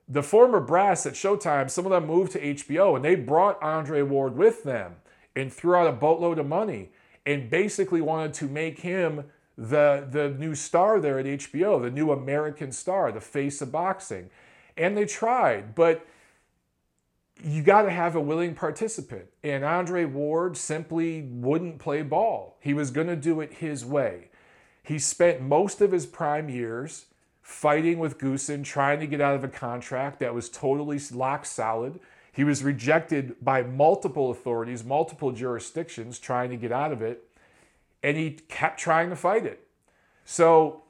the 0.08 0.22
former 0.22 0.60
brass 0.60 1.04
at 1.04 1.14
Showtime, 1.14 1.70
some 1.70 1.84
of 1.84 1.90
them 1.90 2.06
moved 2.06 2.32
to 2.32 2.40
HBO 2.40 2.96
and 2.96 3.04
they 3.04 3.14
brought 3.14 3.62
Andre 3.62 4.02
Ward 4.02 4.36
with 4.36 4.62
them 4.62 4.96
and 5.34 5.52
threw 5.52 5.74
out 5.74 5.88
a 5.88 5.92
boatload 5.92 6.38
of 6.38 6.46
money 6.46 6.90
and 7.26 7.50
basically 7.50 8.00
wanted 8.00 8.32
to 8.34 8.46
make 8.46 8.80
him 8.80 9.24
the, 9.58 10.06
the 10.10 10.30
new 10.30 10.54
star 10.54 11.00
there 11.00 11.18
at 11.18 11.26
HBO, 11.26 11.80
the 11.80 11.90
new 11.90 12.10
American 12.12 12.72
star, 12.72 13.10
the 13.10 13.20
face 13.20 13.60
of 13.62 13.72
boxing. 13.72 14.30
And 14.76 14.96
they 14.96 15.06
tried, 15.06 15.74
but 15.74 16.06
you 17.42 17.62
got 17.62 17.82
to 17.82 17.90
have 17.90 18.16
a 18.16 18.20
willing 18.20 18.54
participant. 18.54 19.26
And 19.42 19.64
Andre 19.64 20.04
Ward 20.04 20.56
simply 20.56 21.22
wouldn't 21.22 21.78
play 21.78 22.02
ball. 22.02 22.56
He 22.60 22.74
was 22.74 22.90
going 22.90 23.06
to 23.08 23.16
do 23.16 23.40
it 23.40 23.54
his 23.54 23.84
way. 23.84 24.30
He 24.82 24.98
spent 24.98 25.40
most 25.40 25.80
of 25.80 25.92
his 25.92 26.06
prime 26.06 26.48
years 26.48 27.06
fighting 27.42 27.98
with 27.98 28.18
Goossen, 28.18 28.64
trying 28.64 29.00
to 29.00 29.06
get 29.06 29.20
out 29.20 29.34
of 29.34 29.44
a 29.44 29.48
contract 29.48 30.20
that 30.20 30.34
was 30.34 30.48
totally 30.48 30.98
lock 31.12 31.46
solid. 31.46 32.00
He 32.32 32.44
was 32.44 32.62
rejected 32.62 33.36
by 33.40 33.62
multiple 33.62 34.30
authorities, 34.30 34.84
multiple 34.84 35.32
jurisdictions, 35.32 36.18
trying 36.18 36.50
to 36.50 36.56
get 36.56 36.72
out 36.72 36.92
of 36.92 37.02
it, 37.02 37.25
and 38.02 38.16
he 38.16 38.32
kept 38.32 38.78
trying 38.78 39.10
to 39.10 39.16
fight 39.16 39.46
it. 39.46 39.66
So 40.24 40.82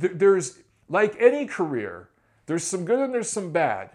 th- 0.00 0.12
there's, 0.16 0.58
like 0.88 1.16
any 1.18 1.46
career, 1.46 2.08
there's 2.46 2.64
some 2.64 2.84
good 2.84 2.98
and 2.98 3.14
there's 3.14 3.30
some 3.30 3.52
bad. 3.52 3.90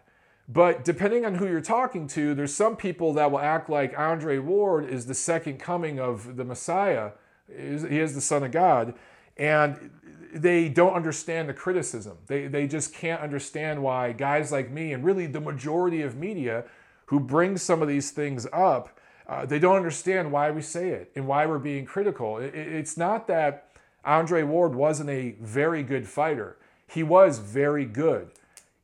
But 0.50 0.86
depending 0.86 1.26
on 1.26 1.36
who 1.36 1.48
you're 1.48 1.60
talking 1.60 2.08
to, 2.08 2.34
there's 2.34 2.54
some 2.54 2.78
people 2.78 3.14
that 3.14 3.32
will 3.32 3.40
act 3.40 3.70
like 3.70 3.98
Andre 3.98 4.38
Ward 4.38 4.90
is 4.90 5.06
the 5.06 5.14
second 5.14 5.60
coming 5.60 6.00
of 6.00 6.38
the 6.38 6.46
Messiah. 6.46 7.12
He 7.48 8.00
is 8.00 8.16
the 8.16 8.22
Son 8.22 8.44
of 8.44 8.52
God. 8.52 8.94
And 9.36 9.92
they 10.34 10.70
don't 10.70 10.94
understand 10.94 11.50
the 11.50 11.54
criticism. 11.54 12.18
They, 12.28 12.48
they 12.48 12.66
just 12.66 12.94
can't 12.94 13.22
understand 13.22 13.84
why 13.84 14.14
guys 14.14 14.52
like 14.52 14.72
me, 14.72 14.94
and 14.94 15.04
really 15.04 15.28
the 15.28 15.42
majority 15.42 16.02
of 16.02 16.16
media 16.16 16.64
who 17.08 17.20
bring 17.20 17.58
some 17.58 17.82
of 17.82 17.88
these 17.88 18.12
things 18.12 18.48
up, 18.52 18.97
uh, 19.28 19.46
they 19.46 19.60
don't 19.60 19.76
understand 19.76 20.32
why 20.32 20.52
we 20.52 20.62
say 20.62 20.90
it 20.90 21.12
and 21.16 21.28
why 21.28 21.46
we're 21.46 21.60
being 21.60 21.86
critical. 21.86 22.38
It, 22.38 22.56
it's 22.56 22.98
not 22.98 23.28
that 23.28 23.70
Andre 24.06 24.44
Ward 24.44 24.74
wasn't 24.74 25.10
a 25.10 25.36
very 25.42 25.84
good 25.84 26.08
fighter, 26.08 26.58
he 26.88 27.04
was 27.04 27.40
very 27.40 27.86
good. 27.86 28.32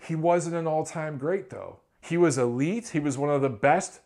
He 0.05 0.15
wasn't 0.15 0.55
an 0.55 0.67
all 0.67 0.85
time 0.85 1.17
great, 1.17 1.49
though. 1.49 1.79
He 2.01 2.17
was 2.17 2.37
elite, 2.37 2.89
he 2.89 2.99
was 2.99 3.17
one 3.17 3.29
of 3.29 3.41
the 3.41 3.49
best 3.49 4.01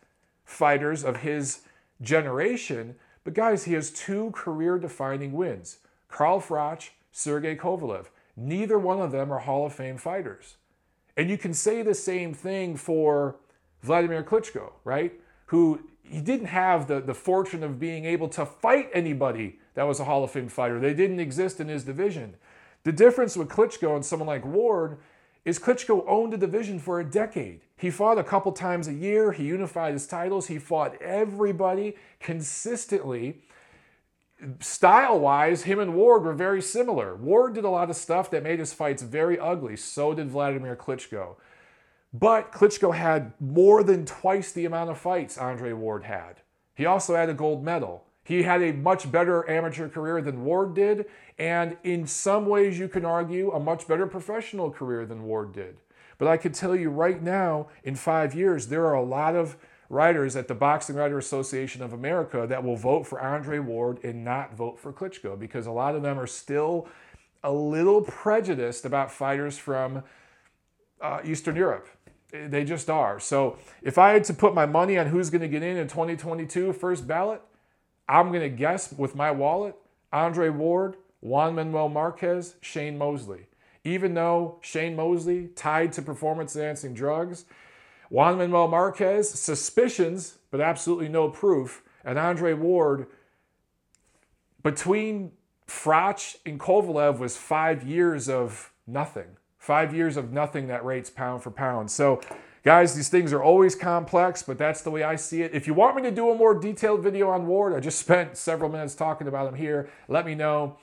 fighters 0.45 1.03
of 1.03 1.17
his 1.17 1.61
generation. 2.01 2.95
But, 3.23 3.33
guys, 3.33 3.63
he 3.63 3.73
has 3.73 3.89
two 3.89 4.31
career 4.31 4.77
defining 4.77 5.33
wins 5.33 5.79
Carl 6.07 6.39
Froch, 6.39 6.89
Sergey 7.11 7.55
Kovalev. 7.55 8.05
Neither 8.35 8.77
one 8.77 9.01
of 9.01 9.11
them 9.11 9.33
are 9.33 9.39
Hall 9.39 9.65
of 9.65 9.73
Fame 9.73 9.97
fighters. 9.97 10.57
And 11.17 11.29
you 11.29 11.37
can 11.37 11.55
say 11.55 11.81
the 11.81 11.95
same 11.95 12.35
thing 12.35 12.77
for 12.77 13.37
Vladimir 13.81 14.21
Klitschko, 14.21 14.73
right? 14.83 15.13
Who 15.47 15.81
he 16.09 16.21
didn't 16.21 16.47
have 16.47 16.87
the, 16.87 16.99
the 16.99 17.13
fortune 17.13 17.63
of 17.63 17.79
being 17.79 18.05
able 18.05 18.29
to 18.29 18.45
fight 18.45 18.89
anybody 18.93 19.59
that 19.75 19.83
was 19.83 19.99
a 19.99 20.05
Hall 20.05 20.23
of 20.23 20.31
Fame 20.31 20.49
fighter. 20.49 20.79
They 20.79 20.93
didn't 20.93 21.19
exist 21.19 21.59
in 21.59 21.67
his 21.67 21.83
division. 21.83 22.35
The 22.83 22.91
difference 22.91 23.35
with 23.35 23.49
Klitschko 23.49 23.95
and 23.95 24.05
someone 24.05 24.27
like 24.27 24.45
Ward 24.45 24.97
is 25.45 25.59
Klitschko 25.59 26.03
owned 26.07 26.33
the 26.33 26.37
division 26.37 26.79
for 26.79 26.99
a 26.99 27.05
decade. 27.05 27.61
He 27.75 27.89
fought 27.89 28.17
a 28.17 28.23
couple 28.23 28.51
times 28.51 28.87
a 28.87 28.93
year, 28.93 29.31
he 29.31 29.45
unified 29.45 29.93
his 29.93 30.07
titles, 30.07 30.47
he 30.47 30.59
fought 30.59 31.01
everybody 31.01 31.95
consistently. 32.19 33.43
Style 34.59 35.19
wise, 35.19 35.63
him 35.63 35.79
and 35.79 35.95
Ward 35.95 36.23
were 36.23 36.33
very 36.33 36.61
similar. 36.61 37.15
Ward 37.15 37.55
did 37.55 37.65
a 37.65 37.69
lot 37.69 37.89
of 37.89 37.95
stuff 37.95 38.29
that 38.31 38.43
made 38.43 38.59
his 38.59 38.73
fights 38.73 39.01
very 39.01 39.39
ugly. 39.39 39.75
So 39.75 40.13
did 40.13 40.29
Vladimir 40.29 40.75
Klitschko. 40.75 41.35
But 42.13 42.51
Klitschko 42.51 42.95
had 42.95 43.33
more 43.39 43.83
than 43.83 44.05
twice 44.05 44.51
the 44.51 44.65
amount 44.65 44.89
of 44.89 44.97
fights 44.97 45.37
Andre 45.37 45.73
Ward 45.73 46.05
had. 46.05 46.41
He 46.75 46.85
also 46.85 47.15
had 47.15 47.29
a 47.29 47.33
gold 47.33 47.63
medal. 47.63 48.05
He 48.23 48.43
had 48.43 48.61
a 48.61 48.73
much 48.73 49.11
better 49.11 49.49
amateur 49.49 49.87
career 49.87 50.21
than 50.21 50.43
Ward 50.43 50.73
did, 50.73 51.05
and 51.37 51.77
in 51.83 52.05
some 52.07 52.45
ways, 52.45 52.77
you 52.77 52.87
can 52.87 53.05
argue 53.05 53.51
a 53.51 53.59
much 53.59 53.87
better 53.87 54.05
professional 54.05 54.69
career 54.69 55.05
than 55.05 55.23
Ward 55.23 55.53
did. 55.53 55.77
But 56.17 56.27
I 56.27 56.37
can 56.37 56.51
tell 56.51 56.75
you 56.75 56.89
right 56.89 57.21
now, 57.21 57.67
in 57.83 57.95
five 57.95 58.33
years, 58.35 58.67
there 58.67 58.85
are 58.85 58.95
a 58.95 59.03
lot 59.03 59.35
of 59.35 59.55
writers 59.89 60.35
at 60.35 60.47
the 60.47 60.55
Boxing 60.55 60.95
Writer 60.95 61.17
Association 61.17 61.81
of 61.81 61.93
America 61.93 62.45
that 62.47 62.63
will 62.63 62.75
vote 62.75 63.07
for 63.07 63.21
Andre 63.21 63.59
Ward 63.59 64.03
and 64.03 64.25
not 64.25 64.55
vote 64.55 64.79
for 64.79 64.91
Klitschko 64.91 65.39
because 65.39 65.65
a 65.65 65.71
lot 65.71 65.95
of 65.95 66.01
them 66.01 66.19
are 66.19 66.27
still 66.27 66.87
a 67.43 67.51
little 67.51 68.01
prejudiced 68.01 68.83
about 68.83 69.11
fighters 69.11 69.57
from 69.57 70.03
uh, 71.01 71.19
Eastern 71.23 71.55
Europe. 71.55 71.87
They 72.31 72.65
just 72.65 72.89
are. 72.89 73.19
So 73.19 73.57
if 73.81 73.97
I 73.97 74.11
had 74.11 74.25
to 74.25 74.33
put 74.33 74.53
my 74.53 74.65
money 74.65 74.97
on 74.97 75.07
who's 75.07 75.29
going 75.29 75.41
to 75.41 75.47
get 75.47 75.63
in 75.63 75.77
in 75.77 75.87
2022 75.87 76.73
first 76.73 77.07
ballot, 77.07 77.41
I'm 78.09 78.29
going 78.29 78.41
to 78.41 78.49
guess 78.49 78.91
with 78.91 79.15
my 79.15 79.31
wallet 79.31 79.75
Andre 80.11 80.49
Ward, 80.49 80.95
Juan 81.21 81.55
Manuel 81.55 81.89
Marquez, 81.89 82.55
Shane 82.61 82.97
Mosley. 82.97 83.47
Even 83.83 84.13
though 84.13 84.59
Shane 84.61 84.95
Mosley 84.95 85.47
tied 85.55 85.93
to 85.93 86.01
performance 86.01 86.55
enhancing 86.55 86.93
drugs, 86.93 87.45
Juan 88.09 88.37
Manuel 88.37 88.67
Marquez, 88.67 89.29
suspicions, 89.29 90.37
but 90.51 90.61
absolutely 90.61 91.07
no 91.07 91.29
proof, 91.29 91.83
and 92.03 92.17
Andre 92.17 92.53
Ward, 92.53 93.07
between 94.63 95.31
Froch 95.67 96.37
and 96.45 96.59
Kovalev 96.59 97.19
was 97.19 97.37
five 97.37 97.83
years 97.83 98.29
of 98.29 98.71
nothing. 98.85 99.37
Five 99.67 99.93
years 99.93 100.15
of 100.15 100.31
nothing 100.31 100.67
that 100.67 100.85
rates 100.85 101.09
pound 101.09 101.43
for 101.43 101.51
pound. 101.51 101.91
So 101.91 102.21
Guys, 102.63 102.95
these 102.95 103.09
things 103.09 103.33
are 103.33 103.43
always 103.43 103.75
complex, 103.75 104.41
but 104.41 104.57
that's 104.57 104.81
the 104.81 104.89
way 104.89 105.03
I 105.03 105.17
see 105.17 105.41
it. 105.41 105.53
If 105.53 105.67
you 105.67 105.73
want 105.73 105.97
me 105.97 106.01
to 106.03 106.11
do 106.11 106.29
a 106.31 106.35
more 106.35 106.57
detailed 106.57 107.01
video 107.01 107.29
on 107.29 107.47
Ward, 107.47 107.73
I 107.73 107.81
just 107.81 107.99
spent 108.05 108.37
several 108.37 108.69
minutes 108.69 108.95
talking 108.95 109.27
about 109.27 109.47
him 109.47 109.55
here. 109.55 109.89
Let 110.07 110.25
me 110.25 110.35
know. 110.35 110.77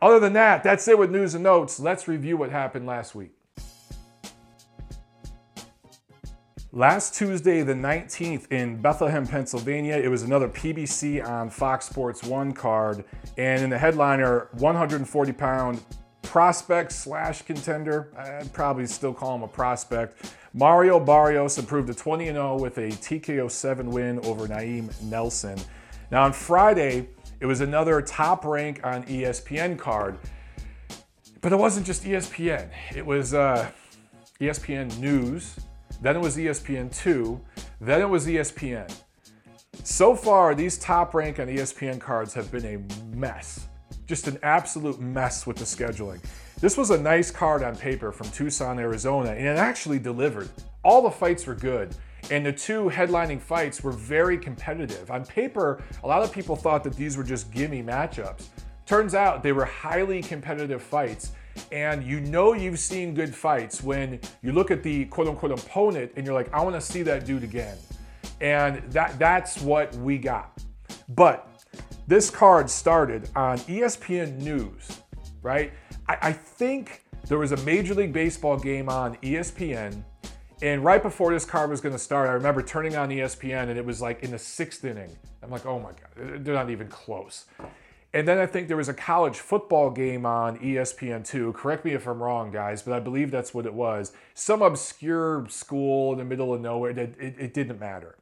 Other 0.00 0.20
than 0.20 0.32
that, 0.34 0.62
that's 0.62 0.86
it 0.86 0.96
with 0.96 1.10
news 1.10 1.34
and 1.34 1.42
notes. 1.42 1.80
Let's 1.80 2.06
review 2.06 2.36
what 2.36 2.50
happened 2.50 2.86
last 2.86 3.16
week. 3.16 3.32
Last 6.70 7.16
Tuesday, 7.16 7.62
the 7.62 7.74
19th, 7.74 8.52
in 8.52 8.80
Bethlehem, 8.80 9.26
Pennsylvania, 9.26 9.96
it 9.96 10.08
was 10.08 10.22
another 10.22 10.48
PBC 10.48 11.26
on 11.26 11.50
Fox 11.50 11.86
Sports 11.86 12.22
1 12.22 12.52
card. 12.52 13.04
And 13.36 13.62
in 13.62 13.70
the 13.70 13.78
headliner, 13.78 14.50
140 14.52 15.32
pound 15.32 15.80
prospect 16.22 16.92
slash 16.92 17.42
contender. 17.42 18.12
I'd 18.16 18.52
probably 18.52 18.86
still 18.86 19.14
call 19.14 19.34
him 19.36 19.42
a 19.42 19.48
prospect. 19.48 20.34
Mario 20.52 20.98
Barrios 20.98 21.58
improved 21.58 21.88
to 21.88 21.94
20 21.94 22.26
0 22.26 22.58
with 22.58 22.78
a 22.78 22.88
TKO 22.88 23.50
7 23.50 23.90
win 23.90 24.18
over 24.24 24.48
Naim 24.48 24.90
Nelson. 25.02 25.58
Now, 26.10 26.24
on 26.24 26.32
Friday, 26.32 27.08
it 27.40 27.46
was 27.46 27.60
another 27.60 28.00
top 28.02 28.44
rank 28.44 28.80
on 28.82 29.04
ESPN 29.04 29.78
card, 29.78 30.18
but 31.40 31.52
it 31.52 31.56
wasn't 31.56 31.86
just 31.86 32.04
ESPN. 32.04 32.70
It 32.94 33.04
was 33.04 33.34
uh, 33.34 33.70
ESPN 34.40 34.98
News, 34.98 35.56
then 36.00 36.16
it 36.16 36.20
was 36.20 36.36
ESPN 36.36 36.94
2, 36.94 37.40
then 37.80 38.00
it 38.00 38.08
was 38.08 38.26
ESPN. 38.26 38.92
So 39.84 40.14
far, 40.14 40.54
these 40.54 40.78
top 40.78 41.14
rank 41.14 41.38
on 41.38 41.46
ESPN 41.46 42.00
cards 42.00 42.34
have 42.34 42.50
been 42.50 42.64
a 42.64 43.14
mess 43.16 43.68
just 44.08 44.26
an 44.26 44.38
absolute 44.42 44.98
mess 44.98 45.46
with 45.46 45.58
the 45.58 45.64
scheduling. 45.64 46.18
This 46.60 46.76
was 46.76 46.90
a 46.90 46.98
nice 46.98 47.30
card 47.30 47.62
on 47.62 47.76
paper 47.76 48.10
from 48.10 48.28
Tucson, 48.30 48.78
Arizona, 48.78 49.30
and 49.30 49.46
it 49.46 49.58
actually 49.58 49.98
delivered. 49.98 50.48
All 50.82 51.02
the 51.02 51.10
fights 51.10 51.46
were 51.46 51.54
good, 51.54 51.94
and 52.30 52.44
the 52.44 52.52
two 52.52 52.88
headlining 52.88 53.40
fights 53.40 53.84
were 53.84 53.92
very 53.92 54.38
competitive. 54.38 55.10
On 55.10 55.24
paper, 55.24 55.82
a 56.02 56.08
lot 56.08 56.22
of 56.22 56.32
people 56.32 56.56
thought 56.56 56.82
that 56.84 56.94
these 56.94 57.16
were 57.16 57.22
just 57.22 57.52
gimme 57.52 57.82
matchups. 57.82 58.46
Turns 58.86 59.14
out 59.14 59.42
they 59.42 59.52
were 59.52 59.66
highly 59.66 60.22
competitive 60.22 60.82
fights, 60.82 61.32
and 61.70 62.02
you 62.02 62.20
know 62.20 62.54
you've 62.54 62.78
seen 62.78 63.12
good 63.12 63.34
fights 63.34 63.82
when 63.82 64.18
you 64.42 64.52
look 64.52 64.70
at 64.70 64.82
the 64.82 65.04
quote 65.06 65.28
unquote 65.28 65.52
opponent 65.52 66.12
and 66.16 66.24
you're 66.24 66.34
like, 66.34 66.52
I 66.54 66.62
want 66.62 66.74
to 66.76 66.80
see 66.80 67.02
that 67.02 67.26
dude 67.26 67.42
again. 67.42 67.76
And 68.40 68.82
that 68.92 69.18
that's 69.18 69.60
what 69.60 69.94
we 69.96 70.16
got. 70.16 70.62
But 71.10 71.57
this 72.08 72.30
card 72.30 72.70
started 72.70 73.28
on 73.36 73.58
ESPN 73.58 74.40
News, 74.40 75.02
right? 75.42 75.74
I, 76.08 76.16
I 76.22 76.32
think 76.32 77.04
there 77.26 77.36
was 77.36 77.52
a 77.52 77.58
Major 77.58 77.92
League 77.92 78.14
Baseball 78.14 78.56
game 78.56 78.88
on 78.88 79.16
ESPN. 79.16 80.02
And 80.62 80.82
right 80.82 81.02
before 81.02 81.30
this 81.34 81.44
card 81.44 81.68
was 81.68 81.82
going 81.82 81.94
to 81.94 81.98
start, 81.98 82.30
I 82.30 82.32
remember 82.32 82.62
turning 82.62 82.96
on 82.96 83.10
ESPN 83.10 83.68
and 83.68 83.78
it 83.78 83.84
was 83.84 84.00
like 84.00 84.22
in 84.22 84.30
the 84.30 84.38
sixth 84.38 84.86
inning. 84.86 85.14
I'm 85.42 85.50
like, 85.50 85.66
oh 85.66 85.78
my 85.78 85.90
God, 85.90 86.44
they're 86.44 86.54
not 86.54 86.70
even 86.70 86.88
close. 86.88 87.44
And 88.14 88.26
then 88.26 88.38
I 88.38 88.46
think 88.46 88.68
there 88.68 88.78
was 88.78 88.88
a 88.88 88.94
college 88.94 89.36
football 89.36 89.90
game 89.90 90.24
on 90.24 90.58
ESPN2. 90.60 91.52
Correct 91.54 91.84
me 91.84 91.92
if 91.92 92.06
I'm 92.06 92.22
wrong, 92.22 92.50
guys, 92.50 92.80
but 92.80 92.94
I 92.94 93.00
believe 93.00 93.30
that's 93.30 93.52
what 93.52 93.66
it 93.66 93.74
was. 93.74 94.12
Some 94.32 94.62
obscure 94.62 95.46
school 95.50 96.12
in 96.12 96.18
the 96.18 96.24
middle 96.24 96.54
of 96.54 96.62
nowhere. 96.62 96.92
It, 96.92 96.98
it, 97.20 97.34
it 97.38 97.54
didn't 97.54 97.78
matter. 97.78 98.16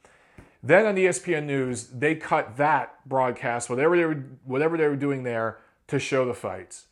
Then 0.66 0.84
on 0.84 0.96
ESPN 0.96 1.44
News, 1.44 1.84
they 1.86 2.16
cut 2.16 2.56
that 2.56 3.08
broadcast, 3.08 3.70
whatever 3.70 3.96
they 3.96 4.04
were, 4.04 4.24
whatever 4.44 4.76
they 4.76 4.88
were 4.88 4.96
doing 4.96 5.22
there, 5.22 5.58
to 5.86 6.00
show 6.00 6.24
the 6.24 6.34
fights. 6.34 6.86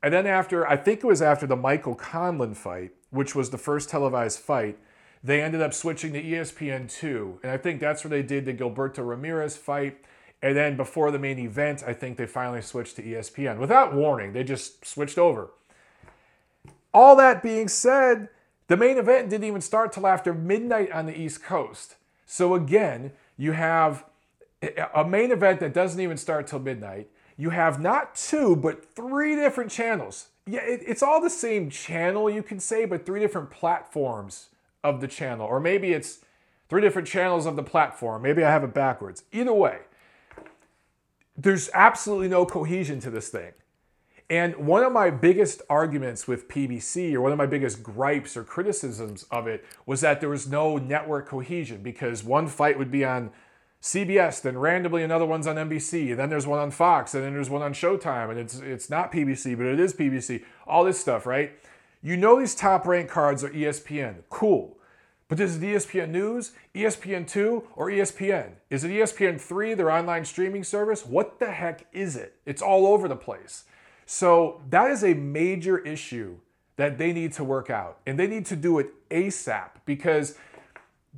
And 0.00 0.14
then 0.14 0.28
after, 0.28 0.64
I 0.68 0.76
think 0.76 1.00
it 1.00 1.06
was 1.06 1.20
after 1.20 1.44
the 1.44 1.56
Michael 1.56 1.96
Conlan 1.96 2.54
fight, 2.54 2.92
which 3.10 3.34
was 3.34 3.50
the 3.50 3.58
first 3.58 3.88
televised 3.88 4.38
fight, 4.38 4.78
they 5.24 5.42
ended 5.42 5.60
up 5.60 5.74
switching 5.74 6.12
to 6.12 6.22
ESPN2. 6.22 7.42
And 7.42 7.50
I 7.50 7.56
think 7.56 7.80
that's 7.80 8.04
where 8.04 8.10
they 8.10 8.22
did 8.22 8.44
the 8.44 8.54
Gilberto 8.54 9.04
Ramirez 9.04 9.56
fight. 9.56 10.04
And 10.40 10.56
then 10.56 10.76
before 10.76 11.10
the 11.10 11.18
main 11.18 11.40
event, 11.40 11.82
I 11.84 11.94
think 11.94 12.16
they 12.16 12.26
finally 12.26 12.62
switched 12.62 12.94
to 12.96 13.02
ESPN. 13.02 13.58
Without 13.58 13.92
warning, 13.92 14.34
they 14.34 14.44
just 14.44 14.86
switched 14.86 15.18
over. 15.18 15.50
All 16.92 17.16
that 17.16 17.42
being 17.42 17.66
said, 17.66 18.28
the 18.68 18.76
main 18.76 18.98
event 18.98 19.30
didn't 19.30 19.48
even 19.48 19.62
start 19.62 19.92
till 19.92 20.06
after 20.06 20.32
midnight 20.32 20.92
on 20.92 21.06
the 21.06 21.20
East 21.20 21.42
Coast. 21.42 21.96
So 22.26 22.54
again, 22.54 23.12
you 23.36 23.52
have 23.52 24.04
a 24.94 25.04
main 25.04 25.30
event 25.30 25.60
that 25.60 25.74
doesn't 25.74 26.00
even 26.00 26.16
start 26.16 26.46
till 26.46 26.58
midnight. 26.58 27.08
you 27.36 27.50
have 27.50 27.80
not 27.80 28.14
two, 28.14 28.54
but 28.56 28.94
three 28.94 29.34
different 29.34 29.70
channels. 29.70 30.28
Yeah, 30.46 30.60
it, 30.60 30.80
it's 30.86 31.02
all 31.02 31.20
the 31.20 31.30
same 31.30 31.70
channel, 31.70 32.30
you 32.30 32.42
can 32.42 32.60
say, 32.60 32.84
but 32.84 33.04
three 33.04 33.20
different 33.20 33.50
platforms 33.50 34.50
of 34.82 35.00
the 35.00 35.08
channel. 35.08 35.46
Or 35.46 35.58
maybe 35.58 35.92
it's 35.92 36.20
three 36.68 36.80
different 36.80 37.08
channels 37.08 37.46
of 37.46 37.56
the 37.56 37.62
platform. 37.62 38.22
Maybe 38.22 38.44
I 38.44 38.50
have 38.50 38.62
it 38.64 38.74
backwards. 38.74 39.24
Either 39.32 39.52
way, 39.52 39.80
there's 41.36 41.70
absolutely 41.74 42.28
no 42.28 42.46
cohesion 42.46 43.00
to 43.00 43.10
this 43.10 43.28
thing. 43.28 43.52
And 44.30 44.56
one 44.56 44.82
of 44.82 44.92
my 44.92 45.10
biggest 45.10 45.60
arguments 45.68 46.26
with 46.26 46.48
PBC, 46.48 47.12
or 47.12 47.20
one 47.20 47.32
of 47.32 47.38
my 47.38 47.46
biggest 47.46 47.82
gripes 47.82 48.36
or 48.36 48.42
criticisms 48.42 49.26
of 49.30 49.46
it, 49.46 49.64
was 49.84 50.00
that 50.00 50.20
there 50.20 50.30
was 50.30 50.48
no 50.48 50.78
network 50.78 51.28
cohesion 51.28 51.82
because 51.82 52.24
one 52.24 52.48
fight 52.48 52.78
would 52.78 52.90
be 52.90 53.04
on 53.04 53.30
CBS, 53.82 54.40
then 54.40 54.56
randomly 54.56 55.02
another 55.02 55.26
one's 55.26 55.46
on 55.46 55.56
NBC, 55.56 56.08
and 56.10 56.18
then 56.18 56.30
there's 56.30 56.46
one 56.46 56.58
on 56.58 56.70
Fox, 56.70 57.14
and 57.14 57.22
then 57.22 57.34
there's 57.34 57.50
one 57.50 57.60
on 57.60 57.74
Showtime, 57.74 58.30
and 58.30 58.38
it's 58.38 58.58
it's 58.58 58.88
not 58.88 59.12
PBC, 59.12 59.58
but 59.58 59.66
it 59.66 59.78
is 59.78 59.92
PBC. 59.92 60.42
All 60.66 60.84
this 60.84 60.98
stuff, 60.98 61.26
right? 61.26 61.52
You 62.00 62.16
know 62.16 62.38
these 62.38 62.54
top 62.54 62.86
ranked 62.86 63.12
cards 63.12 63.44
are 63.44 63.50
ESPN. 63.50 64.22
Cool. 64.30 64.78
But 65.28 65.38
is 65.38 65.56
it 65.56 65.62
ESPN 65.62 66.10
News, 66.10 66.52
ESPN2, 66.74 67.64
or 67.76 67.90
ESPN? 67.90 68.52
Is 68.70 68.84
it 68.84 68.90
ESPN3, 68.90 69.76
their 69.76 69.90
online 69.90 70.24
streaming 70.24 70.64
service? 70.64 71.04
What 71.04 71.38
the 71.38 71.50
heck 71.50 71.86
is 71.92 72.16
it? 72.16 72.36
It's 72.46 72.62
all 72.62 72.86
over 72.86 73.06
the 73.06 73.16
place. 73.16 73.64
So 74.06 74.62
that 74.70 74.90
is 74.90 75.02
a 75.02 75.14
major 75.14 75.78
issue 75.78 76.38
that 76.76 76.98
they 76.98 77.12
need 77.12 77.32
to 77.34 77.44
work 77.44 77.70
out. 77.70 77.98
And 78.06 78.18
they 78.18 78.26
need 78.26 78.46
to 78.46 78.56
do 78.56 78.78
it 78.78 78.88
ASAP 79.10 79.70
because 79.84 80.36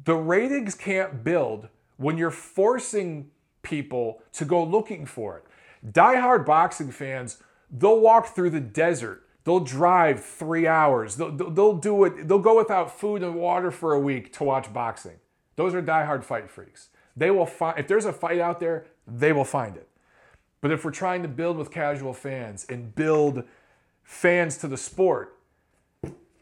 the 0.04 0.14
ratings 0.14 0.74
can't 0.74 1.24
build 1.24 1.68
when 1.96 2.18
you're 2.18 2.30
forcing 2.30 3.30
people 3.62 4.22
to 4.32 4.44
go 4.44 4.62
looking 4.62 5.06
for 5.06 5.38
it. 5.38 5.92
Die-hard 5.92 6.44
boxing 6.44 6.90
fans, 6.90 7.42
they'll 7.70 8.00
walk 8.00 8.34
through 8.34 8.50
the 8.50 8.60
desert. 8.60 9.22
They'll 9.44 9.60
drive 9.60 10.24
three 10.24 10.66
hours. 10.66 11.16
They'll, 11.16 11.30
they'll 11.30 11.76
do 11.76 12.04
it. 12.04 12.28
They'll 12.28 12.38
go 12.38 12.56
without 12.56 12.98
food 12.98 13.22
and 13.22 13.36
water 13.36 13.70
for 13.70 13.92
a 13.92 14.00
week 14.00 14.32
to 14.34 14.44
watch 14.44 14.72
boxing. 14.72 15.18
Those 15.54 15.74
are 15.74 15.80
die-hard 15.80 16.24
fight 16.24 16.50
freaks. 16.50 16.88
They 17.16 17.30
will 17.30 17.46
find 17.46 17.78
if 17.78 17.88
there's 17.88 18.04
a 18.04 18.12
fight 18.12 18.40
out 18.40 18.60
there, 18.60 18.86
they 19.06 19.32
will 19.32 19.44
find 19.44 19.76
it. 19.76 19.88
But 20.66 20.72
if 20.72 20.84
we're 20.84 20.90
trying 20.90 21.22
to 21.22 21.28
build 21.28 21.58
with 21.58 21.70
casual 21.70 22.12
fans 22.12 22.66
and 22.68 22.92
build 22.92 23.44
fans 24.02 24.56
to 24.56 24.66
the 24.66 24.76
sport, 24.76 25.38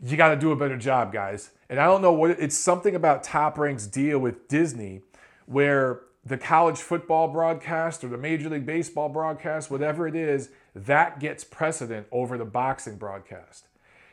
you 0.02 0.16
got 0.16 0.30
to 0.30 0.36
do 0.36 0.50
a 0.50 0.56
better 0.56 0.78
job, 0.78 1.12
guys. 1.12 1.50
And 1.68 1.78
I 1.78 1.84
don't 1.84 2.00
know 2.00 2.14
what 2.14 2.30
it's 2.30 2.56
something 2.56 2.94
about 2.94 3.22
Top 3.22 3.58
Rank's 3.58 3.86
deal 3.86 4.18
with 4.18 4.48
Disney 4.48 5.02
where 5.44 6.00
the 6.24 6.38
college 6.38 6.78
football 6.78 7.28
broadcast 7.28 8.02
or 8.02 8.08
the 8.08 8.16
Major 8.16 8.48
League 8.48 8.64
Baseball 8.64 9.10
broadcast, 9.10 9.70
whatever 9.70 10.08
it 10.08 10.16
is, 10.16 10.48
that 10.74 11.20
gets 11.20 11.44
precedent 11.44 12.06
over 12.10 12.38
the 12.38 12.46
boxing 12.46 12.96
broadcast. 12.96 13.66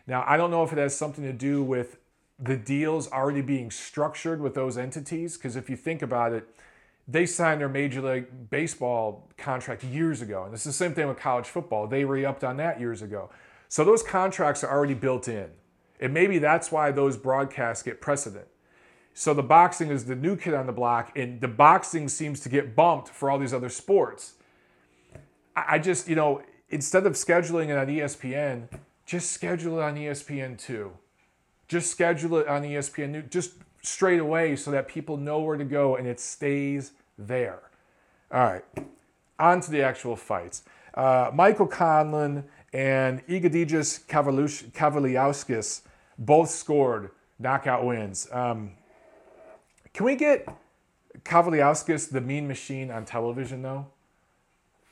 Now, 0.08 0.26
I 0.28 0.36
don't 0.36 0.52
know 0.52 0.63
if 0.63 0.74
it 0.74 0.78
has 0.78 0.93
something 0.93 1.24
to 1.24 1.32
do 1.32 1.63
with 1.63 1.95
the 2.38 2.58
deals 2.58 3.10
already 3.13 3.41
being 3.41 3.71
structured 3.71 4.41
with 4.41 4.56
those 4.56 4.78
entities, 4.78 5.38
because 5.38 5.56
if 5.56 5.69
you 5.69 5.78
think 5.78 6.02
about 6.02 6.34
it, 6.34 6.54
they 7.07 7.25
signed 7.25 7.61
their 7.61 7.69
Major 7.69 8.01
League 8.01 8.49
Baseball 8.49 9.29
contract 9.37 9.83
years 9.83 10.21
ago. 10.21 10.43
And 10.45 10.53
it's 10.53 10.63
the 10.63 10.73
same 10.73 10.93
thing 10.93 11.07
with 11.07 11.17
college 11.17 11.47
football. 11.47 11.87
They 11.87 12.05
re 12.05 12.25
upped 12.25 12.43
on 12.43 12.57
that 12.57 12.79
years 12.79 13.01
ago. 13.01 13.29
So 13.67 13.83
those 13.83 14.03
contracts 14.03 14.63
are 14.63 14.71
already 14.71 14.93
built 14.93 15.27
in. 15.27 15.49
And 15.99 16.13
maybe 16.13 16.39
that's 16.39 16.71
why 16.71 16.91
those 16.91 17.17
broadcasts 17.17 17.83
get 17.83 18.01
precedent. 18.01 18.47
So 19.13 19.33
the 19.33 19.43
boxing 19.43 19.89
is 19.89 20.05
the 20.05 20.15
new 20.15 20.35
kid 20.35 20.53
on 20.53 20.67
the 20.67 20.73
block, 20.73 21.11
and 21.17 21.41
the 21.41 21.47
boxing 21.47 22.07
seems 22.07 22.39
to 22.41 22.49
get 22.49 22.75
bumped 22.75 23.09
for 23.09 23.29
all 23.29 23.37
these 23.37 23.53
other 23.53 23.69
sports. 23.69 24.33
I 25.55 25.79
just, 25.79 26.07
you 26.07 26.15
know, 26.15 26.41
instead 26.69 27.05
of 27.05 27.13
scheduling 27.13 27.69
it 27.69 27.77
on 27.77 27.87
ESPN, 27.87 28.69
just 29.05 29.31
schedule 29.31 29.79
it 29.79 29.83
on 29.83 29.95
ESPN2. 29.95 30.91
Just 31.67 31.91
schedule 31.91 32.37
it 32.37 32.47
on 32.47 32.63
ESPN, 32.63 33.29
just 33.29 33.51
straight 33.82 34.20
away 34.20 34.56
so 34.56 34.72
that 34.72 34.88
people 34.88 35.17
know 35.17 35.39
where 35.39 35.58
to 35.58 35.65
go 35.65 35.96
and 35.96 36.08
it 36.08 36.20
stays 36.20 36.91
there. 37.17 37.60
All 38.32 38.44
right, 38.44 38.65
on 39.39 39.62
to 39.62 39.72
the 39.72 39.82
actual 39.82 40.15
fights. 40.15 40.63
Uh, 40.94 41.32
Michael 41.34 41.67
Conlan 41.67 42.44
and 42.74 43.26
Egidijus 43.28 44.06
Kavaliauskas 44.06 45.82
both 46.17 46.50
scored 46.50 47.12
knockout 47.39 47.86
wins. 47.86 48.28
Um, 48.32 48.72
can 49.94 50.06
we 50.06 50.15
get 50.15 50.48
Kavaliauskas, 51.24 52.10
the 52.10 52.22
mean 52.22 52.48
machine, 52.48 52.91
on 52.91 53.06
television 53.06 53.62
though? 53.62 53.88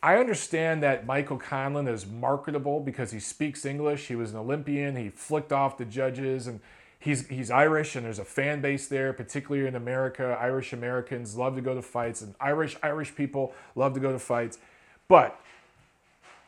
I 0.01 0.15
understand 0.15 0.81
that 0.83 1.05
Michael 1.05 1.37
Conlan 1.37 1.87
is 1.87 2.05
marketable 2.05 2.79
because 2.79 3.11
he 3.11 3.19
speaks 3.19 3.65
English. 3.65 4.07
He 4.07 4.15
was 4.15 4.31
an 4.31 4.37
Olympian. 4.37 4.95
He 4.95 5.09
flicked 5.09 5.51
off 5.51 5.77
the 5.77 5.85
judges 5.85 6.47
and 6.47 6.61
he's 6.99 7.27
he's 7.27 7.49
Irish 7.49 7.95
and 7.95 8.05
there's 8.05 8.19
a 8.19 8.25
fan 8.25 8.61
base 8.61 8.87
there, 8.87 9.13
particularly 9.13 9.67
in 9.67 9.75
America. 9.75 10.37
Irish 10.39 10.73
Americans 10.73 11.35
love 11.35 11.55
to 11.55 11.61
go 11.61 11.73
to 11.73 11.81
fights, 11.81 12.21
and 12.21 12.35
Irish 12.39 12.77
Irish 12.83 13.15
people 13.15 13.53
love 13.75 13.93
to 13.93 13.99
go 13.99 14.11
to 14.11 14.19
fights. 14.19 14.59
But 15.07 15.39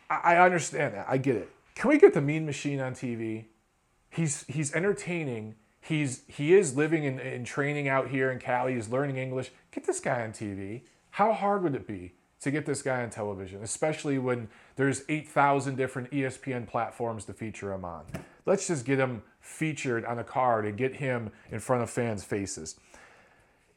I, 0.10 0.36
I 0.36 0.46
understand 0.46 0.94
that. 0.94 1.08
I 1.10 1.18
get 1.18 1.36
it. 1.36 1.50
Can 1.76 1.90
we 1.90 1.98
get 1.98 2.14
the 2.14 2.22
Mean 2.22 2.46
Machine 2.46 2.80
on 2.80 2.94
TV? 2.94 3.46
He's 4.10 4.44
he's 4.48 4.74
entertaining. 4.76 5.56
He's 5.80 6.22
he 6.28 6.54
is 6.54 6.76
living 6.76 7.06
and, 7.08 7.46
training 7.46 7.88
out 7.88 8.10
here 8.10 8.30
in 8.30 8.38
Cali. 8.38 8.76
He's 8.76 8.90
learning 8.90 9.18
English. 9.18 9.52
Get 9.72 9.88
this 9.88 10.00
guy 10.00 10.22
on 10.24 10.32
TV. 10.32 10.82
How 11.12 11.34
hard 11.34 11.64
would 11.64 11.74
it 11.74 11.88
be 11.88 12.14
to 12.42 12.52
get 12.52 12.66
this 12.66 12.82
guy 12.82 13.04
on 13.04 13.10
television, 13.10 13.64
especially 13.64 14.18
when 14.18 14.48
there's 14.76 15.04
8,000 15.10 15.76
different 15.76 16.10
ESPN 16.12 16.68
platforms 16.68 17.26
to 17.26 17.34
feature 17.34 17.74
him 17.74 17.84
on? 17.84 18.06
Let's 18.52 18.68
just 18.68 18.84
get 18.84 19.00
him 19.00 19.24
featured 19.40 20.04
on 20.04 20.20
a 20.20 20.26
card 20.26 20.66
and 20.66 20.76
get 20.76 20.98
him 20.98 21.32
in 21.52 21.62
front 21.62 21.84
of 21.84 21.90
fans' 21.90 22.26
faces. 22.26 22.78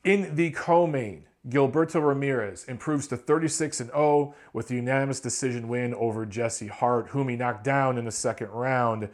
In 0.03 0.35
the 0.35 0.51
co-main, 0.51 1.27
Gilberto 1.49 2.05
Ramirez 2.05 2.65
improves 2.65 3.07
to 3.07 3.17
36 3.17 3.79
and 3.79 3.91
0 3.91 4.35
with 4.53 4.73
a 4.73 4.75
unanimous 4.75 5.21
decision 5.21 5.69
win 5.69 5.95
over 5.95 6.27
Jesse 6.27 6.67
Hart, 6.67 7.11
whom 7.11 7.29
he 7.29 7.37
knocked 7.37 7.63
down 7.63 7.99
in 7.99 8.05
the 8.05 8.11
second 8.11 8.49
round. 8.49 9.11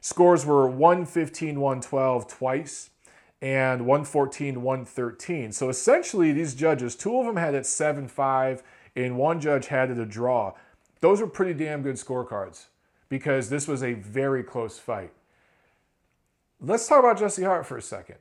Scores 0.00 0.46
were 0.46 0.66
115 0.66 1.60
112 1.60 2.26
twice 2.26 2.88
and 3.42 3.84
114 3.84 4.62
113. 4.62 5.52
So 5.52 5.68
essentially, 5.68 6.32
these 6.32 6.54
judges, 6.54 6.96
two 6.96 7.20
of 7.20 7.26
them 7.26 7.36
had 7.36 7.54
it 7.54 7.66
7 7.66 8.08
5, 8.08 8.62
and 8.96 9.18
one 9.18 9.42
judge 9.42 9.66
had 9.66 9.90
it 9.90 9.98
a 9.98 10.06
draw. 10.06 10.54
Those 11.00 11.20
were 11.20 11.26
pretty 11.26 11.52
damn 11.52 11.82
good 11.82 11.96
scorecards 11.96 12.68
because 13.12 13.50
this 13.50 13.68
was 13.68 13.82
a 13.82 13.92
very 13.92 14.42
close 14.42 14.78
fight. 14.78 15.12
Let's 16.58 16.88
talk 16.88 17.00
about 17.00 17.18
Jesse 17.18 17.42
Hart 17.42 17.66
for 17.66 17.76
a 17.76 17.82
second. 17.82 18.16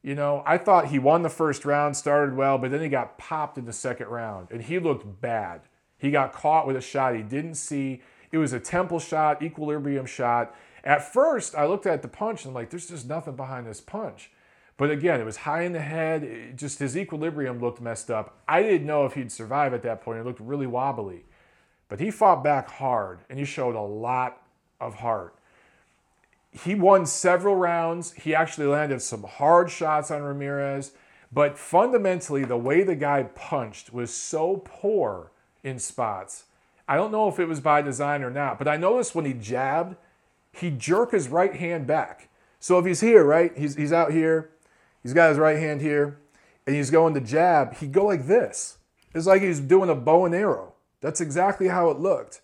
You 0.00 0.14
know, 0.14 0.44
I 0.46 0.58
thought 0.58 0.90
he 0.90 1.00
won 1.00 1.22
the 1.22 1.28
first 1.28 1.64
round, 1.64 1.96
started 1.96 2.36
well, 2.36 2.56
but 2.56 2.70
then 2.70 2.80
he 2.80 2.88
got 2.88 3.18
popped 3.18 3.58
in 3.58 3.64
the 3.64 3.72
second 3.72 4.06
round, 4.06 4.52
and 4.52 4.62
he 4.62 4.78
looked 4.78 5.20
bad. 5.20 5.62
He 5.98 6.12
got 6.12 6.32
caught 6.32 6.68
with 6.68 6.76
a 6.76 6.80
shot 6.80 7.16
he 7.16 7.22
didn't 7.22 7.56
see. 7.56 8.00
It 8.30 8.38
was 8.38 8.52
a 8.52 8.60
temple 8.60 9.00
shot, 9.00 9.42
equilibrium 9.42 10.06
shot. 10.06 10.54
At 10.84 11.12
first, 11.12 11.56
I 11.56 11.66
looked 11.66 11.86
at 11.86 12.02
the 12.02 12.06
punch 12.06 12.44
and 12.44 12.50
I'm 12.50 12.54
like, 12.54 12.70
there's 12.70 12.86
just 12.86 13.08
nothing 13.08 13.34
behind 13.34 13.66
this 13.66 13.80
punch. 13.80 14.30
But 14.76 14.92
again, 14.92 15.20
it 15.20 15.24
was 15.24 15.38
high 15.38 15.62
in 15.62 15.72
the 15.72 15.80
head. 15.80 16.22
It 16.22 16.54
just 16.54 16.78
his 16.78 16.96
equilibrium 16.96 17.58
looked 17.58 17.80
messed 17.80 18.08
up. 18.08 18.38
I 18.46 18.62
didn't 18.62 18.86
know 18.86 19.04
if 19.04 19.14
he'd 19.14 19.32
survive 19.32 19.74
at 19.74 19.82
that 19.82 20.00
point. 20.00 20.20
It 20.20 20.26
looked 20.26 20.38
really 20.38 20.68
wobbly. 20.68 21.24
But 21.88 22.00
he 22.00 22.10
fought 22.10 22.44
back 22.44 22.70
hard 22.70 23.20
and 23.30 23.38
he 23.38 23.44
showed 23.44 23.74
a 23.74 23.80
lot 23.80 24.42
of 24.80 24.96
heart 24.96 25.34
he 26.52 26.74
won 26.74 27.06
several 27.06 27.56
rounds. 27.56 28.12
He 28.12 28.34
actually 28.34 28.66
landed 28.66 29.02
some 29.02 29.22
hard 29.22 29.70
shots 29.70 30.10
on 30.10 30.22
Ramirez. 30.22 30.92
But 31.30 31.58
fundamentally, 31.58 32.44
the 32.44 32.56
way 32.56 32.82
the 32.82 32.94
guy 32.94 33.24
punched 33.24 33.92
was 33.92 34.12
so 34.12 34.62
poor 34.64 35.30
in 35.62 35.78
spots. 35.78 36.44
I 36.88 36.96
don't 36.96 37.12
know 37.12 37.28
if 37.28 37.38
it 37.38 37.46
was 37.46 37.60
by 37.60 37.82
design 37.82 38.22
or 38.22 38.30
not, 38.30 38.58
but 38.58 38.66
I 38.66 38.78
noticed 38.78 39.14
when 39.14 39.26
he 39.26 39.34
jabbed, 39.34 39.96
he 40.52 40.70
jerked 40.70 41.12
his 41.12 41.28
right 41.28 41.54
hand 41.54 41.86
back. 41.86 42.28
So 42.60 42.78
if 42.78 42.86
he's 42.86 43.02
here, 43.02 43.24
right, 43.24 43.52
he's, 43.56 43.74
he's 43.74 43.92
out 43.92 44.10
here, 44.10 44.50
he's 45.02 45.12
got 45.12 45.28
his 45.28 45.38
right 45.38 45.58
hand 45.58 45.82
here, 45.82 46.18
and 46.66 46.74
he's 46.74 46.90
going 46.90 47.12
to 47.14 47.20
jab, 47.20 47.74
he'd 47.74 47.92
go 47.92 48.06
like 48.06 48.26
this. 48.26 48.78
It's 49.14 49.26
like 49.26 49.42
he's 49.42 49.60
doing 49.60 49.90
a 49.90 49.94
bow 49.94 50.24
and 50.24 50.34
arrow. 50.34 50.72
That's 51.00 51.20
exactly 51.20 51.68
how 51.68 51.90
it 51.90 51.98
looked. 51.98 52.40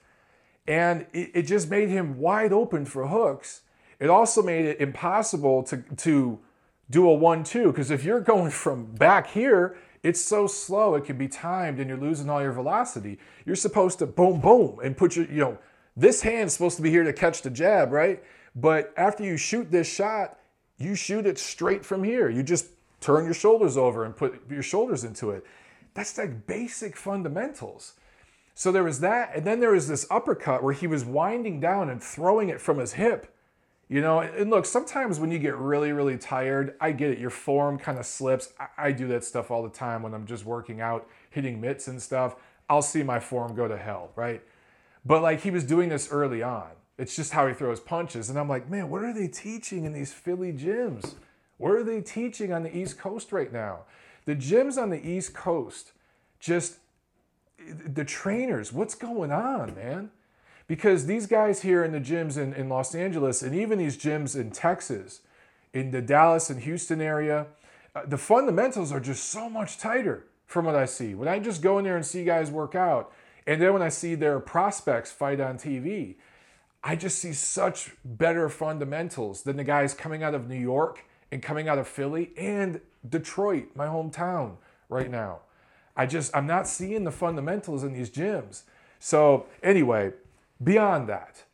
And 0.66 1.06
it, 1.12 1.30
it 1.34 1.42
just 1.42 1.68
made 1.68 1.88
him 1.88 2.18
wide 2.18 2.52
open 2.52 2.84
for 2.84 3.08
hooks 3.08 3.62
it 4.00 4.10
also 4.10 4.42
made 4.42 4.64
it 4.64 4.80
impossible 4.80 5.62
to, 5.64 5.78
to 5.96 6.38
do 6.90 7.08
a 7.08 7.14
one-two 7.14 7.68
because 7.68 7.90
if 7.90 8.04
you're 8.04 8.20
going 8.20 8.50
from 8.64 8.86
back 8.86 9.28
here, 9.28 9.76
it's 10.02 10.20
so 10.20 10.46
slow 10.46 10.94
it 10.94 11.04
can 11.04 11.16
be 11.16 11.28
timed 11.28 11.80
and 11.80 11.88
you're 11.88 11.98
losing 11.98 12.28
all 12.28 12.42
your 12.42 12.52
velocity. 12.52 13.18
You're 13.46 13.56
supposed 13.56 13.98
to 14.00 14.06
boom, 14.06 14.40
boom, 14.40 14.78
and 14.84 14.96
put 14.96 15.16
your, 15.16 15.26
you 15.26 15.38
know, 15.38 15.58
this 15.96 16.20
hand's 16.22 16.52
supposed 16.52 16.76
to 16.76 16.82
be 16.82 16.90
here 16.90 17.04
to 17.04 17.12
catch 17.12 17.42
the 17.42 17.50
jab, 17.50 17.92
right? 17.92 18.22
But 18.54 18.92
after 18.96 19.24
you 19.24 19.36
shoot 19.36 19.70
this 19.70 19.90
shot, 19.90 20.38
you 20.76 20.94
shoot 20.94 21.24
it 21.24 21.38
straight 21.38 21.84
from 21.84 22.04
here. 22.04 22.28
You 22.28 22.42
just 22.42 22.66
turn 23.00 23.24
your 23.24 23.34
shoulders 23.34 23.76
over 23.76 24.04
and 24.04 24.14
put 24.14 24.50
your 24.50 24.62
shoulders 24.62 25.04
into 25.04 25.30
it. 25.30 25.46
That's 25.94 26.18
like 26.18 26.46
basic 26.46 26.96
fundamentals. 26.96 27.94
So 28.54 28.70
there 28.70 28.84
was 28.84 29.00
that, 29.00 29.34
and 29.34 29.44
then 29.44 29.60
there 29.60 29.72
was 29.72 29.88
this 29.88 30.06
uppercut 30.10 30.62
where 30.62 30.72
he 30.72 30.86
was 30.86 31.04
winding 31.04 31.58
down 31.60 31.90
and 31.90 32.02
throwing 32.02 32.48
it 32.48 32.60
from 32.60 32.78
his 32.78 32.92
hip. 32.92 33.34
You 33.88 34.00
know, 34.00 34.20
and 34.20 34.48
look, 34.48 34.64
sometimes 34.64 35.20
when 35.20 35.30
you 35.30 35.38
get 35.38 35.56
really, 35.56 35.92
really 35.92 36.16
tired, 36.16 36.74
I 36.80 36.92
get 36.92 37.10
it. 37.10 37.18
Your 37.18 37.30
form 37.30 37.78
kind 37.78 37.98
of 37.98 38.06
slips. 38.06 38.52
I, 38.58 38.88
I 38.88 38.92
do 38.92 39.06
that 39.08 39.24
stuff 39.24 39.50
all 39.50 39.62
the 39.62 39.68
time 39.68 40.02
when 40.02 40.14
I'm 40.14 40.24
just 40.24 40.44
working 40.44 40.80
out, 40.80 41.06
hitting 41.30 41.60
mitts 41.60 41.86
and 41.88 42.00
stuff. 42.00 42.36
I'll 42.68 42.82
see 42.82 43.02
my 43.02 43.20
form 43.20 43.54
go 43.54 43.68
to 43.68 43.76
hell, 43.76 44.10
right? 44.16 44.42
But 45.04 45.22
like 45.22 45.42
he 45.42 45.50
was 45.50 45.64
doing 45.64 45.90
this 45.90 46.10
early 46.10 46.42
on. 46.42 46.70
It's 46.96 47.14
just 47.14 47.32
how 47.32 47.46
he 47.46 47.52
throws 47.52 47.80
punches. 47.80 48.30
And 48.30 48.38
I'm 48.38 48.48
like, 48.48 48.70
man, 48.70 48.88
what 48.88 49.02
are 49.02 49.12
they 49.12 49.28
teaching 49.28 49.84
in 49.84 49.92
these 49.92 50.12
Philly 50.12 50.52
gyms? 50.52 51.14
What 51.58 51.72
are 51.72 51.82
they 51.82 52.00
teaching 52.00 52.52
on 52.52 52.62
the 52.62 52.74
East 52.74 52.98
Coast 52.98 53.32
right 53.32 53.52
now? 53.52 53.80
The 54.24 54.34
gyms 54.34 54.80
on 54.80 54.90
the 54.90 55.06
East 55.06 55.34
Coast, 55.34 55.92
just 56.40 56.78
the 57.86 58.04
trainers, 58.04 58.72
what's 58.72 58.94
going 58.94 59.32
on, 59.32 59.74
man? 59.74 60.10
Because 60.66 61.06
these 61.06 61.26
guys 61.26 61.62
here 61.62 61.84
in 61.84 61.92
the 61.92 62.00
gyms 62.00 62.36
in, 62.38 62.54
in 62.54 62.68
Los 62.68 62.94
Angeles 62.94 63.42
and 63.42 63.54
even 63.54 63.78
these 63.78 63.96
gyms 63.96 64.38
in 64.38 64.50
Texas, 64.50 65.20
in 65.72 65.90
the 65.90 66.00
Dallas 66.00 66.48
and 66.48 66.60
Houston 66.60 67.00
area, 67.00 67.46
uh, 67.94 68.02
the 68.06 68.18
fundamentals 68.18 68.92
are 68.92 69.00
just 69.00 69.26
so 69.26 69.50
much 69.50 69.78
tighter 69.78 70.24
from 70.46 70.64
what 70.64 70.74
I 70.74 70.86
see. 70.86 71.14
When 71.14 71.28
I 71.28 71.38
just 71.38 71.62
go 71.62 71.78
in 71.78 71.84
there 71.84 71.96
and 71.96 72.06
see 72.06 72.24
guys 72.24 72.50
work 72.50 72.74
out, 72.74 73.12
and 73.46 73.60
then 73.60 73.72
when 73.72 73.82
I 73.82 73.88
see 73.90 74.14
their 74.14 74.40
prospects 74.40 75.12
fight 75.12 75.40
on 75.40 75.58
TV, 75.58 76.14
I 76.82 76.96
just 76.96 77.18
see 77.18 77.32
such 77.32 77.92
better 78.04 78.48
fundamentals 78.48 79.42
than 79.42 79.56
the 79.56 79.64
guys 79.64 79.94
coming 79.94 80.22
out 80.22 80.34
of 80.34 80.48
New 80.48 80.58
York 80.58 81.04
and 81.30 81.42
coming 81.42 81.68
out 81.68 81.78
of 81.78 81.88
Philly 81.88 82.32
and 82.36 82.80
Detroit, 83.08 83.68
my 83.74 83.86
hometown, 83.86 84.56
right 84.88 85.10
now. 85.10 85.40
I 85.96 86.06
just, 86.06 86.34
I'm 86.34 86.46
not 86.46 86.66
seeing 86.66 87.04
the 87.04 87.12
fundamentals 87.12 87.84
in 87.84 87.92
these 87.92 88.10
gyms. 88.10 88.62
So, 88.98 89.46
anyway, 89.62 90.12
beyond 90.62 91.08
that, 91.08 91.44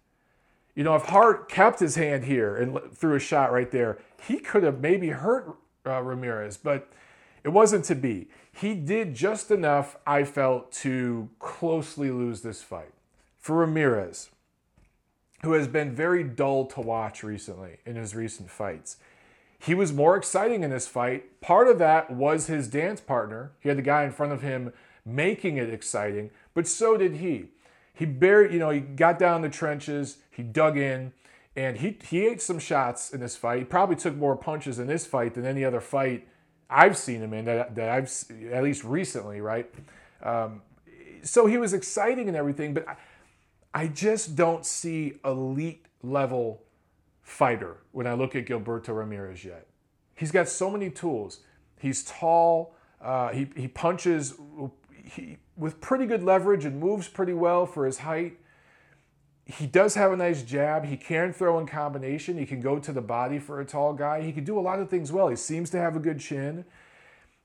you 0.75 0.85
know, 0.85 0.95
if 0.95 1.07
Hart 1.07 1.49
kept 1.49 1.81
his 1.81 1.97
hand 1.97 2.25
here 2.25 2.57
and 2.57 2.79
threw 2.95 3.17
a 3.17 3.21
shot 3.21 3.53
right 3.53 3.71
there, 3.71 3.99
he 4.27 4.39
could 4.39 4.63
have 4.63 4.81
maybe 4.81 5.11
hurt 5.11 5.57
uh, 5.85 6.01
Ramirez, 6.01 6.57
but 6.57 6.91
it 7.43 7.49
wasn't 7.49 7.85
to 7.87 7.95
be. 7.95 8.29
He 8.53 8.75
did 8.75 9.15
just 9.15 9.51
enough, 9.51 9.97
I 10.07 10.25
felt, 10.25 10.73
to 10.73 11.29
closely 11.39 12.11
lose 12.11 12.43
this 12.43 12.63
fight. 12.63 12.93
For 13.39 13.57
Ramirez, 13.57 14.31
who 15.43 15.53
has 15.53 15.67
been 15.67 15.95
very 15.95 16.23
dull 16.23 16.67
to 16.67 16.81
watch 16.81 17.23
recently 17.23 17.79
in 17.87 17.97
his 17.97 18.15
recent 18.15 18.51
fights, 18.51 18.97
he 19.63 19.75
was 19.75 19.93
more 19.93 20.17
exciting 20.17 20.63
in 20.63 20.71
this 20.71 20.87
fight. 20.87 21.41
Part 21.41 21.69
of 21.69 21.79
that 21.79 22.11
was 22.11 22.47
his 22.47 22.69
dance 22.69 23.01
partner. 23.01 23.53
He 23.61 23.69
had 23.69 23.79
the 23.79 23.83
guy 23.83 24.05
in 24.05 24.13
front 24.13 24.33
of 24.33 24.43
him 24.43 24.73
making 25.05 25.57
it 25.59 25.73
exciting, 25.73 26.31
but 26.55 26.67
so 26.67 26.97
did 26.97 27.17
he. 27.17 27.49
He 27.93 28.07
buried, 28.07 28.53
you 28.53 28.59
know, 28.59 28.71
he 28.71 28.81
got 28.81 29.19
down 29.19 29.43
the 29.43 29.51
trenches, 29.51 30.19
he 30.31 30.43
dug 30.43 30.79
in, 30.79 31.13
and 31.55 31.79
he 31.79 31.99
he 32.03 32.27
ate 32.27 32.41
some 32.41 32.59
shots 32.59 33.13
in 33.13 33.21
this 33.21 33.37
fight. 33.37 33.59
He 33.59 33.65
probably 33.65 33.97
took 33.97 34.17
more 34.17 34.37
punches 34.37 34.79
in 34.79 34.87
this 34.87 35.05
fight 35.05 35.35
than 35.35 35.45
any 35.45 35.65
other 35.65 35.81
fight 35.81 36.27
I've 36.71 36.97
seen 36.97 37.21
him 37.21 37.35
in 37.35 37.45
that, 37.47 37.75
that 37.75 37.89
I've 37.89 38.13
at 38.53 38.63
least 38.63 38.85
recently, 38.85 39.41
right? 39.41 39.69
Um, 40.23 40.63
so 41.23 41.47
he 41.47 41.59
was 41.59 41.75
exciting 41.75 42.29
and 42.29 42.37
everything, 42.37 42.73
but 42.73 42.89
I, 42.89 42.97
I 43.75 43.87
just 43.89 44.37
don't 44.37 44.65
see 44.65 45.15
elite 45.25 45.85
level 46.03 46.63
fighter 47.23 47.79
when 47.93 48.07
I 48.07 48.15
look 48.15 48.35
at 48.35 48.47
Gilberto 48.47 48.97
Ramirez 48.97 49.45
yet. 49.45 49.67
He's 50.15 50.31
got 50.31 50.49
so 50.49 50.71
many 50.71 50.91
tools. 50.91 51.41
He's 51.79 52.05
tall. 52.05 52.75
Uh, 53.01 53.31
he, 53.31 53.49
he 53.57 53.69
punches 53.69 54.35
he, 55.05 55.39
with 55.57 55.81
pretty 55.81 56.07
good 56.07 56.23
leverage 56.23 56.65
and 56.65 56.79
moves 56.79 57.09
pretty 57.09 57.33
well 57.33 57.67
for 57.67 57.87
his 57.87 57.99
height. 57.99 58.39
He 59.47 59.67
does 59.67 59.95
have 59.95 60.13
a 60.13 60.17
nice 60.17 60.43
jab. 60.43 60.85
He 60.85 60.97
can 60.97 61.33
throw 61.33 61.59
in 61.59 61.67
combination. 61.67 62.39
He 62.39 62.47
can 62.47 62.61
go 62.61 62.79
to 62.79 62.93
the 62.93 63.01
body 63.01 63.39
for 63.39 63.61
a 63.61 63.65
tall 63.65 63.95
guy. 63.95 64.21
He 64.23 64.33
can 64.33 64.45
do 64.45 64.59
a 64.59 64.61
lot 64.61 64.79
of 64.79 64.89
things 64.89 65.11
well. 65.11 65.29
He 65.29 65.37
seems 65.37 65.71
to 65.71 65.79
have 65.79 65.97
a 65.97 65.99
good 65.99 66.21
chin. 66.21 66.65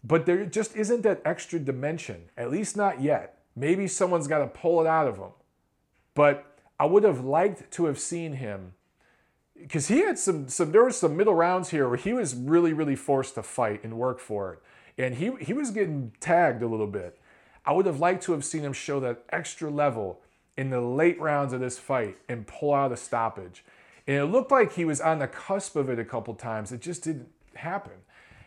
But 0.04 0.26
there 0.26 0.46
just 0.46 0.76
isn't 0.76 1.02
that 1.02 1.22
extra 1.26 1.58
dimension, 1.58 2.30
at 2.38 2.52
least 2.52 2.78
not 2.78 3.02
yet. 3.02 3.40
Maybe 3.56 3.88
someone's 3.88 4.28
got 4.28 4.40
to 4.40 4.48
pull 4.48 4.82
it 4.82 4.88
out 4.88 5.08
of 5.08 5.18
him. 5.18 5.32
But 6.14 6.60
I 6.80 6.86
would 6.86 7.04
have 7.04 7.24
liked 7.24 7.72
to 7.72 7.86
have 7.86 7.98
seen 7.98 8.34
him 8.34 8.74
because 9.60 9.88
he 9.88 10.00
had 10.00 10.20
some 10.20 10.48
some 10.48 10.72
there 10.72 10.84
were 10.84 10.92
some 10.92 11.16
middle 11.16 11.36
rounds 11.36 11.70
here 11.70 11.88
where 11.88 11.98
he 11.98 12.14
was 12.14 12.36
really 12.36 12.74
really 12.74 12.96
forced 12.96 13.36
to 13.36 13.44
fight 13.44 13.84
and 13.84 13.98
work 13.98 14.20
for 14.20 14.54
it. 14.54 14.60
And 14.98 15.16
he 15.16 15.32
he 15.40 15.54
was 15.54 15.72
getting 15.72 16.14
tagged 16.20 16.62
a 16.62 16.68
little 16.68 16.88
bit. 16.88 17.18
I 17.66 17.74
would 17.74 17.86
have 17.86 18.00
liked 18.00 18.24
to 18.24 18.32
have 18.34 18.46
seen 18.46 18.62
him 18.62 18.74
show 18.74 19.00
that 19.00 19.24
extra 19.30 19.70
level 19.70 20.22
in 20.58 20.70
the 20.70 20.82
late 20.82 21.20
rounds 21.20 21.52
of 21.54 21.60
this 21.60 21.78
fight 21.78 22.18
and 22.30 22.48
pull 22.48 22.74
out 22.74 22.92
a 22.92 22.98
stoppage. 22.98 23.64
And 24.08 24.18
it 24.18 24.26
looked 24.26 24.52
like 24.52 24.74
he 24.74 24.86
was 24.86 25.02
on 25.02 25.20
the 25.20 25.28
cusp 25.28 25.76
of 25.76 25.90
it 25.90 26.00
a 26.00 26.06
couple 26.06 26.34
times. 26.36 26.72
It 26.72 26.82
just 26.82 27.04
didn't 27.04 27.28
happen. 27.56 27.94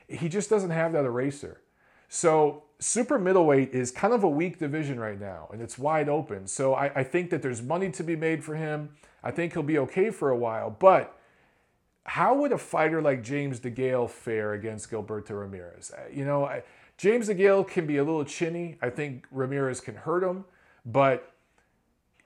He 0.09 0.29
just 0.29 0.49
doesn't 0.49 0.71
have 0.71 0.93
that 0.93 1.05
eraser. 1.05 1.61
So 2.09 2.63
super 2.79 3.19
middleweight 3.19 3.73
is 3.73 3.91
kind 3.91 4.15
of 4.15 4.23
a 4.23 4.29
weak 4.29 4.59
division 4.59 4.99
right 4.99 5.21
now 5.21 5.49
and 5.53 5.61
it's 5.61 5.79
wide 5.79 6.09
open. 6.09 6.47
So 6.47 6.75
I, 6.75 7.01
I 7.01 7.05
think 7.05 7.31
that 7.31 7.43
there's 7.43 7.61
money 7.61 7.91
to 7.91 8.05
be 8.05 8.17
made 8.17 8.43
for 8.43 8.55
him 8.55 8.91
I 9.23 9.31
think 9.31 9.53
he'll 9.53 9.63
be 9.63 9.79
okay 9.79 10.11
for 10.11 10.31
a 10.31 10.37
while. 10.37 10.71
But 10.71 11.19
how 12.05 12.35
would 12.35 12.53
a 12.53 12.59
fighter 12.59 13.03
like 13.03 13.23
James 13.23 13.61
DeGale 13.61 14.09
fare 14.09 14.53
against 14.53 14.91
Gilberto 14.91 15.39
Ramirez? 15.41 15.93
Uh, 15.97 16.09
you 16.13 16.25
know, 16.25 16.51
James 16.97 17.29
DeGale 17.29 17.67
can 17.67 17.87
be 17.87 17.99
a 17.99 18.05
little 18.05 18.25
chinny. 18.25 18.77
I 18.81 18.91
think 18.91 19.27
Ramirez 19.31 19.81
can 19.81 19.95
hurt 19.95 20.23
him. 20.23 20.45
But 20.85 21.33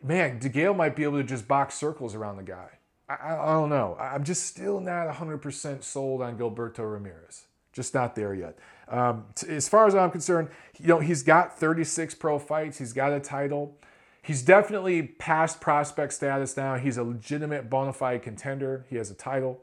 man, 0.03 0.39
DeGale 0.39 0.77
might 0.77 0.97
be 0.97 1.03
able 1.03 1.19
to 1.19 1.25
just 1.25 1.49
box 1.49 1.75
circles 1.75 2.15
around 2.15 2.37
the 2.37 2.43
guy. 2.43 2.69
I, 3.09 3.35
I 3.35 3.53
don't 3.55 3.71
know. 3.71 3.97
I'm 3.99 4.25
just 4.25 4.47
still 4.47 4.81
not 4.81 5.09
100% 5.09 5.83
sold 5.83 6.23
on 6.23 6.39
Gilberto 6.39 6.91
Ramirez. 6.91 7.45
Just 7.73 7.95
not 7.95 8.15
there 8.15 8.35
yet. 8.35 8.59
Um, 8.89 9.25
as 9.49 9.69
far 9.69 9.87
as 9.87 9.95
I'm 9.95 10.11
concerned, 10.11 10.49
you 10.79 10.87
know, 10.87 11.01
he's 11.01 11.23
got 11.23 11.59
36 11.59 12.15
pro 12.15 12.39
fights. 12.39 12.79
He's 12.79 12.93
got 12.93 13.13
a 13.13 13.21
title. 13.21 13.77
He's 14.23 14.43
definitely 14.43 15.03
past 15.03 15.61
prospect 15.61 16.13
status 16.13 16.57
now. 16.57 16.77
He's 16.77 16.97
a 16.97 17.03
legitimate 17.03 17.69
bona 17.69 17.93
fide 17.93 18.23
contender. 18.23 18.87
He 18.89 18.97
has 18.97 19.11
a 19.11 19.15
title. 19.15 19.61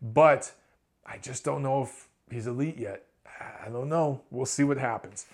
But 0.00 0.52
I 1.04 1.18
just 1.18 1.44
don't 1.44 1.62
know 1.62 1.82
if 1.82 2.08
he's 2.30 2.46
elite 2.46 2.78
yet. 2.78 3.06
I 3.64 3.68
don't 3.68 3.88
know. 3.88 4.22
We'll 4.30 4.46
see 4.46 4.62
what 4.62 4.78
happens. 4.78 5.26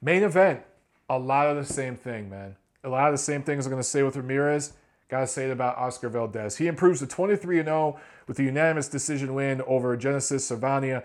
Main 0.00 0.22
event, 0.22 0.62
a 1.10 1.18
lot 1.18 1.48
of 1.48 1.56
the 1.56 1.70
same 1.70 1.96
thing, 1.96 2.30
man. 2.30 2.56
A 2.82 2.88
lot 2.88 3.08
of 3.08 3.14
the 3.14 3.18
same 3.18 3.42
things 3.42 3.66
I'm 3.66 3.70
going 3.70 3.82
to 3.82 3.88
say 3.88 4.02
with 4.02 4.16
Ramirez. 4.16 4.72
Got 5.08 5.20
to 5.20 5.26
say 5.26 5.46
it 5.46 5.50
about 5.50 5.76
Oscar 5.76 6.08
Valdez. 6.08 6.56
He 6.56 6.66
improves 6.66 7.00
to 7.00 7.06
23 7.06 7.62
0 7.62 8.00
with 8.26 8.38
a 8.38 8.42
unanimous 8.42 8.88
decision 8.88 9.34
win 9.34 9.62
over 9.62 9.96
Genesis 9.96 10.50
Servania. 10.50 11.04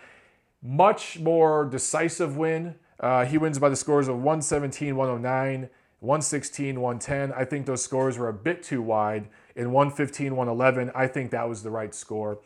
Much 0.61 1.19
more 1.19 1.65
decisive 1.65 2.37
win. 2.37 2.75
Uh, 2.99 3.25
he 3.25 3.37
wins 3.37 3.59
by 3.59 3.69
the 3.69 3.75
scores 3.75 4.07
of 4.07 4.15
117 4.15 4.95
109. 4.95 5.69
116, 6.03 6.81
110. 6.81 7.31
I 7.31 7.45
think 7.45 7.65
those 7.65 7.81
scores 7.81 8.17
were 8.17 8.27
a 8.27 8.33
bit 8.33 8.61
too 8.61 8.81
wide. 8.81 9.29
In 9.55 9.71
115, 9.71 10.35
111, 10.35 10.91
I 10.93 11.07
think 11.07 11.31
that 11.31 11.47
was 11.47 11.63
the 11.63 11.69
right 11.69 11.95
score. 11.95 12.39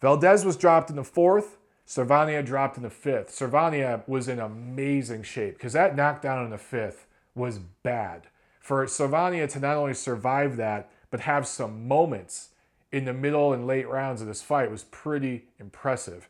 Valdez 0.00 0.44
was 0.44 0.56
dropped 0.56 0.90
in 0.90 0.96
the 0.96 1.04
fourth. 1.04 1.56
Servania 1.86 2.44
dropped 2.44 2.76
in 2.76 2.82
the 2.82 2.90
fifth. 2.90 3.28
Servania 3.28 4.02
was 4.08 4.26
in 4.26 4.40
amazing 4.40 5.22
shape 5.22 5.54
because 5.54 5.72
that 5.74 5.94
knockdown 5.94 6.44
in 6.44 6.50
the 6.50 6.58
fifth 6.58 7.06
was 7.36 7.60
bad. 7.84 8.26
For 8.58 8.84
Servania 8.86 9.48
to 9.50 9.60
not 9.60 9.76
only 9.76 9.94
survive 9.94 10.56
that, 10.56 10.90
but 11.12 11.20
have 11.20 11.46
some 11.46 11.86
moments 11.86 12.48
in 12.90 13.04
the 13.04 13.12
middle 13.12 13.52
and 13.52 13.68
late 13.68 13.88
rounds 13.88 14.20
of 14.20 14.26
this 14.26 14.42
fight 14.42 14.68
was 14.68 14.82
pretty 14.82 15.44
impressive. 15.60 16.28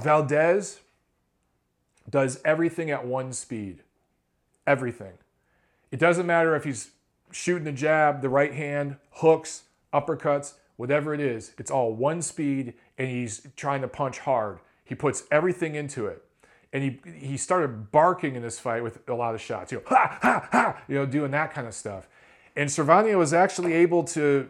Valdez 0.00 0.80
does 2.08 2.40
everything 2.44 2.92
at 2.92 3.04
one 3.04 3.32
speed. 3.32 3.80
Everything. 4.64 5.14
It 5.92 6.00
doesn't 6.00 6.26
matter 6.26 6.56
if 6.56 6.64
he's 6.64 6.90
shooting 7.30 7.64
the 7.64 7.72
jab, 7.72 8.22
the 8.22 8.28
right 8.28 8.52
hand, 8.52 8.96
hooks, 9.10 9.64
uppercuts, 9.92 10.54
whatever 10.76 11.14
it 11.14 11.20
is. 11.20 11.52
It's 11.58 11.70
all 11.70 11.94
one 11.94 12.22
speed 12.22 12.74
and 12.98 13.08
he's 13.08 13.46
trying 13.56 13.82
to 13.82 13.88
punch 13.88 14.18
hard. 14.18 14.58
He 14.84 14.94
puts 14.94 15.24
everything 15.30 15.74
into 15.74 16.06
it. 16.06 16.24
And 16.72 16.82
he, 16.82 17.00
he 17.18 17.36
started 17.36 17.92
barking 17.92 18.34
in 18.34 18.42
this 18.42 18.58
fight 18.58 18.82
with 18.82 19.06
a 19.06 19.14
lot 19.14 19.34
of 19.34 19.40
shots, 19.42 19.70
you 19.70 19.78
know, 19.78 19.84
ha, 19.86 20.18
ha, 20.22 20.48
ha, 20.50 20.82
you 20.88 20.94
know, 20.94 21.04
doing 21.04 21.30
that 21.32 21.52
kind 21.52 21.66
of 21.66 21.74
stuff. 21.74 22.08
And 22.56 22.70
Servania 22.70 23.18
was 23.18 23.34
actually 23.34 23.74
able 23.74 24.04
to 24.04 24.48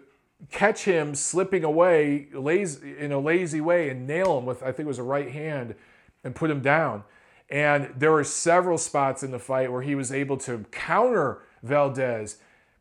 catch 0.51 0.85
him 0.85 1.17
slipping 1.17 1.65
away 1.65 2.29
lazy, 2.33 2.97
in 2.97 3.11
a 3.11 3.19
lazy 3.19 3.61
way 3.61 3.91
and 3.91 4.07
nail 4.07 4.39
him 4.39 4.47
with, 4.47 4.63
I 4.63 4.67
think 4.67 4.81
it 4.81 4.87
was 4.87 5.01
a 5.01 5.05
right 5.05 5.31
hand, 5.31 5.75
and 6.23 6.35
put 6.35 6.49
him 6.49 6.61
down. 6.61 7.03
And 7.53 7.93
there 7.95 8.11
were 8.11 8.25
several 8.25 8.79
spots 8.79 9.23
in 9.23 9.31
the 9.31 9.39
fight 9.39 9.71
where 9.71 9.83
he 9.83 9.95
was 9.95 10.11
able 10.11 10.39
to 10.39 10.65
counter 10.73 11.43
Valdez, 11.63 12.39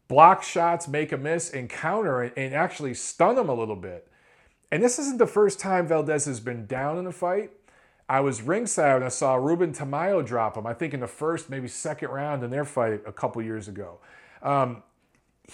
block 0.08 0.44
shots, 0.44 0.88
make 0.88 1.12
a 1.12 1.18
miss, 1.18 1.50
and 1.50 1.70
counter 1.70 2.22
and 2.22 2.56
actually 2.56 2.94
stun 2.94 3.38
him 3.38 3.50
a 3.50 3.54
little 3.54 3.76
bit. 3.76 4.08
And 4.72 4.82
this 4.82 4.98
isn't 4.98 5.18
the 5.18 5.28
first 5.28 5.60
time 5.60 5.88
Valdez 5.88 6.24
has 6.24 6.40
been 6.40 6.66
down 6.68 6.98
in 6.98 7.06
a 7.06 7.12
fight. 7.12 7.52
I 8.08 8.22
was 8.22 8.42
ringside 8.42 8.96
and 8.96 9.06
I 9.06 9.10
saw 9.10 9.36
Ruben 9.36 9.74
Tamayo 9.74 10.26
drop 10.26 10.56
him. 10.56 10.66
I 10.66 10.74
think 10.74 10.94
in 10.94 11.02
the 11.02 11.08
first, 11.08 11.50
maybe 11.50 11.68
second 11.68 12.10
round 12.10 12.42
in 12.42 12.50
their 12.50 12.66
fight 12.66 13.02
a 13.06 13.12
couple 13.12 13.42
years 13.42 13.68
ago. 13.68 14.00
Um, 14.42 14.84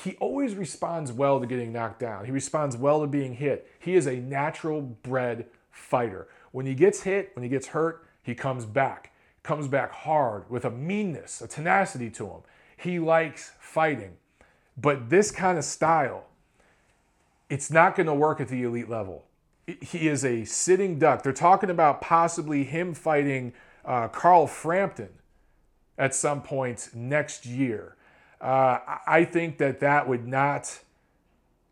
he 0.03 0.15
always 0.17 0.53
responds 0.53 1.11
well 1.11 1.39
to 1.39 1.47
getting 1.47 1.73
knocked 1.73 1.99
down. 1.99 2.25
He 2.25 2.31
responds 2.31 2.77
well 2.77 3.01
to 3.01 3.07
being 3.07 3.33
hit. 3.33 3.67
He 3.79 3.95
is 3.95 4.05
a 4.05 4.17
natural 4.17 4.81
bred 4.81 5.47
fighter. 5.71 6.27
When 6.51 6.67
he 6.67 6.75
gets 6.75 7.01
hit, 7.01 7.31
when 7.33 7.41
he 7.41 7.49
gets 7.49 7.67
hurt, 7.67 8.06
he 8.27 8.35
comes 8.35 8.65
back. 8.65 9.13
Comes 9.41 9.69
back 9.69 9.89
hard 9.89 10.49
with 10.49 10.65
a 10.65 10.69
meanness, 10.69 11.41
a 11.41 11.47
tenacity 11.47 12.09
to 12.09 12.25
him. 12.25 12.41
He 12.75 12.99
likes 12.99 13.53
fighting. 13.57 14.17
But 14.75 15.09
this 15.09 15.31
kind 15.31 15.57
of 15.57 15.63
style, 15.63 16.25
it's 17.49 17.71
not 17.71 17.95
going 17.95 18.07
to 18.07 18.13
work 18.13 18.41
at 18.41 18.49
the 18.49 18.63
elite 18.63 18.89
level. 18.89 19.23
He 19.65 20.09
is 20.09 20.25
a 20.25 20.43
sitting 20.43 20.99
duck. 20.99 21.23
They're 21.23 21.31
talking 21.31 21.69
about 21.69 22.01
possibly 22.01 22.65
him 22.65 22.93
fighting 22.93 23.53
uh, 23.85 24.09
Carl 24.09 24.45
Frampton 24.45 25.09
at 25.97 26.13
some 26.13 26.41
point 26.41 26.89
next 26.93 27.45
year. 27.45 27.95
Uh, 28.41 28.79
I 29.07 29.23
think 29.23 29.57
that 29.59 29.79
that 29.79 30.09
would 30.09 30.27
not 30.27 30.79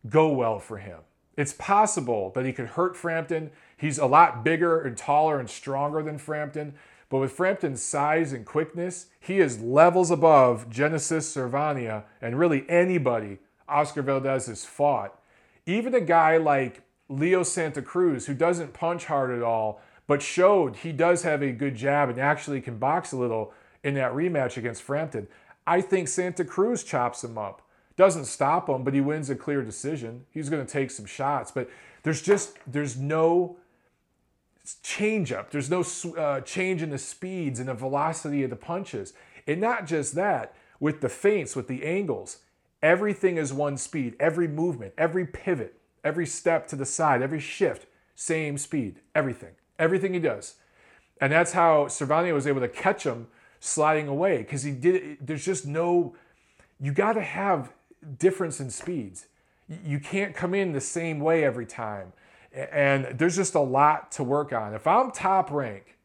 go 0.08 0.30
well 0.30 0.60
for 0.60 0.78
him. 0.78 1.00
It's 1.36 1.52
possible 1.52 2.32
that 2.34 2.46
he 2.46 2.54
could 2.54 2.68
hurt 2.68 2.96
Frampton. 2.96 3.52
He's 3.78 3.98
a 3.98 4.06
lot 4.06 4.44
bigger 4.44 4.82
and 4.82 4.98
taller 4.98 5.40
and 5.40 5.50
stronger 5.50 6.02
than 6.02 6.18
Frampton. 6.18 6.76
But 7.10 7.20
with 7.20 7.34
Frampton's 7.34 7.84
size 7.84 8.34
and 8.34 8.46
quickness, 8.46 9.08
he 9.20 9.40
is 9.40 9.62
levels 9.62 10.12
above 10.12 10.70
Genesis 10.70 11.34
Servania 11.36 12.04
and 12.22 12.40
really 12.40 12.66
anybody 12.70 13.40
Oscar 13.68 14.02
Valdez 14.02 14.48
has 14.48 14.66
fought. 14.66 15.20
Even 15.66 15.94
a 15.94 16.02
guy 16.02 16.38
like 16.38 16.82
Leo 17.10 17.44
Santa 17.44 17.82
Cruz, 17.82 18.26
who 18.26 18.34
doesn't 18.34 18.74
punch 18.74 19.06
hard 19.06 19.32
at 19.32 19.44
all, 19.44 19.82
but 20.08 20.22
showed 20.22 20.78
he 20.78 20.92
does 20.92 21.24
have 21.24 21.42
a 21.42 21.52
good 21.52 21.76
jab 21.76 22.10
and 22.10 22.20
actually 22.20 22.62
can 22.62 22.78
box 22.78 23.12
a 23.12 23.18
little 23.18 23.54
in 23.84 23.94
that 23.96 24.14
rematch 24.14 24.58
against 24.58 24.82
Frampton. 24.82 25.28
I 25.68 25.82
think 25.82 26.08
Santa 26.08 26.44
Cruz 26.44 26.84
chops 26.84 27.24
him 27.24 27.38
up. 27.38 27.62
Doesn't 27.96 28.26
stop 28.26 28.70
him, 28.70 28.84
but 28.84 28.94
he 28.94 29.02
wins 29.02 29.30
a 29.30 29.36
clear 29.36 29.62
decision. 29.62 30.26
He's 30.32 30.50
going 30.50 30.66
to 30.66 30.72
take 30.72 30.92
some 30.92 31.06
shots, 31.06 31.52
but 31.52 31.70
there's 32.04 32.22
just 32.22 32.58
there's 32.68 32.98
no 32.98 33.58
change 34.74 35.32
up. 35.32 35.52
There's 35.52 35.70
no 35.70 35.84
uh, 36.18 36.42
change 36.42 36.82
in 36.82 36.90
the 36.90 36.98
speeds 36.98 37.60
and 37.60 37.70
the 37.70 37.74
velocity 37.74 38.44
of 38.44 38.50
the 38.50 38.56
punches. 38.56 39.14
And 39.48 39.62
not 39.62 39.86
just 39.86 40.16
that, 40.16 40.56
with 40.80 41.02
the 41.02 41.10
feints, 41.10 41.56
with 41.56 41.68
the 41.68 41.86
angles, 41.86 42.40
everything 42.82 43.38
is 43.38 43.54
one 43.54 43.78
speed. 43.78 44.16
Every 44.20 44.48
movement, 44.48 44.94
every 44.98 45.26
pivot, 45.26 45.80
every 46.04 46.26
step 46.26 46.68
to 46.70 46.76
the 46.76 46.86
side, 46.86 47.22
every 47.22 47.40
shift, 47.40 47.86
same 48.16 48.58
speed. 48.58 49.02
Everything, 49.14 49.52
everything 49.78 50.14
he 50.14 50.20
does. 50.20 50.56
And 51.22 51.32
that's 51.32 51.54
how 51.54 51.86
Servania 51.86 52.34
was 52.34 52.48
able 52.48 52.62
to 52.62 52.68
catch 52.68 53.06
him 53.06 53.28
sliding 53.60 54.08
away 54.08 54.40
because 54.40 54.64
he 54.64 54.72
did. 54.72 55.18
There's 55.22 55.46
just 55.46 55.66
no. 55.66 56.16
You 56.80 56.92
got 56.92 57.14
to 57.14 57.22
have 57.22 57.72
difference 58.18 58.60
in 58.60 58.70
speeds. 58.70 59.28
You 59.68 60.00
can't 60.00 60.36
come 60.36 60.54
in 60.54 60.74
the 60.74 60.82
same 60.82 61.20
way 61.20 61.44
every 61.44 61.66
time. 61.66 62.14
And 62.56 63.18
there's 63.20 63.36
just 63.36 63.54
a 63.54 63.60
lot 63.60 64.12
to 64.14 64.24
work 64.24 64.54
on. 64.54 64.74
If 64.74 64.88
I'm 64.88 65.12
top 65.12 65.52
rank, 65.52 65.98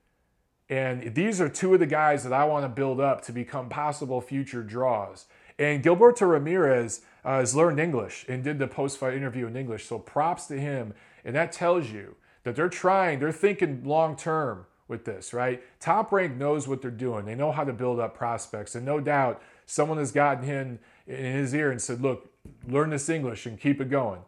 and 0.69 1.15
these 1.15 1.41
are 1.41 1.49
two 1.49 1.75
of 1.75 1.81
the 1.81 1.87
guys 1.87 2.25
that 2.25 2.33
I 2.33 2.45
want 2.45 2.65
to 2.65 2.69
build 2.69 3.01
up 3.01 3.23
to 3.23 3.33
become 3.33 3.69
possible 3.69 4.21
future 4.21 4.63
draws. 4.63 5.27
And 5.59 5.83
Gilberto 5.83 6.31
Ramirez 6.31 7.03
uh, 7.25 7.39
has 7.39 7.55
learned 7.55 7.79
English 7.79 8.25
and 8.29 8.43
did 8.43 8.59
the 8.59 8.67
post 8.67 8.99
fight 8.99 9.15
interview 9.15 9.47
in 9.47 9.57
English. 9.57 9.87
So 9.87 9.99
props 9.99 10.47
to 10.47 10.59
him. 10.59 10.95
And 11.25 11.35
that 11.37 11.53
tells 11.53 11.91
you 11.91 12.17
that 12.45 12.57
they're 12.57 12.69
trying, 12.69 13.19
they're 13.19 13.33
thinking 13.33 13.85
long 13.85 14.17
term 14.17 14.67
with 14.89 15.05
this, 15.05 15.33
right? 15.33 15.63
Top 15.79 16.13
rank 16.13 16.37
knows 16.37 16.67
what 16.67 16.83
they're 16.83 16.91
doing. 16.91 17.25
They 17.25 17.35
know 17.35 17.53
how 17.53 17.65
to 17.65 17.73
build 17.73 18.01
up 18.01 18.17
prospects. 18.17 18.75
And 18.75 18.85
no 18.85 19.01
doubt 19.01 19.43
someone 19.67 19.99
has 19.99 20.13
gotten 20.13 20.45
him 20.45 20.79
in 21.07 21.33
his 21.37 21.55
ear 21.55 21.71
and 21.71 21.81
said, 21.81 22.01
look, 22.01 22.33
learn 22.67 22.91
this 22.91 23.09
English 23.09 23.47
and 23.47 23.59
keep 23.59 23.81
it 23.81 23.91
going. 23.91 24.21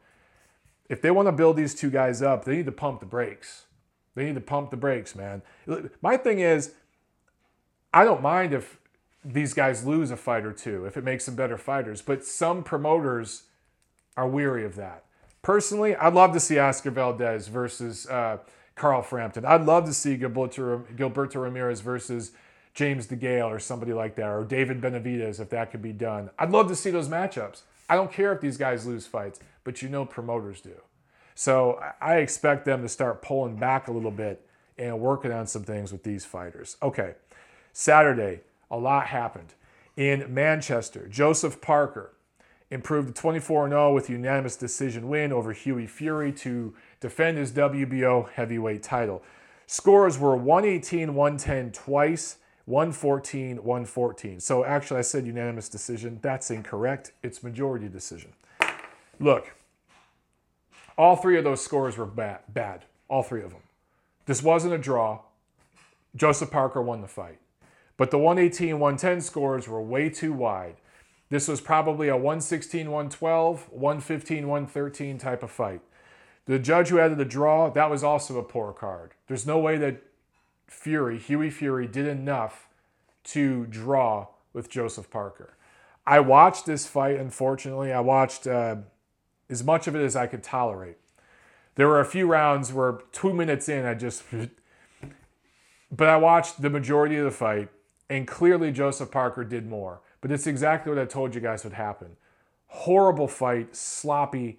If 0.92 1.00
they 1.00 1.10
want 1.10 1.26
to 1.26 1.32
build 1.32 1.56
these 1.56 1.74
two 1.74 1.88
guys 1.88 2.20
up, 2.20 2.44
they 2.44 2.54
need 2.54 2.66
to 2.66 2.72
pump 2.72 3.00
the 3.00 3.06
brakes. 3.06 3.64
They 4.14 4.26
need 4.26 4.34
to 4.34 4.42
pump 4.42 4.70
the 4.70 4.76
brakes, 4.76 5.16
man. 5.16 5.40
My 6.02 6.18
thing 6.18 6.40
is, 6.40 6.74
I 7.94 8.04
don't 8.04 8.20
mind 8.20 8.52
if 8.52 8.76
these 9.24 9.54
guys 9.54 9.86
lose 9.86 10.10
a 10.10 10.18
fight 10.18 10.44
or 10.44 10.52
two, 10.52 10.84
if 10.84 10.98
it 10.98 11.02
makes 11.02 11.24
them 11.24 11.34
better 11.34 11.56
fighters, 11.56 12.02
but 12.02 12.26
some 12.26 12.62
promoters 12.62 13.44
are 14.18 14.28
weary 14.28 14.66
of 14.66 14.76
that. 14.76 15.04
Personally, 15.40 15.96
I'd 15.96 16.12
love 16.12 16.34
to 16.34 16.40
see 16.40 16.58
Oscar 16.58 16.90
Valdez 16.90 17.48
versus 17.48 18.06
uh, 18.08 18.36
Carl 18.74 19.00
Frampton. 19.00 19.46
I'd 19.46 19.64
love 19.64 19.86
to 19.86 19.94
see 19.94 20.18
Gilberto, 20.18 20.84
Gilberto 20.94 21.36
Ramirez 21.36 21.80
versus 21.80 22.32
James 22.74 23.06
DeGale 23.06 23.46
or 23.46 23.58
somebody 23.58 23.94
like 23.94 24.14
that, 24.16 24.28
or 24.28 24.44
David 24.44 24.82
Benavidez 24.82 25.40
if 25.40 25.48
that 25.48 25.70
could 25.70 25.80
be 25.80 25.92
done. 25.94 26.28
I'd 26.38 26.50
love 26.50 26.68
to 26.68 26.76
see 26.76 26.90
those 26.90 27.08
matchups. 27.08 27.62
I 27.88 27.96
don't 27.96 28.12
care 28.12 28.32
if 28.34 28.42
these 28.42 28.58
guys 28.58 28.86
lose 28.86 29.06
fights, 29.06 29.40
but 29.64 29.82
you 29.82 29.88
know 29.88 30.04
promoters 30.04 30.60
do. 30.60 30.74
So 31.34 31.82
I 32.00 32.16
expect 32.16 32.64
them 32.64 32.82
to 32.82 32.88
start 32.88 33.22
pulling 33.22 33.56
back 33.56 33.88
a 33.88 33.92
little 33.92 34.10
bit 34.10 34.46
and 34.78 35.00
working 35.00 35.32
on 35.32 35.46
some 35.46 35.64
things 35.64 35.92
with 35.92 36.02
these 36.02 36.24
fighters. 36.24 36.76
Okay, 36.82 37.14
Saturday, 37.72 38.40
a 38.70 38.76
lot 38.76 39.06
happened. 39.06 39.54
In 39.96 40.32
Manchester, 40.32 41.06
Joseph 41.08 41.60
Parker 41.60 42.12
improved 42.70 43.08
to 43.08 43.20
24 43.20 43.68
0 43.68 43.94
with 43.94 44.08
unanimous 44.08 44.56
decision 44.56 45.08
win 45.08 45.32
over 45.32 45.52
Hughie 45.52 45.86
Fury 45.86 46.32
to 46.32 46.74
defend 47.00 47.36
his 47.36 47.52
WBO 47.52 48.30
heavyweight 48.30 48.82
title. 48.82 49.22
Scores 49.66 50.18
were 50.18 50.36
118 50.36 51.14
110 51.14 51.72
twice, 51.72 52.36
114 52.64 53.56
114. 53.56 54.40
So 54.40 54.64
actually, 54.64 54.98
I 54.98 55.02
said 55.02 55.26
unanimous 55.26 55.68
decision. 55.68 56.18
That's 56.22 56.50
incorrect. 56.50 57.12
It's 57.22 57.42
majority 57.42 57.88
decision. 57.88 58.32
Look, 59.22 59.54
all 60.98 61.14
three 61.14 61.38
of 61.38 61.44
those 61.44 61.62
scores 61.62 61.96
were 61.96 62.06
bad. 62.06 62.40
bad. 62.48 62.86
All 63.08 63.22
three 63.22 63.42
of 63.42 63.50
them. 63.50 63.62
This 64.26 64.42
wasn't 64.42 64.74
a 64.74 64.78
draw. 64.78 65.20
Joseph 66.16 66.50
Parker 66.50 66.82
won 66.82 67.02
the 67.02 67.08
fight. 67.08 67.38
But 67.96 68.10
the 68.10 68.18
118 68.18 68.80
110 68.80 69.20
scores 69.20 69.68
were 69.68 69.80
way 69.80 70.10
too 70.10 70.32
wide. 70.32 70.74
This 71.30 71.46
was 71.46 71.60
probably 71.60 72.08
a 72.08 72.16
116 72.16 72.90
112, 72.90 73.68
115 73.70 74.48
113 74.48 75.18
type 75.18 75.44
of 75.44 75.52
fight. 75.52 75.82
The 76.46 76.58
judge 76.58 76.88
who 76.88 76.98
added 76.98 77.18
the 77.18 77.24
draw, 77.24 77.70
that 77.70 77.90
was 77.90 78.02
also 78.02 78.38
a 78.38 78.42
poor 78.42 78.72
card. 78.72 79.12
There's 79.28 79.46
no 79.46 79.58
way 79.58 79.76
that 79.78 80.02
Fury, 80.66 81.18
Hughie 81.18 81.50
Fury, 81.50 81.86
did 81.86 82.08
enough 82.08 82.66
to 83.24 83.66
draw 83.66 84.26
with 84.52 84.68
Joseph 84.68 85.10
Parker. 85.10 85.56
I 86.04 86.18
watched 86.18 86.66
this 86.66 86.88
fight, 86.88 87.20
unfortunately. 87.20 87.92
I 87.92 88.00
watched 88.00 88.48
uh, 88.48 88.76
as 89.52 89.62
much 89.62 89.86
of 89.86 89.94
it 89.94 90.02
as 90.02 90.16
I 90.16 90.26
could 90.26 90.42
tolerate. 90.42 90.96
There 91.76 91.86
were 91.86 92.00
a 92.00 92.04
few 92.04 92.26
rounds 92.26 92.72
where 92.72 92.98
two 93.12 93.32
minutes 93.32 93.68
in, 93.68 93.84
I 93.84 93.94
just. 93.94 94.24
But 95.94 96.08
I 96.08 96.16
watched 96.16 96.62
the 96.62 96.70
majority 96.70 97.16
of 97.16 97.26
the 97.26 97.30
fight, 97.30 97.68
and 98.08 98.26
clearly 98.26 98.72
Joseph 98.72 99.10
Parker 99.10 99.44
did 99.44 99.68
more. 99.68 100.00
But 100.22 100.32
it's 100.32 100.46
exactly 100.46 100.90
what 100.90 100.98
I 100.98 101.04
told 101.04 101.34
you 101.34 101.40
guys 101.42 101.64
would 101.64 101.74
happen. 101.74 102.16
Horrible 102.68 103.28
fight, 103.28 103.76
sloppy, 103.76 104.58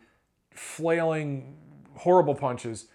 flailing, 0.52 1.58
horrible 1.96 2.36
punches. 2.36 2.86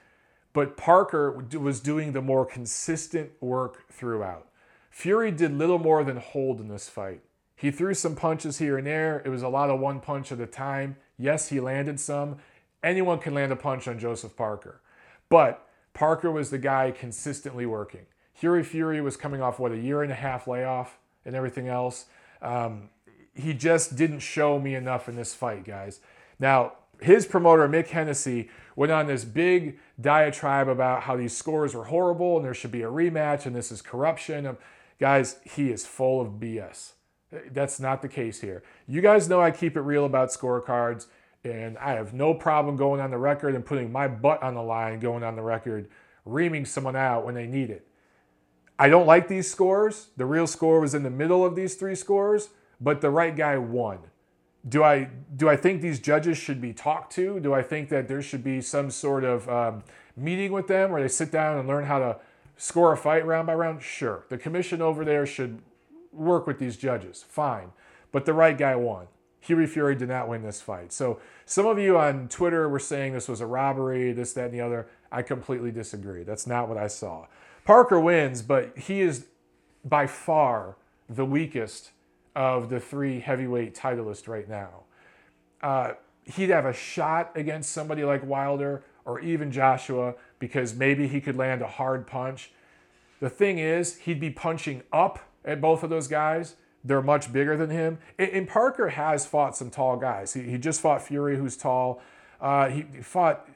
But 0.53 0.76
Parker 0.76 1.44
was 1.59 1.80
doing 1.80 2.12
the 2.12 2.22
more 2.22 2.46
consistent 2.46 3.30
work 3.40 3.88
throughout. 3.90 4.46
Fury 4.88 5.32
did 5.32 5.53
little 5.53 5.80
more 5.80 6.05
than 6.05 6.18
hold 6.18 6.61
in 6.61 6.68
this 6.68 6.88
fight. 6.88 7.22
He 7.57 7.72
threw 7.72 7.92
some 7.92 8.14
punches 8.14 8.59
here 8.59 8.78
and 8.78 8.86
there. 8.86 9.20
It 9.24 9.30
was 9.30 9.42
a 9.42 9.49
lot 9.49 9.68
of 9.68 9.80
one 9.80 9.99
punch 9.99 10.30
at 10.30 10.38
a 10.38 10.46
time. 10.46 10.96
Yes, 11.19 11.49
he 11.49 11.61
landed 11.61 11.99
some. 11.99 12.39
Anyone 12.83 13.19
can 13.19 13.35
land 13.35 13.53
a 13.53 13.57
punch 13.57 13.89
on 13.89 13.99
Joseph 13.99 14.37
Parker. 14.37 14.81
But 15.29 15.66
Parker 15.93 16.31
was 16.31 16.51
the 16.51 16.59
guy 16.59 16.93
consistently 16.93 17.66
working. 17.66 18.07
Hughie 18.33 18.62
Fury 18.62 19.01
was 19.01 19.16
coming 19.16 19.43
off, 19.43 19.59
what, 19.59 19.73
a 19.73 19.77
year 19.77 20.03
and 20.03 20.12
a 20.12 20.14
half 20.14 20.47
layoff 20.47 20.99
and 21.25 21.35
everything 21.35 21.66
else. 21.66 22.07
Um, 22.41 22.91
he 23.35 23.53
just 23.53 23.97
didn't 23.97 24.21
show 24.21 24.61
me 24.61 24.75
enough 24.75 25.09
in 25.09 25.16
this 25.16 25.35
fight, 25.35 25.64
guys. 25.64 26.01
Now, 26.39 26.75
his 27.01 27.27
promoter, 27.27 27.69
Mick 27.69 27.89
Hennessy, 27.89 28.49
went 28.77 28.93
on 28.93 29.07
this 29.07 29.25
big 29.25 29.79
diatribe 30.01 30.69
about 30.69 31.03
how 31.03 31.16
these 31.16 31.37
scores 31.37 31.75
were 31.75 31.85
horrible 31.85 32.37
and 32.37 32.45
there 32.45 32.55
should 32.55 32.73
be 32.73 32.83
a 32.83 32.91
rematch 32.91 33.47
and 33.47 33.55
this 33.55 33.73
is 33.73 33.83
corruption. 33.83 34.57
Guys, 35.01 35.37
he 35.45 35.71
is 35.71 35.87
full 35.87 36.21
of 36.21 36.35
BS. 36.35 36.93
That's 37.31 37.79
not 37.79 38.03
the 38.03 38.09
case 38.09 38.41
here. 38.41 38.62
You 38.87 39.01
guys 39.01 39.29
know 39.29 39.41
I 39.41 39.51
keep 39.51 39.76
it 39.76 39.83
real 39.83 40.05
about 40.05 40.31
scorecards, 40.31 41.07
and 41.45 41.76
I 41.79 41.93
have 41.93 42.14
no 42.14 42.35
problem 42.35 42.76
going 42.76 43.01
on 43.01 43.11
the 43.11 43.18
record 43.18 43.55
and 43.55 43.64
putting 43.64 43.93
my 43.93 44.09
butt 44.09 44.43
on 44.43 44.55
the 44.55 44.62
line, 44.62 44.99
going 45.01 45.22
on 45.22 45.37
the 45.37 45.43
record, 45.43 45.89
reaming 46.24 46.64
someone 46.64 46.97
out 46.97 47.24
when 47.24 47.35
they 47.35 47.47
need 47.47 47.70
it. 47.70 47.87
I 48.79 48.89
don't 48.89 49.07
like 49.07 49.29
these 49.29 49.51
scores. 49.51 50.09
The 50.16 50.26
real 50.26 50.47
score 50.47 50.81
was 50.81 50.95
in 50.95 51.03
the 51.03 51.11
middle 51.11 51.45
of 51.45 51.57
these 51.57 51.74
three 51.74 51.95
scores, 51.95 52.49
but 52.81 53.01
the 53.01 53.11
right 53.11 53.35
guy 53.35 53.59
won 53.59 53.99
do 54.68 54.83
I 54.83 55.09
do 55.37 55.49
I 55.49 55.57
think 55.57 55.83
these 55.83 56.01
judges 56.01 56.37
should 56.37 56.61
be 56.61 56.72
talked 56.72 57.12
to? 57.14 57.41
Do 57.41 57.55
I 57.55 57.62
think 57.62 57.89
that 57.91 58.09
there 58.09 58.22
should 58.22 58.43
be 58.43 58.61
some 58.61 58.91
sort 58.91 59.24
of 59.24 59.49
um, 59.49 59.85
meeting 60.16 60.53
with 60.53 60.66
them 60.66 60.91
where 60.91 61.01
they 61.01 61.09
sit 61.09 61.31
down 61.31 61.59
and 61.59 61.68
learn 61.68 61.85
how 61.85 61.99
to 61.99 62.16
score 62.57 62.93
a 62.93 62.97
fight 62.97 63.24
round 63.26 63.47
by 63.47 63.55
round? 63.55 63.83
Sure. 63.83 64.24
The 64.29 64.39
commission 64.39 64.83
over 64.83 65.05
there 65.05 65.26
should 65.26 65.61
work 66.19 66.47
with 66.47 66.59
these 66.59 66.77
judges. 66.77 67.25
Fine. 67.29 67.73
But 68.12 68.25
the 68.25 68.33
right 68.33 68.57
guy 68.57 68.77
won. 68.77 69.07
Hughie 69.41 69.66
Fury 69.66 69.95
did 69.95 70.09
not 70.09 70.29
win 70.29 70.43
this 70.43 70.61
fight. 70.61 70.93
So 70.93 71.21
some 71.47 71.66
of 71.66 71.79
you 71.79 71.97
on 71.97 72.29
Twitter 72.29 72.69
were 72.69 72.79
saying 72.79 73.12
this 73.12 73.29
was 73.29 73.41
a 73.41 73.47
robbery, 73.47 74.12
this, 74.12 74.33
that, 74.35 74.47
and 74.47 74.55
the 74.55 74.61
other. 74.61 74.89
I 75.11 75.23
completely 75.23 75.71
disagree. 75.71 76.23
That's 76.23 76.47
not 76.47 76.69
what 76.69 76.77
I 76.77 76.89
saw. 76.89 77.27
Parker 77.64 78.01
wins, 78.01 78.43
but 78.43 78.77
he 78.77 79.01
is 79.01 79.27
by 79.85 80.07
far 80.07 80.77
the 81.09 81.25
weakest 81.25 81.93
of 82.35 82.69
the 82.69 82.81
three 82.81 83.21
heavyweight 83.21 83.75
titleists 83.75 84.29
right 84.29 84.49
now. 84.49 84.85
Uh, 85.62 85.93
he'd 86.25 86.51
have 86.51 86.66
a 86.66 86.73
shot 86.73 87.31
against 87.35 87.73
somebody 87.73 88.05
like 88.05 88.25
Wilder 88.25 88.85
or 89.05 89.21
even 89.21 89.51
Joshua 89.51 90.14
because 90.39 90.75
maybe 90.75 91.09
he 91.09 91.21
could 91.21 91.37
land 91.37 91.62
a 91.62 91.66
hard 91.66 92.07
punch. 92.07 92.53
The 93.21 93.31
thing 93.31 93.59
is, 93.59 93.97
he'd 93.99 94.21
be 94.21 94.31
punching 94.31 94.83
up 94.93 95.19
at 95.45 95.61
both 95.61 95.82
of 95.82 95.91
those 95.91 96.09
guys. 96.09 96.57
They're 96.84 97.03
much 97.03 97.32
bigger 97.32 97.57
than 97.57 97.70
him. 97.70 97.99
And, 98.18 98.49
Parker 98.49 98.91
has 98.91 99.26
fought 99.26 99.57
some 99.57 99.70
tall 99.70 99.97
guys. 99.97 100.34
He, 100.34 100.43
he 100.43 100.59
just 100.59 100.80
fought 100.80 101.03
Fury, 101.03 101.36
who's 101.36 101.57
tall. 101.57 102.01
Uh, 102.41 102.68
he, 102.68 102.84
he 102.95 103.03
fought 103.03 103.49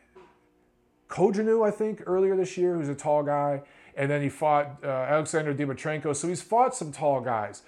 Cojanu, 1.08 1.66
I 1.66 1.70
think, 1.70 2.02
earlier 2.06 2.34
this 2.36 2.56
year, 2.56 2.74
who's 2.74 2.88
a 2.88 2.94
tall 2.94 3.22
guy. 3.22 3.62
And 3.96 4.10
then 4.10 4.22
he 4.22 4.28
fought 4.28 4.78
uh, 4.82 4.86
Alexander 4.86 5.54
Dimitrenko. 5.54 6.16
So 6.16 6.28
he's 6.28 6.42
fought 6.42 6.74
some 6.74 6.90
tall 6.90 7.20
guys, 7.20 7.62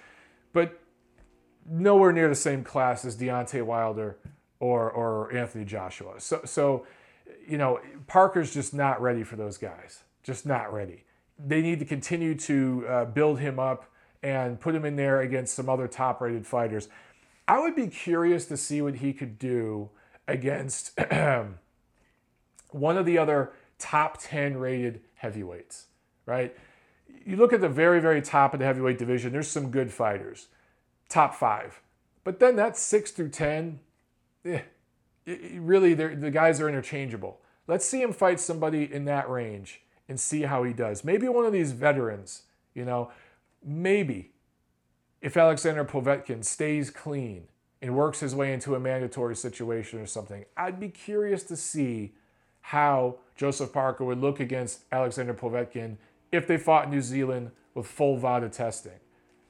but 0.51 0.81
nowhere 1.67 2.11
near 2.11 2.27
the 2.27 2.35
same 2.35 2.63
class 2.63 3.05
as 3.05 3.15
Deontay 3.15 3.63
Wilder 3.63 4.17
or, 4.59 4.89
or 4.89 5.33
Anthony 5.33 5.65
Joshua. 5.65 6.19
So, 6.19 6.41
so, 6.45 6.85
you 7.47 7.57
know, 7.57 7.79
Parker's 8.07 8.53
just 8.53 8.73
not 8.73 9.01
ready 9.01 9.23
for 9.23 9.35
those 9.35 9.57
guys. 9.57 10.03
Just 10.23 10.45
not 10.45 10.73
ready. 10.73 11.05
They 11.37 11.61
need 11.61 11.79
to 11.79 11.85
continue 11.85 12.35
to 12.35 12.85
uh, 12.87 13.05
build 13.05 13.39
him 13.39 13.59
up 13.59 13.85
and 14.25 14.59
put 14.59 14.73
him 14.73 14.85
in 14.85 14.95
there 14.95 15.21
against 15.21 15.53
some 15.53 15.69
other 15.69 15.87
top 15.87 16.19
rated 16.19 16.47
fighters. 16.47 16.89
I 17.47 17.59
would 17.59 17.75
be 17.75 17.87
curious 17.87 18.45
to 18.47 18.57
see 18.57 18.81
what 18.81 18.95
he 18.95 19.13
could 19.13 19.37
do 19.37 19.91
against 20.27 20.99
one 22.71 22.97
of 22.97 23.05
the 23.05 23.19
other 23.19 23.53
top 23.77 24.17
10 24.19 24.57
rated 24.57 25.01
heavyweights, 25.13 25.85
right? 26.25 26.57
You 27.23 27.37
look 27.37 27.53
at 27.53 27.61
the 27.61 27.69
very, 27.69 28.01
very 28.01 28.19
top 28.19 28.55
of 28.55 28.59
the 28.59 28.65
heavyweight 28.65 28.97
division, 28.97 29.31
there's 29.31 29.47
some 29.47 29.69
good 29.69 29.93
fighters, 29.93 30.47
top 31.07 31.35
five. 31.35 31.79
But 32.23 32.39
then 32.39 32.55
that's 32.55 32.79
six 32.79 33.11
through 33.11 33.29
10, 33.29 33.79
eh, 34.43 34.61
really, 35.27 35.93
the 35.93 36.31
guys 36.31 36.59
are 36.59 36.67
interchangeable. 36.67 37.41
Let's 37.67 37.85
see 37.85 38.01
him 38.01 38.11
fight 38.11 38.39
somebody 38.39 38.91
in 38.91 39.05
that 39.05 39.29
range 39.29 39.81
and 40.09 40.19
see 40.19 40.41
how 40.41 40.63
he 40.63 40.73
does. 40.73 41.03
Maybe 41.03 41.29
one 41.29 41.45
of 41.45 41.53
these 41.53 41.73
veterans, 41.73 42.43
you 42.73 42.85
know, 42.85 43.11
maybe 43.65 44.31
if 45.21 45.35
Alexander 45.35 45.83
Povetkin 45.83 46.43
stays 46.43 46.91
clean 46.91 47.47
and 47.81 47.95
works 47.95 48.19
his 48.19 48.35
way 48.35 48.53
into 48.53 48.75
a 48.75 48.79
mandatory 48.79 49.35
situation 49.35 49.99
or 49.99 50.05
something, 50.05 50.45
I'd 50.55 50.79
be 50.79 50.89
curious 50.89 51.43
to 51.45 51.55
see 51.55 52.13
how 52.61 53.17
Joseph 53.35 53.73
Parker 53.73 54.05
would 54.05 54.19
look 54.19 54.39
against 54.39 54.83
Alexander 54.91 55.33
Povetkin 55.33 55.97
if 56.31 56.47
they 56.47 56.57
fought 56.57 56.89
New 56.89 57.01
Zealand 57.01 57.51
with 57.73 57.87
full 57.87 58.17
VADA 58.17 58.49
testing. 58.49 58.99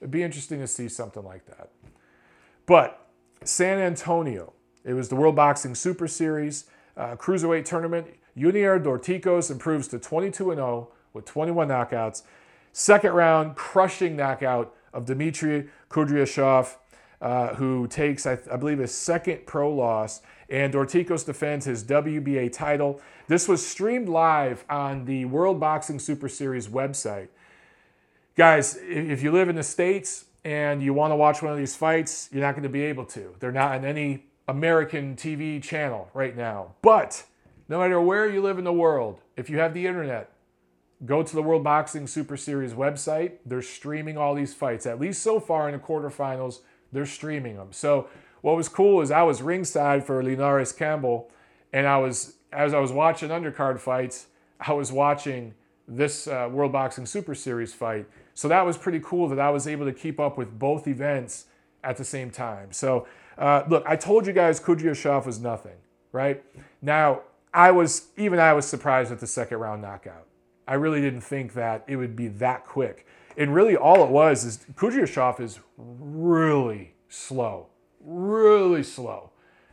It'd 0.00 0.10
be 0.10 0.22
interesting 0.22 0.60
to 0.60 0.66
see 0.66 0.88
something 0.88 1.24
like 1.24 1.46
that. 1.46 1.70
But 2.66 3.06
San 3.44 3.78
Antonio, 3.78 4.52
it 4.84 4.92
was 4.92 5.08
the 5.08 5.16
World 5.16 5.36
Boxing 5.36 5.74
Super 5.74 6.08
Series 6.08 6.66
uh, 6.96 7.16
Cruiserweight 7.16 7.64
Tournament. 7.64 8.08
Yunier 8.34 8.78
Dorticos 8.78 9.50
improves 9.50 9.88
to 9.88 9.98
22 9.98 10.54
0 10.54 10.88
with 11.12 11.24
21 11.24 11.68
knockouts. 11.68 12.22
Second 12.78 13.12
round, 13.12 13.56
crushing 13.56 14.16
knockout 14.16 14.74
of 14.92 15.06
Dmitry 15.06 15.70
Kudryashov, 15.88 16.76
uh, 17.22 17.54
who 17.54 17.86
takes, 17.86 18.26
I, 18.26 18.38
I, 18.52 18.56
believe, 18.58 18.80
his 18.80 18.94
second 18.94 19.46
pro 19.46 19.72
loss. 19.72 20.20
And 20.50 20.74
Dorticos 20.74 21.24
defends 21.24 21.64
his 21.64 21.82
WBA 21.84 22.52
title. 22.52 23.00
This 23.28 23.48
was 23.48 23.66
streamed 23.66 24.10
live 24.10 24.66
on 24.68 25.06
the 25.06 25.24
World 25.24 25.58
Boxing 25.58 25.98
Super 25.98 26.28
Series 26.28 26.68
website. 26.68 27.28
Guys, 28.36 28.78
if 28.82 29.22
you 29.22 29.32
live 29.32 29.48
in 29.48 29.56
the 29.56 29.62
States 29.62 30.26
and 30.44 30.82
you 30.82 30.92
want 30.92 31.12
to 31.12 31.16
watch 31.16 31.40
one 31.40 31.52
of 31.52 31.58
these 31.58 31.74
fights, 31.74 32.28
you're 32.30 32.42
not 32.42 32.52
going 32.52 32.62
to 32.64 32.68
be 32.68 32.82
able 32.82 33.06
to. 33.06 33.34
They're 33.40 33.52
not 33.52 33.72
on 33.72 33.86
any 33.86 34.26
American 34.48 35.16
TV 35.16 35.62
channel 35.62 36.10
right 36.12 36.36
now. 36.36 36.74
But 36.82 37.24
no 37.70 37.78
matter 37.78 38.02
where 38.02 38.28
you 38.28 38.42
live 38.42 38.58
in 38.58 38.64
the 38.64 38.72
world, 38.74 39.22
if 39.34 39.48
you 39.48 39.60
have 39.60 39.72
the 39.72 39.86
internet, 39.86 40.30
Go 41.04 41.22
to 41.22 41.34
the 41.34 41.42
World 41.42 41.62
Boxing 41.62 42.06
Super 42.06 42.36
Series 42.36 42.72
website. 42.72 43.32
They're 43.44 43.60
streaming 43.60 44.16
all 44.16 44.34
these 44.34 44.54
fights. 44.54 44.86
At 44.86 44.98
least 44.98 45.22
so 45.22 45.38
far 45.38 45.68
in 45.68 45.74
the 45.74 45.78
quarterfinals, 45.78 46.60
they're 46.90 47.04
streaming 47.04 47.56
them. 47.56 47.68
So 47.72 48.08
what 48.40 48.56
was 48.56 48.68
cool 48.68 49.02
is 49.02 49.10
I 49.10 49.22
was 49.22 49.42
ringside 49.42 50.04
for 50.04 50.22
Linares 50.22 50.72
Campbell, 50.72 51.30
and 51.72 51.86
I 51.86 51.98
was 51.98 52.34
as 52.52 52.72
I 52.72 52.78
was 52.78 52.92
watching 52.92 53.28
undercard 53.28 53.78
fights, 53.78 54.28
I 54.60 54.72
was 54.72 54.90
watching 54.90 55.54
this 55.86 56.26
uh, 56.26 56.48
World 56.50 56.72
Boxing 56.72 57.04
Super 57.04 57.34
Series 57.34 57.74
fight. 57.74 58.06
So 58.34 58.48
that 58.48 58.64
was 58.64 58.76
pretty 58.78 59.00
cool 59.00 59.28
that 59.28 59.38
I 59.38 59.50
was 59.50 59.66
able 59.66 59.84
to 59.84 59.92
keep 59.92 60.18
up 60.18 60.38
with 60.38 60.58
both 60.58 60.88
events 60.88 61.46
at 61.84 61.96
the 61.96 62.04
same 62.04 62.30
time. 62.30 62.72
So 62.72 63.06
uh, 63.38 63.62
look, 63.68 63.84
I 63.86 63.96
told 63.96 64.26
you 64.26 64.32
guys 64.32 64.58
Kudryashov 64.58 65.26
was 65.26 65.38
nothing, 65.40 65.76
right? 66.12 66.42
Now 66.80 67.22
I 67.52 67.70
was 67.70 68.08
even 68.16 68.38
I 68.38 68.52
was 68.54 68.66
surprised 68.66 69.12
at 69.12 69.20
the 69.20 69.26
second 69.26 69.58
round 69.58 69.82
knockout. 69.82 70.26
I 70.66 70.74
really 70.74 71.00
didn't 71.00 71.20
think 71.20 71.54
that 71.54 71.84
it 71.86 71.96
would 71.96 72.16
be 72.16 72.28
that 72.28 72.64
quick. 72.64 73.06
And 73.36 73.54
really, 73.54 73.76
all 73.76 74.02
it 74.04 74.10
was 74.10 74.44
is 74.44 74.58
Kudryashov 74.74 75.40
is 75.40 75.60
really 75.76 76.94
slow, 77.08 77.68
really 78.00 78.82
slow, 78.82 79.30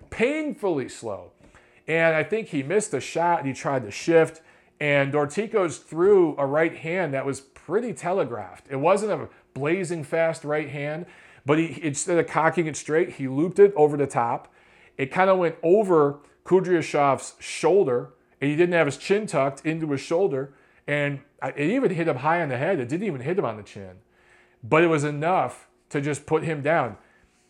painfully 0.09 0.89
slow. 0.89 1.31
And 1.87 2.15
I 2.15 2.23
think 2.23 2.49
he 2.49 2.63
missed 2.63 2.93
a 2.93 2.99
shot 2.99 3.39
and 3.39 3.47
he 3.47 3.53
tried 3.53 3.83
to 3.83 3.91
shift. 3.91 4.41
And 4.79 5.13
Dorticos 5.13 5.81
threw 5.81 6.35
a 6.37 6.45
right 6.45 6.75
hand 6.75 7.13
that 7.13 7.25
was 7.25 7.39
pretty 7.39 7.93
telegraphed. 7.93 8.67
It 8.69 8.75
wasn't 8.77 9.13
a 9.13 9.29
blazing 9.53 10.03
fast 10.03 10.43
right 10.43 10.69
hand, 10.69 11.05
but 11.45 11.57
he 11.57 11.79
instead 11.81 12.17
of 12.17 12.27
cocking 12.27 12.67
it 12.67 12.75
straight, 12.75 13.11
he 13.11 13.27
looped 13.27 13.59
it 13.59 13.73
over 13.75 13.95
the 13.95 14.07
top. 14.07 14.53
It 14.97 15.07
kind 15.07 15.29
of 15.29 15.37
went 15.37 15.55
over 15.63 16.19
Kudryashov's 16.45 17.35
shoulder, 17.39 18.09
and 18.41 18.49
he 18.49 18.57
didn't 18.57 18.73
have 18.73 18.87
his 18.87 18.97
chin 18.97 19.25
tucked 19.25 19.65
into 19.65 19.89
his 19.91 20.01
shoulder. 20.01 20.53
And 20.87 21.19
it 21.43 21.69
even 21.69 21.91
hit 21.91 22.07
him 22.07 22.17
high 22.17 22.41
on 22.41 22.49
the 22.49 22.57
head. 22.57 22.79
It 22.79 22.89
didn't 22.89 23.07
even 23.07 23.21
hit 23.21 23.37
him 23.39 23.45
on 23.45 23.57
the 23.57 23.63
chin. 23.63 23.97
But 24.63 24.83
it 24.83 24.87
was 24.87 25.03
enough 25.03 25.67
to 25.89 26.01
just 26.01 26.25
put 26.25 26.43
him 26.43 26.61
down. 26.61 26.97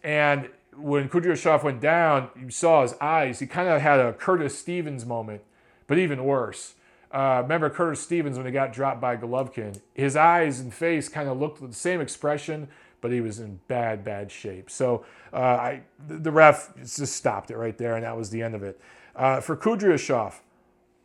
And 0.04 0.50
when 0.76 1.10
Kudryashov 1.10 1.64
went 1.64 1.80
down, 1.80 2.30
you 2.40 2.50
saw 2.50 2.82
his 2.82 2.94
eyes. 3.00 3.40
He 3.40 3.48
kind 3.48 3.70
of 3.70 3.82
had 3.82 4.00
a 4.00 4.14
Curtis 4.14 4.58
Stevens 4.58 5.06
moment, 5.06 5.42
but 5.88 5.98
even 5.98 6.24
worse. 6.24 6.76
Uh, 7.12 7.42
remember 7.44 7.70
Curtis 7.70 8.02
Stevens 8.02 8.38
when 8.38 8.46
he 8.46 8.52
got 8.52 8.74
dropped 8.74 9.00
by 9.00 9.16
Golovkin? 9.16 9.80
His 9.94 10.16
eyes 10.16 10.60
and 10.60 10.74
face 10.74 11.10
kind 11.10 11.30
of 11.30 11.40
looked 11.40 11.62
the 11.62 11.74
same 11.74 12.02
expression, 12.02 12.68
but 13.02 13.12
he 13.12 13.22
was 13.22 13.40
in 13.40 13.60
bad, 13.68 14.04
bad 14.04 14.32
shape. 14.32 14.72
So 14.72 15.06
uh, 15.32 15.38
I, 15.38 15.82
the 16.08 16.32
ref 16.32 16.74
just 16.78 17.16
stopped 17.16 17.52
it 17.52 17.58
right 17.58 17.78
there, 17.78 17.96
and 17.96 18.04
that 18.04 18.18
was 18.18 18.32
the 18.32 18.42
end 18.42 18.56
of 18.56 18.64
it. 18.64 18.80
Uh, 19.16 19.42
for 19.42 19.56
Kudryashov, 19.56 20.40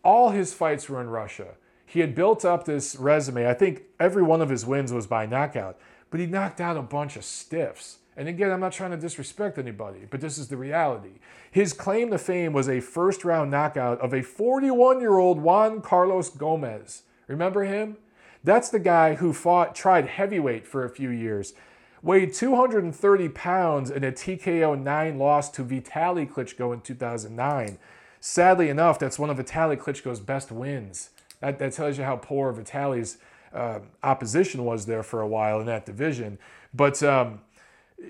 all 0.03 0.31
his 0.31 0.55
fights 0.55 0.89
were 0.89 1.01
in 1.03 1.09
Russia 1.09 1.55
he 1.89 2.01
had 2.01 2.15
built 2.15 2.45
up 2.45 2.65
this 2.65 2.97
resume. 2.97 3.49
I 3.49 3.55
think 3.55 3.85
every 3.99 4.23
one 4.23 4.43
of 4.43 4.51
his 4.51 4.67
wins 4.67 4.93
was 4.93 5.07
by 5.07 5.25
knockout, 5.25 5.79
but 6.11 6.21
he 6.21 6.27
knocked 6.27 6.61
out 6.61 6.77
a 6.77 6.83
bunch 6.83 7.17
of 7.17 7.25
stiffs. 7.25 7.97
And 8.15 8.29
again, 8.29 8.51
I'm 8.51 8.61
not 8.61 8.73
trying 8.73 8.91
to 8.91 8.99
disrespect 8.99 9.57
anybody, 9.57 10.01
but 10.11 10.21
this 10.21 10.37
is 10.37 10.49
the 10.49 10.59
reality. 10.59 11.21
His 11.51 11.73
claim 11.73 12.11
to 12.11 12.19
fame 12.19 12.53
was 12.53 12.69
a 12.69 12.81
first 12.81 13.25
round 13.25 13.51
knockout 13.51 13.99
of 14.03 14.13
a 14.13 14.21
41 14.21 15.01
year 15.01 15.17
old 15.17 15.41
Juan 15.41 15.81
Carlos 15.81 16.29
Gomez. 16.29 17.05
Remember 17.27 17.65
him? 17.65 17.97
That's 18.45 18.69
the 18.69 18.79
guy 18.79 19.15
who 19.15 19.33
fought, 19.33 19.75
tried 19.75 20.09
heavyweight 20.09 20.67
for 20.67 20.85
a 20.85 20.91
few 20.91 21.09
years, 21.09 21.55
weighed 22.03 22.35
230 22.35 23.31
pounds 23.31 23.91
in 23.91 24.05
a 24.05 24.13
TKO 24.13 24.79
9 24.79 25.19
loss 25.19 25.51
to 25.53 25.65
Vitaly 25.65 26.31
Klitschko 26.31 26.75
in 26.75 26.83
2009. 26.83 27.79
Sadly 28.21 28.69
enough, 28.69 28.99
that's 28.99 29.19
one 29.19 29.31
of 29.31 29.39
Vitaly 29.39 29.79
Klitschko's 29.79 30.21
best 30.21 30.53
wins. 30.53 31.11
That, 31.41 31.59
that 31.59 31.73
tells 31.73 31.99
you 31.99 32.05
how 32.05 32.17
poor 32.17 32.53
Vitaly's 32.53 33.19
uh, 33.53 33.81
opposition 34.03 34.65
was 34.65 34.87
there 34.87 35.03
for 35.03 35.21
a 35.21 35.29
while 35.29 35.61
in 35.61 35.67
that 35.67 35.87
division. 35.87 36.39
But 36.75 37.03
um, 37.03 37.41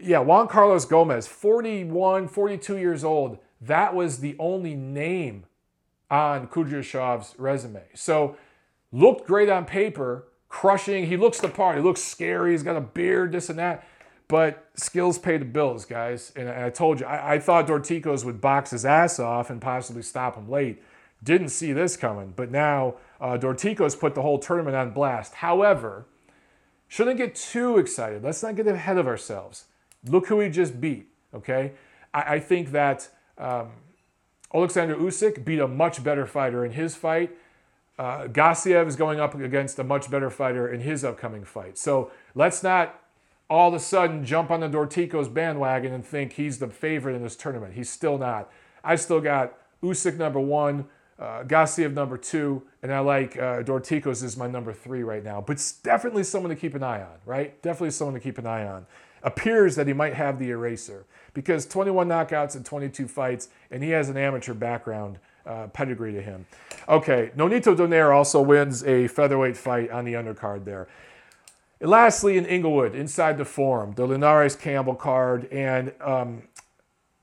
yeah, 0.02 0.18
Juan 0.20 0.48
Carlos 0.48 0.84
Gomez, 0.84 1.26
41, 1.26 2.28
42 2.28 2.76
years 2.78 3.04
old, 3.04 3.38
that 3.60 3.94
was 3.94 4.18
the 4.18 4.36
only 4.38 4.74
name 4.74 5.44
on 6.10 6.48
Kudryashov's 6.48 7.34
resume. 7.38 7.82
So 7.94 8.36
looked 8.92 9.26
great 9.26 9.48
on 9.48 9.64
paper, 9.64 10.28
crushing. 10.48 11.06
He 11.06 11.16
looks 11.16 11.40
the 11.40 11.48
part. 11.48 11.76
He 11.76 11.82
looks 11.82 12.02
scary. 12.02 12.52
He's 12.52 12.62
got 12.62 12.76
a 12.76 12.80
beard, 12.80 13.32
this 13.32 13.48
and 13.50 13.58
that. 13.58 13.86
But 14.28 14.68
skills 14.74 15.18
pay 15.18 15.38
the 15.38 15.44
bills, 15.44 15.84
guys. 15.84 16.32
And 16.36 16.48
I 16.48 16.70
told 16.70 17.00
you, 17.00 17.06
I, 17.06 17.34
I 17.34 17.38
thought 17.38 17.66
Dorticos 17.66 18.24
would 18.24 18.40
box 18.40 18.70
his 18.70 18.84
ass 18.84 19.18
off 19.18 19.48
and 19.48 19.60
possibly 19.60 20.02
stop 20.02 20.36
him 20.36 20.50
late. 20.50 20.82
Didn't 21.22 21.48
see 21.48 21.72
this 21.72 21.96
coming, 21.96 22.32
but 22.36 22.50
now 22.50 22.94
uh, 23.20 23.36
Dorticos 23.36 23.98
put 23.98 24.14
the 24.14 24.22
whole 24.22 24.38
tournament 24.38 24.76
on 24.76 24.92
blast. 24.92 25.34
However, 25.34 26.06
shouldn't 26.86 27.18
get 27.18 27.34
too 27.34 27.78
excited. 27.78 28.22
Let's 28.22 28.42
not 28.42 28.56
get 28.56 28.66
ahead 28.66 28.98
of 28.98 29.06
ourselves. 29.06 29.64
Look 30.04 30.28
who 30.28 30.40
he 30.40 30.48
just 30.48 30.80
beat, 30.80 31.08
okay? 31.34 31.72
I, 32.14 32.34
I 32.34 32.40
think 32.40 32.70
that 32.70 33.08
um, 33.36 33.70
Alexander 34.54 34.96
Usyk 34.96 35.44
beat 35.44 35.58
a 35.58 35.68
much 35.68 36.02
better 36.02 36.26
fighter 36.26 36.64
in 36.64 36.72
his 36.72 36.94
fight. 36.94 37.36
Uh, 37.98 38.28
Gassiev 38.28 38.86
is 38.86 38.94
going 38.94 39.18
up 39.18 39.34
against 39.34 39.78
a 39.78 39.84
much 39.84 40.10
better 40.10 40.30
fighter 40.30 40.72
in 40.72 40.80
his 40.80 41.04
upcoming 41.04 41.44
fight. 41.44 41.76
So 41.76 42.12
let's 42.34 42.62
not 42.62 43.00
all 43.50 43.68
of 43.68 43.74
a 43.74 43.80
sudden 43.80 44.24
jump 44.24 44.50
on 44.50 44.60
the 44.60 44.68
Dorticos 44.68 45.32
bandwagon 45.32 45.92
and 45.92 46.04
think 46.04 46.34
he's 46.34 46.58
the 46.58 46.68
favorite 46.68 47.14
in 47.14 47.22
this 47.22 47.34
tournament. 47.34 47.74
He's 47.74 47.90
still 47.90 48.18
not. 48.18 48.50
I 48.84 48.94
still 48.96 49.20
got 49.20 49.54
Usyk 49.82 50.16
number 50.16 50.40
one, 50.40 50.86
uh, 51.18 51.42
Gassiev 51.44 51.92
number 51.94 52.16
two, 52.16 52.62
and 52.82 52.92
I 52.92 53.00
like 53.00 53.36
uh, 53.36 53.62
Dorticos 53.62 54.22
is 54.22 54.36
my 54.36 54.46
number 54.46 54.72
three 54.72 55.02
right 55.02 55.24
now. 55.24 55.40
But 55.40 55.54
it's 55.54 55.72
definitely 55.72 56.24
someone 56.24 56.50
to 56.50 56.56
keep 56.56 56.74
an 56.74 56.82
eye 56.82 57.02
on, 57.02 57.16
right? 57.26 57.60
Definitely 57.62 57.90
someone 57.90 58.14
to 58.14 58.20
keep 58.20 58.38
an 58.38 58.46
eye 58.46 58.66
on. 58.66 58.86
Appears 59.22 59.74
that 59.74 59.88
he 59.88 59.92
might 59.92 60.14
have 60.14 60.38
the 60.38 60.50
eraser 60.50 61.04
because 61.34 61.66
21 61.66 62.08
knockouts 62.08 62.54
and 62.54 62.64
22 62.64 63.08
fights, 63.08 63.48
and 63.70 63.82
he 63.82 63.90
has 63.90 64.08
an 64.08 64.16
amateur 64.16 64.54
background 64.54 65.18
uh, 65.44 65.66
pedigree 65.68 66.12
to 66.12 66.22
him. 66.22 66.46
Okay, 66.88 67.32
Nonito 67.36 67.76
Donaire 67.76 68.14
also 68.14 68.40
wins 68.40 68.84
a 68.84 69.08
featherweight 69.08 69.56
fight 69.56 69.90
on 69.90 70.04
the 70.04 70.12
undercard 70.12 70.64
there. 70.64 70.88
And 71.80 71.90
lastly, 71.90 72.36
in 72.36 72.46
Inglewood, 72.46 72.94
inside 72.94 73.38
the 73.38 73.44
forum, 73.44 73.94
the 73.94 74.06
Linares 74.06 74.56
Campbell 74.56 74.94
card, 74.94 75.46
and 75.52 75.92
um, 76.00 76.42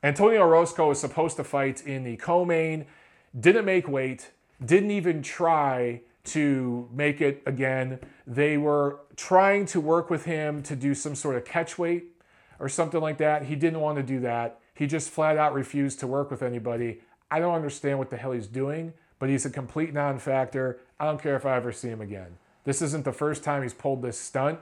Antonio 0.04 0.42
Orozco 0.42 0.92
is 0.92 1.00
supposed 1.00 1.38
to 1.38 1.44
fight 1.44 1.86
in 1.86 2.04
the 2.04 2.18
co-main, 2.18 2.86
didn't 3.40 3.66
make 3.66 3.88
weight, 3.88 4.32
didn't 4.64 4.92
even 4.92 5.22
try 5.22 6.02
to 6.26 6.90
make 6.92 7.22
it 7.22 7.42
again. 7.46 8.00
They 8.26 8.58
were 8.58 9.00
trying 9.16 9.66
to 9.68 9.82
work 9.82 10.10
with 10.10 10.26
him 10.26 10.64
to 10.64 10.76
do 10.76 10.94
some 10.96 11.16
sort 11.16 11.36
of 11.36 11.46
catch 11.46 11.78
weight 11.78 12.06
or 12.60 12.70
something 12.70 13.02
like 13.02 13.18
that. 13.20 13.46
He 13.46 13.56
didn't 13.56 13.80
want 13.80 13.98
to 13.98 14.04
do 14.04 14.20
that. 14.22 14.60
He 14.74 14.88
just 14.88 15.10
flat 15.10 15.38
out 15.38 15.54
refused 15.54 16.00
to 16.02 16.08
work 16.08 16.32
with 16.32 16.42
anybody. 16.42 17.02
I 17.32 17.40
don't 17.40 17.54
understand 17.54 18.00
what 18.00 18.10
the 18.10 18.18
hell 18.18 18.32
he's 18.32 18.48
doing, 18.48 18.94
but 19.20 19.30
he's 19.30 19.46
a 19.46 19.50
complete 19.50 19.94
non 19.94 20.20
factor. 20.20 20.80
I 21.00 21.06
don't 21.06 21.22
care 21.22 21.36
if 21.36 21.46
I 21.46 21.56
ever 21.56 21.72
see 21.72 21.90
him 21.90 22.02
again. 22.02 22.38
This 22.64 22.82
isn't 22.82 23.06
the 23.06 23.14
first 23.14 23.44
time 23.44 23.62
he's 23.62 23.74
pulled 23.74 24.02
this 24.02 24.20
stunt. 24.20 24.60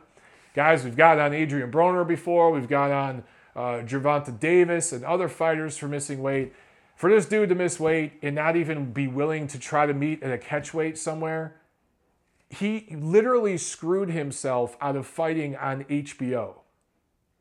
Guys, 0.53 0.83
we've 0.83 0.97
got 0.97 1.19
on 1.19 1.33
Adrian 1.33 1.71
Broner 1.71 2.07
before, 2.07 2.51
we've 2.51 2.67
got 2.67 2.91
on 2.91 3.23
uh, 3.55 3.81
Gervonta 3.83 4.37
Davis 4.39 4.91
and 4.91 5.03
other 5.03 5.27
fighters 5.27 5.77
for 5.77 5.87
missing 5.87 6.21
weight. 6.21 6.53
For 6.95 7.09
this 7.09 7.25
dude 7.25 7.49
to 7.49 7.55
miss 7.55 7.79
weight 7.79 8.13
and 8.21 8.35
not 8.35 8.55
even 8.55 8.93
be 8.93 9.07
willing 9.07 9.47
to 9.47 9.59
try 9.59 9.85
to 9.85 9.93
meet 9.93 10.23
at 10.23 10.31
a 10.31 10.37
catch 10.37 10.73
weight 10.73 10.97
somewhere, 10.97 11.59
he 12.49 12.87
literally 12.91 13.57
screwed 13.57 14.09
himself 14.09 14.77
out 14.79 14.95
of 14.95 15.07
fighting 15.07 15.55
on 15.55 15.83
HBO. 15.85 16.55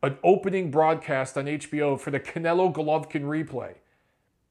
An 0.03 0.17
opening 0.25 0.71
broadcast 0.71 1.37
on 1.37 1.45
HBO 1.45 2.01
for 2.01 2.11
the 2.11 2.19
Canelo 2.19 2.73
Golovkin 2.73 3.23
replay. 3.23 3.75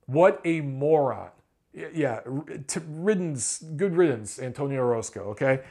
What 0.05 0.39
a 0.45 0.61
moron. 0.61 1.31
Yeah, 1.73 2.21
riddance, 2.25 3.63
good 3.75 3.95
riddance, 3.95 4.39
Antonio 4.39 4.81
Orozco, 4.81 5.21
okay? 5.31 5.61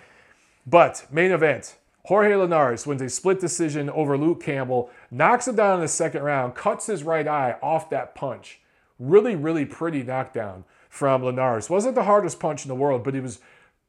But 0.66 1.06
main 1.10 1.30
event, 1.30 1.76
Jorge 2.06 2.34
Linares 2.34 2.86
wins 2.86 3.02
a 3.02 3.08
split 3.08 3.38
decision 3.38 3.90
over 3.90 4.16
Luke 4.16 4.42
Campbell, 4.42 4.90
knocks 5.10 5.46
him 5.46 5.56
down 5.56 5.76
in 5.76 5.80
the 5.80 5.88
second 5.88 6.22
round, 6.22 6.54
cuts 6.54 6.86
his 6.86 7.02
right 7.02 7.28
eye 7.28 7.56
off 7.62 7.90
that 7.90 8.14
punch. 8.14 8.59
Really, 9.00 9.34
really 9.34 9.64
pretty 9.64 10.02
knockdown 10.02 10.64
from 10.90 11.24
Linares. 11.24 11.70
Wasn't 11.70 11.94
the 11.94 12.04
hardest 12.04 12.38
punch 12.38 12.64
in 12.64 12.68
the 12.68 12.74
world, 12.74 13.02
but 13.02 13.14
he 13.14 13.20
was 13.20 13.40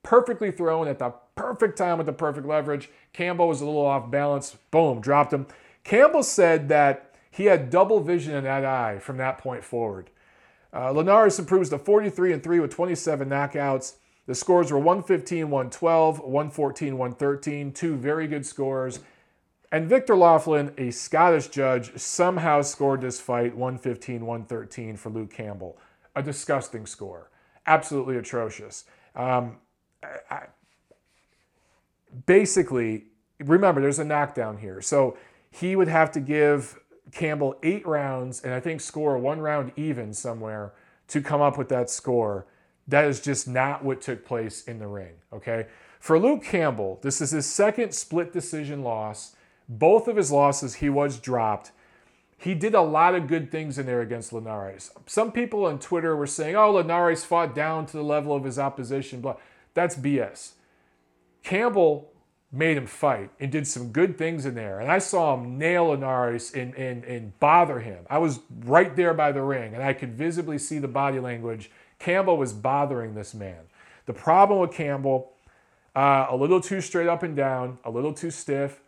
perfectly 0.03 0.51
thrown 0.51 0.88
at 0.88 0.99
the 0.99 1.14
perfect 1.36 1.78
time 1.78 1.97
with 1.97 2.07
the 2.07 2.14
perfect 2.14 2.47
leverage. 2.47 2.89
Campbell 3.14 3.47
was 3.47 3.62
a 3.62 3.66
little 3.66 3.86
off 3.86 4.09
balance. 4.09 4.57
Boom, 4.72 5.01
dropped 5.01 5.34
him. 5.34 5.47
Campbell 5.84 6.24
said 6.24 6.70
that 6.70 7.14
he 7.30 7.45
had 7.45 7.70
double 7.70 7.99
vision 7.99 8.36
in 8.36 8.45
that 8.45 8.66
eye 8.66 8.99
from 8.99 9.18
that 9.18 9.38
point 9.38 9.64
forward. 9.64 10.09
Uh, 10.74 10.91
Linares 10.91 11.38
improves 11.38 11.70
to 11.70 11.78
43 11.78 12.34
and 12.34 12.43
3 12.43 12.59
with 12.59 12.72
27 12.72 13.30
knockouts. 13.30 13.95
The 14.28 14.36
scores 14.36 14.72
were 14.72 14.78
115, 14.78 15.49
112, 15.49 16.20
114, 16.20 16.97
113, 16.97 17.74
two 17.74 17.95
very 17.95 18.28
good 18.28 18.45
scores. 18.45 18.99
And 19.72 19.88
Victor 19.88 20.16
Loughlin, 20.16 20.74
a 20.78 20.92
Scottish 20.92 21.48
judge, 21.48 21.98
somehow 21.98 22.62
scored 22.62 23.02
this 23.02 23.20
fight 23.20 23.56
115, 23.56 24.26
113 24.26 24.98
for 24.98 25.10
Luke 25.10 25.32
Campbell. 25.32 25.78
A 26.16 26.22
disgusting 26.22 26.86
score. 26.86 27.30
Absolutely 27.66 28.18
atrocious. 28.18 28.84
Um, 29.16 29.58
I, 30.30 30.48
basically, 32.26 33.06
remember, 33.40 33.82
there's 33.82 34.00
a 34.00 34.06
knockdown 34.06 34.58
here. 34.58 34.82
So 34.82 35.18
he 35.50 35.76
would 35.76 35.88
have 35.88 36.12
to 36.14 36.20
give 36.20 36.80
Campbell 37.12 37.58
eight 37.64 37.86
rounds 37.86 38.42
and 38.42 38.54
I 38.54 38.60
think 38.60 38.82
score 38.82 39.18
one 39.18 39.40
round 39.40 39.72
even 39.76 40.14
somewhere 40.14 40.74
to 41.10 41.22
come 41.22 41.42
up 41.42 41.58
with 41.58 41.70
that 41.70 41.90
score. 41.90 42.46
That 42.88 43.06
is 43.06 43.22
just 43.22 43.48
not 43.48 43.84
what 43.84 44.02
took 44.02 44.26
place 44.26 44.64
in 44.64 44.80
the 44.80 44.88
ring, 44.88 45.14
okay? 45.32 45.68
For 46.00 46.18
Luke 46.18 46.44
Campbell, 46.44 47.00
this 47.02 47.22
is 47.22 47.32
his 47.32 47.46
second 47.46 47.94
split 47.94 48.34
decision 48.34 48.82
loss. 48.82 49.36
Both 49.72 50.10
of 50.10 50.18
his 50.18 50.34
losses, 50.34 50.76
he 50.76 50.90
was 50.90 51.18
dropped. 51.18 51.72
He 52.38 52.54
did 52.54 52.76
a 52.76 52.82
lot 52.82 53.16
of 53.16 53.28
good 53.28 53.52
things 53.52 53.80
in 53.80 53.86
there 53.86 54.02
against 54.02 54.34
Linares. 54.34 54.92
Some 55.06 55.32
people 55.32 55.66
on 55.66 55.80
Twitter 55.80 56.14
were 56.14 56.28
saying, 56.28 56.58
oh, 56.58 56.74
Linares 56.74 57.24
fought 57.24 57.56
down 57.56 57.86
to 57.86 57.98
the 57.98 58.04
level 58.04 58.36
of 58.36 58.44
his 58.44 58.60
opposition. 58.60 59.22
But 59.22 59.40
That's 59.74 59.96
BS. 59.96 60.52
Campbell 61.44 62.12
made 62.52 62.76
him 62.76 62.86
fight 62.86 63.30
and 63.40 63.50
did 63.50 63.66
some 63.66 63.94
good 63.94 64.18
things 64.18 64.46
in 64.46 64.56
there. 64.56 64.82
And 64.82 64.92
I 64.92 65.00
saw 65.00 65.36
him 65.36 65.58
nail 65.58 65.88
Linares 65.88 66.52
and, 66.52 66.76
and, 66.76 67.06
and 67.06 67.40
bother 67.40 67.80
him. 67.80 68.06
I 68.10 68.18
was 68.18 68.42
right 68.66 68.94
there 68.94 69.14
by 69.14 69.32
the 69.32 69.42
ring 69.42 69.74
and 69.74 69.82
I 69.82 69.94
could 69.94 70.16
visibly 70.16 70.58
see 70.58 70.80
the 70.80 70.90
body 70.90 71.22
language. 71.22 71.72
Campbell 71.98 72.36
was 72.36 72.52
bothering 72.52 73.16
this 73.16 73.34
man. 73.34 73.62
The 74.06 74.14
problem 74.14 74.60
with 74.60 74.74
Campbell, 74.74 75.32
uh, 75.96 76.26
a 76.30 76.36
little 76.36 76.60
too 76.60 76.82
straight 76.82 77.08
up 77.08 77.24
and 77.24 77.38
down, 77.38 77.78
a 77.86 77.90
little 77.90 78.14
too 78.14 78.32
stiff, 78.32 78.82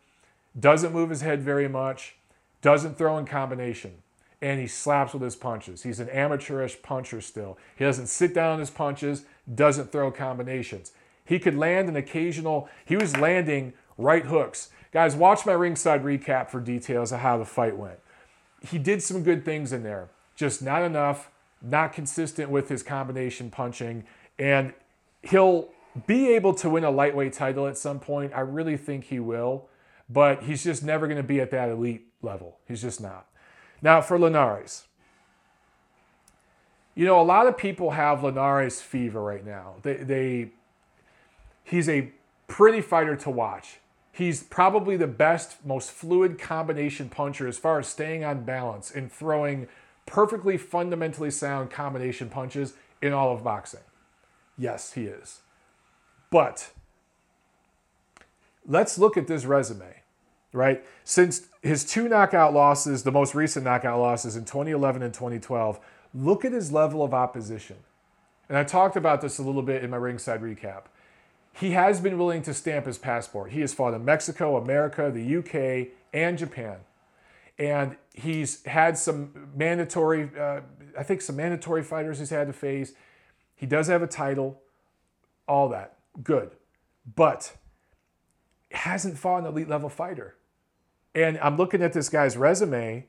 doesn't 0.59 0.93
move 0.93 1.09
his 1.09 1.21
head 1.21 1.41
very 1.41 1.67
much, 1.67 2.15
doesn't 2.61 2.97
throw 2.97 3.17
in 3.17 3.25
combination, 3.25 3.95
and 4.41 4.59
he 4.59 4.67
slaps 4.67 5.13
with 5.13 5.21
his 5.21 5.35
punches. 5.35 5.83
He's 5.83 5.99
an 5.99 6.09
amateurish 6.09 6.81
puncher 6.81 7.21
still. 7.21 7.57
He 7.75 7.83
doesn't 7.83 8.07
sit 8.07 8.33
down 8.33 8.59
his 8.59 8.69
punches, 8.69 9.25
doesn't 9.53 9.91
throw 9.91 10.11
combinations. 10.11 10.91
He 11.25 11.39
could 11.39 11.55
land 11.55 11.89
an 11.89 11.95
occasional, 11.95 12.69
he 12.85 12.95
was 12.95 13.17
landing 13.17 13.73
right 13.97 14.25
hooks. 14.25 14.69
Guys, 14.91 15.15
watch 15.15 15.45
my 15.45 15.53
ringside 15.53 16.03
recap 16.03 16.49
for 16.49 16.59
details 16.59 17.11
of 17.11 17.19
how 17.19 17.37
the 17.37 17.45
fight 17.45 17.77
went. 17.77 17.99
He 18.61 18.77
did 18.77 19.01
some 19.01 19.23
good 19.23 19.43
things 19.43 19.73
in 19.73 19.83
there, 19.83 20.09
just 20.35 20.61
not 20.61 20.83
enough, 20.83 21.29
not 21.61 21.93
consistent 21.93 22.49
with 22.49 22.69
his 22.69 22.83
combination 22.83 23.49
punching, 23.49 24.03
and 24.37 24.73
he'll 25.23 25.69
be 26.05 26.33
able 26.33 26.53
to 26.55 26.69
win 26.69 26.83
a 26.83 26.91
lightweight 26.91 27.33
title 27.33 27.67
at 27.67 27.77
some 27.77 27.99
point. 27.99 28.33
I 28.35 28.41
really 28.41 28.77
think 28.77 29.05
he 29.05 29.19
will, 29.19 29.67
but 30.13 30.43
he's 30.43 30.63
just 30.63 30.83
never 30.83 31.07
going 31.07 31.17
to 31.17 31.23
be 31.23 31.41
at 31.41 31.51
that 31.51 31.69
elite 31.69 32.05
level. 32.21 32.59
He's 32.67 32.81
just 32.81 33.01
not. 33.01 33.27
Now, 33.81 33.99
for 33.99 34.17
Linares, 34.19 34.85
you 36.95 37.05
know, 37.05 37.19
a 37.19 37.23
lot 37.23 37.47
of 37.47 37.57
people 37.57 37.91
have 37.91 38.23
Linares 38.23 38.79
fever 38.79 39.21
right 39.21 39.45
now. 39.45 39.75
They, 39.81 39.95
they 39.95 40.51
He's 41.63 41.87
a 41.87 42.11
pretty 42.47 42.81
fighter 42.81 43.15
to 43.15 43.29
watch. 43.29 43.79
He's 44.11 44.43
probably 44.43 44.95
the 44.95 45.07
best, 45.07 45.65
most 45.65 45.91
fluid 45.91 46.37
combination 46.37 47.09
puncher 47.09 47.47
as 47.47 47.57
far 47.57 47.79
as 47.79 47.87
staying 47.87 48.23
on 48.23 48.43
balance 48.43 48.91
and 48.91 49.11
throwing 49.11 49.67
perfectly 50.05 50.57
fundamentally 50.57 51.31
sound 51.31 51.71
combination 51.71 52.29
punches 52.29 52.73
in 53.01 53.13
all 53.13 53.33
of 53.33 53.43
boxing. 53.43 53.79
Yes, 54.57 54.93
he 54.93 55.05
is. 55.05 55.41
But 56.29 56.71
let's 58.67 58.99
look 58.99 59.17
at 59.17 59.27
this 59.27 59.45
resume, 59.45 60.02
right? 60.53 60.83
Since 61.03 61.47
his 61.61 61.83
two 61.83 62.07
knockout 62.07 62.53
losses, 62.53 63.03
the 63.03 63.11
most 63.11 63.35
recent 63.35 63.65
knockout 63.65 63.99
losses 63.99 64.37
in 64.37 64.45
2011 64.45 65.01
and 65.01 65.13
2012, 65.13 65.79
look 66.13 66.45
at 66.45 66.53
his 66.53 66.71
level 66.71 67.03
of 67.03 67.13
opposition. 67.13 67.77
And 68.47 68.57
I 68.57 68.63
talked 68.63 68.95
about 68.95 69.19
this 69.19 69.39
a 69.39 69.43
little 69.43 69.61
bit 69.61 69.83
in 69.83 69.89
my 69.89 69.97
ringside 69.97 70.41
recap 70.41 70.83
he 71.53 71.71
has 71.71 72.01
been 72.01 72.17
willing 72.17 72.41
to 72.43 72.53
stamp 72.53 72.87
his 72.87 72.97
passport. 72.97 73.51
He 73.51 73.61
has 73.61 73.73
fought 73.73 73.93
in 73.93 74.03
Mexico, 74.03 74.57
America, 74.57 75.11
the 75.11 75.37
UK, 75.37 75.89
and 76.11 76.37
Japan. 76.37 76.77
And 77.59 77.95
he's 78.13 78.65
had 78.65 78.97
some 78.97 79.51
mandatory, 79.55 80.29
uh, 80.37 80.61
I 80.97 81.03
think 81.03 81.21
some 81.21 81.35
mandatory 81.35 81.83
fighters 81.83 82.17
he's 82.17 82.31
had 82.31 82.47
to 82.47 82.53
face. 82.53 82.93
He 83.55 83.67
does 83.67 83.87
have 83.87 84.01
a 84.01 84.07
title, 84.07 84.61
all 85.47 85.69
that. 85.69 85.97
Good. 86.23 86.51
But 87.15 87.55
hasn't 88.71 89.19
fought 89.19 89.41
an 89.41 89.45
elite 89.45 89.69
level 89.69 89.89
fighter. 89.89 90.35
And 91.15 91.37
I'm 91.39 91.57
looking 91.57 91.81
at 91.81 91.93
this 91.93 92.09
guy's 92.09 92.37
resume. 92.37 93.05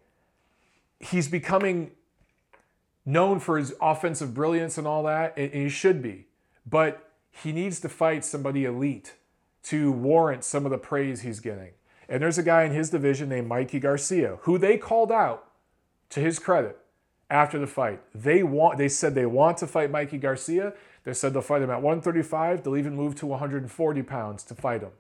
He's 1.01 1.29
becoming 1.29 1.93
known 3.07 3.41
for 3.41 3.59
his 3.59 3.75
offensive 3.81 4.35
brilliance 4.35 4.79
and 4.79 4.87
all 4.87 5.03
that, 5.05 5.37
and 5.37 5.53
he 5.53 5.69
should 5.69 6.03
be. 6.03 6.27
But 6.67 7.11
he 7.31 7.53
needs 7.53 7.81
to 7.81 7.89
fight 7.89 8.25
somebody 8.25 8.65
elite 8.65 9.15
to 9.65 9.91
warrant 9.93 10.45
some 10.45 10.65
of 10.65 10.71
the 10.71 10.79
praise 10.79 11.23
he's 11.23 11.41
getting. 11.41 11.73
And 12.09 12.23
there's 12.23 12.39
a 12.39 12.43
guy 12.43 12.65
in 12.65 12.73
his 12.73 12.91
division 12.91 13.29
named 13.29 13.49
Mikey 13.49 13.81
Garcia, 13.81 14.39
who 14.43 14.59
they 14.59 14.77
called 14.77 15.11
out 15.11 15.51
to 16.11 16.21
his 16.21 16.39
credit 16.39 16.79
after 17.31 17.59
the 17.59 17.67
fight. 17.67 18.01
They 18.15 18.43
want 18.43 18.79
they 18.79 18.89
said 18.89 19.15
they 19.15 19.27
want 19.27 19.59
to 19.59 19.67
fight 19.67 19.91
Mikey 19.91 20.19
Garcia. 20.19 20.75
They 21.05 21.15
said 21.15 21.33
they'll 21.33 21.43
fight 21.43 21.63
him 21.63 21.71
at 21.71 21.83
135. 21.83 22.63
They'll 22.63 22.77
even 22.77 22.95
move 22.95 23.15
to 23.17 23.27
140 23.27 24.03
pounds 24.03 24.45
to 24.45 24.55
fight 24.55 24.83
him. 24.83 24.93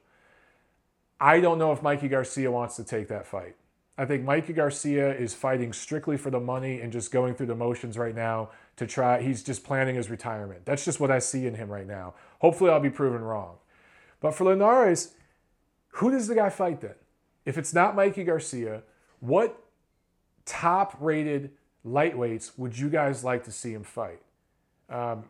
I 1.20 1.40
don't 1.40 1.58
know 1.58 1.72
if 1.72 1.82
Mikey 1.82 2.08
Garcia 2.08 2.50
wants 2.50 2.76
to 2.76 2.84
take 2.84 3.08
that 3.08 3.26
fight. 3.26 3.56
I 3.96 4.04
think 4.04 4.24
Mikey 4.24 4.52
Garcia 4.52 5.14
is 5.14 5.34
fighting 5.34 5.72
strictly 5.72 6.16
for 6.16 6.30
the 6.30 6.40
money 6.40 6.80
and 6.80 6.92
just 6.92 7.12
going 7.12 7.34
through 7.34 7.46
the 7.46 7.54
motions 7.54 7.96
right 7.96 8.14
now 8.14 8.50
to 8.76 8.86
try. 8.86 9.22
He's 9.22 9.42
just 9.42 9.62
planning 9.62 9.94
his 9.94 10.10
retirement. 10.10 10.64
That's 10.64 10.84
just 10.84 10.98
what 10.98 11.12
I 11.12 11.20
see 11.20 11.46
in 11.46 11.54
him 11.54 11.70
right 11.70 11.86
now. 11.86 12.14
Hopefully, 12.40 12.70
I'll 12.70 12.80
be 12.80 12.90
proven 12.90 13.22
wrong. 13.22 13.56
But 14.20 14.34
for 14.34 14.44
Linares, 14.44 15.14
who 15.90 16.10
does 16.10 16.26
the 16.26 16.34
guy 16.34 16.50
fight 16.50 16.80
then? 16.80 16.94
If 17.44 17.56
it's 17.56 17.72
not 17.72 17.94
Mikey 17.94 18.24
Garcia, 18.24 18.82
what 19.20 19.62
top 20.44 20.96
rated 20.98 21.52
lightweights 21.86 22.58
would 22.58 22.76
you 22.76 22.88
guys 22.88 23.22
like 23.22 23.44
to 23.44 23.52
see 23.52 23.72
him 23.72 23.84
fight? 23.84 24.20
Um, 24.90 25.24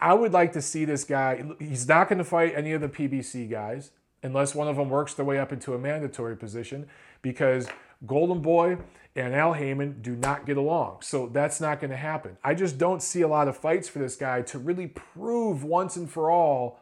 I 0.00 0.12
would 0.14 0.32
like 0.32 0.52
to 0.54 0.62
see 0.62 0.84
this 0.84 1.04
guy. 1.04 1.44
He's 1.60 1.86
not 1.86 2.08
going 2.08 2.18
to 2.18 2.24
fight 2.24 2.54
any 2.56 2.72
of 2.72 2.80
the 2.80 2.88
PBC 2.88 3.48
guys 3.48 3.92
unless 4.22 4.54
one 4.54 4.68
of 4.68 4.76
them 4.76 4.88
works 4.90 5.14
their 5.14 5.24
way 5.24 5.38
up 5.38 5.52
into 5.52 5.74
a 5.74 5.78
mandatory 5.78 6.36
position 6.36 6.86
because 7.22 7.68
Golden 8.06 8.40
Boy 8.40 8.78
and 9.16 9.34
Al 9.34 9.54
Haymon 9.54 10.00
do 10.00 10.14
not 10.14 10.46
get 10.46 10.56
along. 10.56 10.98
So 11.02 11.28
that's 11.28 11.60
not 11.60 11.80
going 11.80 11.90
to 11.90 11.96
happen. 11.96 12.36
I 12.44 12.54
just 12.54 12.78
don't 12.78 13.02
see 13.02 13.22
a 13.22 13.28
lot 13.28 13.48
of 13.48 13.56
fights 13.56 13.88
for 13.88 13.98
this 13.98 14.16
guy 14.16 14.42
to 14.42 14.58
really 14.58 14.86
prove 14.86 15.64
once 15.64 15.96
and 15.96 16.08
for 16.08 16.30
all 16.30 16.80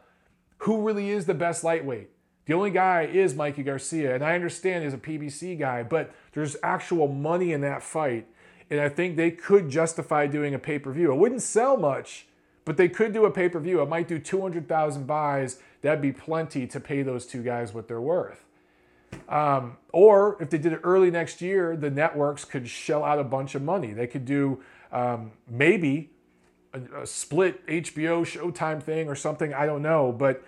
who 0.59 0.81
really 0.81 1.09
is 1.09 1.25
the 1.25 1.33
best 1.33 1.63
lightweight. 1.63 2.09
The 2.45 2.53
only 2.53 2.71
guy 2.71 3.03
is 3.03 3.35
Mikey 3.35 3.63
Garcia, 3.63 4.15
and 4.15 4.23
I 4.23 4.33
understand 4.33 4.83
he's 4.83 4.93
a 4.93 4.97
PBC 4.97 5.59
guy, 5.59 5.83
but 5.83 6.13
there's 6.31 6.55
actual 6.63 7.07
money 7.07 7.51
in 7.51 7.61
that 7.61 7.83
fight. 7.83 8.27
And 8.69 8.79
I 8.79 8.89
think 8.89 9.15
they 9.15 9.31
could 9.31 9.69
justify 9.69 10.27
doing 10.27 10.53
a 10.53 10.59
pay 10.59 10.79
per 10.79 10.91
view. 10.91 11.11
It 11.11 11.17
wouldn't 11.17 11.41
sell 11.41 11.77
much, 11.77 12.27
but 12.65 12.77
they 12.77 12.87
could 12.87 13.13
do 13.13 13.25
a 13.25 13.31
pay 13.31 13.49
per 13.49 13.59
view. 13.59 13.81
It 13.81 13.89
might 13.89 14.07
do 14.07 14.17
200,000 14.17 15.05
buys. 15.05 15.59
That'd 15.87 16.01
be 16.01 16.11
plenty 16.11 16.67
to 16.67 16.81
pay 16.81 17.01
those 17.01 17.25
two 17.25 17.41
guys 17.41 17.73
what 17.73 17.87
they're 17.87 18.01
worth. 18.01 18.43
Um, 19.29 19.77
or 19.93 20.35
if 20.41 20.49
they 20.49 20.57
did 20.57 20.73
it 20.73 20.81
early 20.83 21.09
next 21.09 21.41
year, 21.41 21.77
the 21.77 21.89
networks 21.89 22.43
could 22.43 22.67
shell 22.67 23.05
out 23.05 23.19
a 23.19 23.23
bunch 23.23 23.55
of 23.55 23.61
money. 23.61 23.93
They 23.93 24.05
could 24.05 24.25
do 24.25 24.61
um, 24.91 25.31
maybe 25.49 26.09
a, 26.73 27.03
a, 27.03 27.07
split 27.07 27.65
HBO 27.67 28.25
Showtime 28.25 28.83
thing 28.83 29.07
or 29.07 29.15
something. 29.15 29.53
I 29.53 29.65
don't 29.65 29.81
know, 29.81 30.11
but 30.11 30.43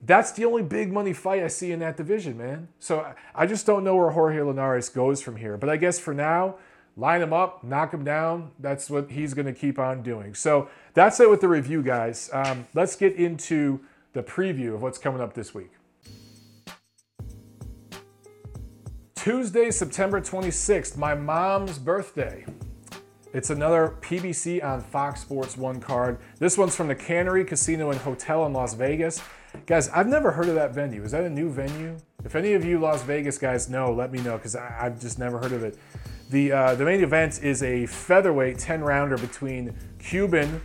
that's 0.00 0.30
the 0.30 0.44
only 0.44 0.62
big 0.62 0.92
money 0.92 1.14
fight 1.14 1.42
I 1.42 1.48
see 1.48 1.72
in 1.72 1.80
that 1.80 1.96
division, 1.96 2.38
man. 2.38 2.68
So 2.78 3.12
I 3.34 3.46
just 3.46 3.66
don't 3.66 3.82
know 3.82 3.96
where 3.96 4.10
Jorge 4.10 4.40
Linares 4.40 4.88
goes 4.88 5.20
from 5.20 5.34
here. 5.34 5.56
But 5.56 5.68
I 5.68 5.78
guess 5.78 5.98
for 5.98 6.14
now, 6.14 6.58
line 6.96 7.22
him 7.22 7.32
up, 7.32 7.64
knock 7.64 7.92
him 7.92 8.04
down. 8.04 8.52
That's 8.60 8.88
what 8.88 9.10
he's 9.10 9.34
going 9.34 9.46
to 9.46 9.52
keep 9.52 9.80
on 9.80 10.04
doing. 10.04 10.32
So 10.32 10.68
that's 10.92 11.18
it 11.18 11.28
with 11.28 11.40
the 11.40 11.48
review, 11.48 11.82
guys. 11.82 12.30
Um, 12.32 12.68
let's 12.72 12.94
get 12.94 13.16
into 13.16 13.80
the 14.14 14.22
preview 14.22 14.74
of 14.74 14.80
what's 14.80 14.96
coming 14.96 15.20
up 15.20 15.34
this 15.34 15.52
week. 15.52 15.72
Tuesday, 19.16 19.70
September 19.70 20.20
26th, 20.20 20.96
my 20.96 21.14
mom's 21.14 21.78
birthday. 21.78 22.46
It's 23.32 23.50
another 23.50 23.96
PBC 24.00 24.62
on 24.62 24.80
Fox 24.80 25.22
Sports 25.22 25.56
1 25.56 25.80
card. 25.80 26.18
This 26.38 26.56
one's 26.56 26.76
from 26.76 26.86
the 26.86 26.94
Cannery 26.94 27.44
Casino 27.44 27.90
and 27.90 28.00
Hotel 28.00 28.46
in 28.46 28.52
Las 28.52 28.74
Vegas. 28.74 29.20
Guys, 29.66 29.88
I've 29.88 30.06
never 30.06 30.30
heard 30.30 30.48
of 30.48 30.54
that 30.54 30.72
venue. 30.72 31.02
Is 31.02 31.10
that 31.10 31.24
a 31.24 31.30
new 31.30 31.50
venue? 31.50 31.96
If 32.24 32.36
any 32.36 32.52
of 32.52 32.64
you 32.64 32.78
Las 32.78 33.02
Vegas 33.02 33.36
guys 33.36 33.68
know, 33.68 33.92
let 33.92 34.12
me 34.12 34.20
know 34.20 34.36
because 34.36 34.54
I've 34.54 35.00
just 35.00 35.18
never 35.18 35.38
heard 35.38 35.52
of 35.52 35.64
it. 35.64 35.76
The, 36.30 36.52
uh, 36.52 36.74
the 36.76 36.84
main 36.84 37.02
event 37.02 37.42
is 37.42 37.62
a 37.64 37.86
featherweight 37.86 38.58
10 38.58 38.82
rounder 38.82 39.18
between 39.18 39.74
Cuban 39.98 40.60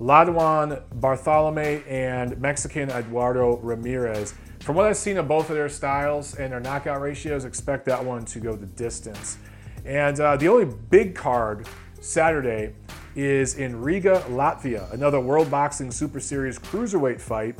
Leduan 0.00 0.82
Barthelemy 1.00 1.82
and 1.90 2.38
Mexican 2.38 2.90
Eduardo 2.90 3.56
Ramirez. 3.58 4.34
From 4.60 4.76
what 4.76 4.86
I've 4.86 4.96
seen 4.96 5.16
of 5.16 5.28
both 5.28 5.48
of 5.48 5.56
their 5.56 5.68
styles 5.68 6.34
and 6.34 6.52
their 6.52 6.60
knockout 6.60 7.00
ratios, 7.00 7.44
expect 7.44 7.86
that 7.86 8.04
one 8.04 8.24
to 8.26 8.40
go 8.40 8.56
the 8.56 8.66
distance. 8.66 9.38
And 9.84 10.18
uh, 10.18 10.36
the 10.36 10.48
only 10.48 10.64
big 10.64 11.14
card 11.14 11.66
Saturday 12.00 12.74
is 13.14 13.54
in 13.54 13.80
Riga, 13.80 14.24
Latvia, 14.28 14.92
another 14.92 15.20
World 15.20 15.50
Boxing 15.50 15.90
Super 15.90 16.20
Series 16.20 16.58
cruiserweight 16.58 17.20
fight. 17.20 17.58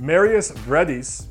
Mairis 0.00 0.52
Briedis 0.64 1.26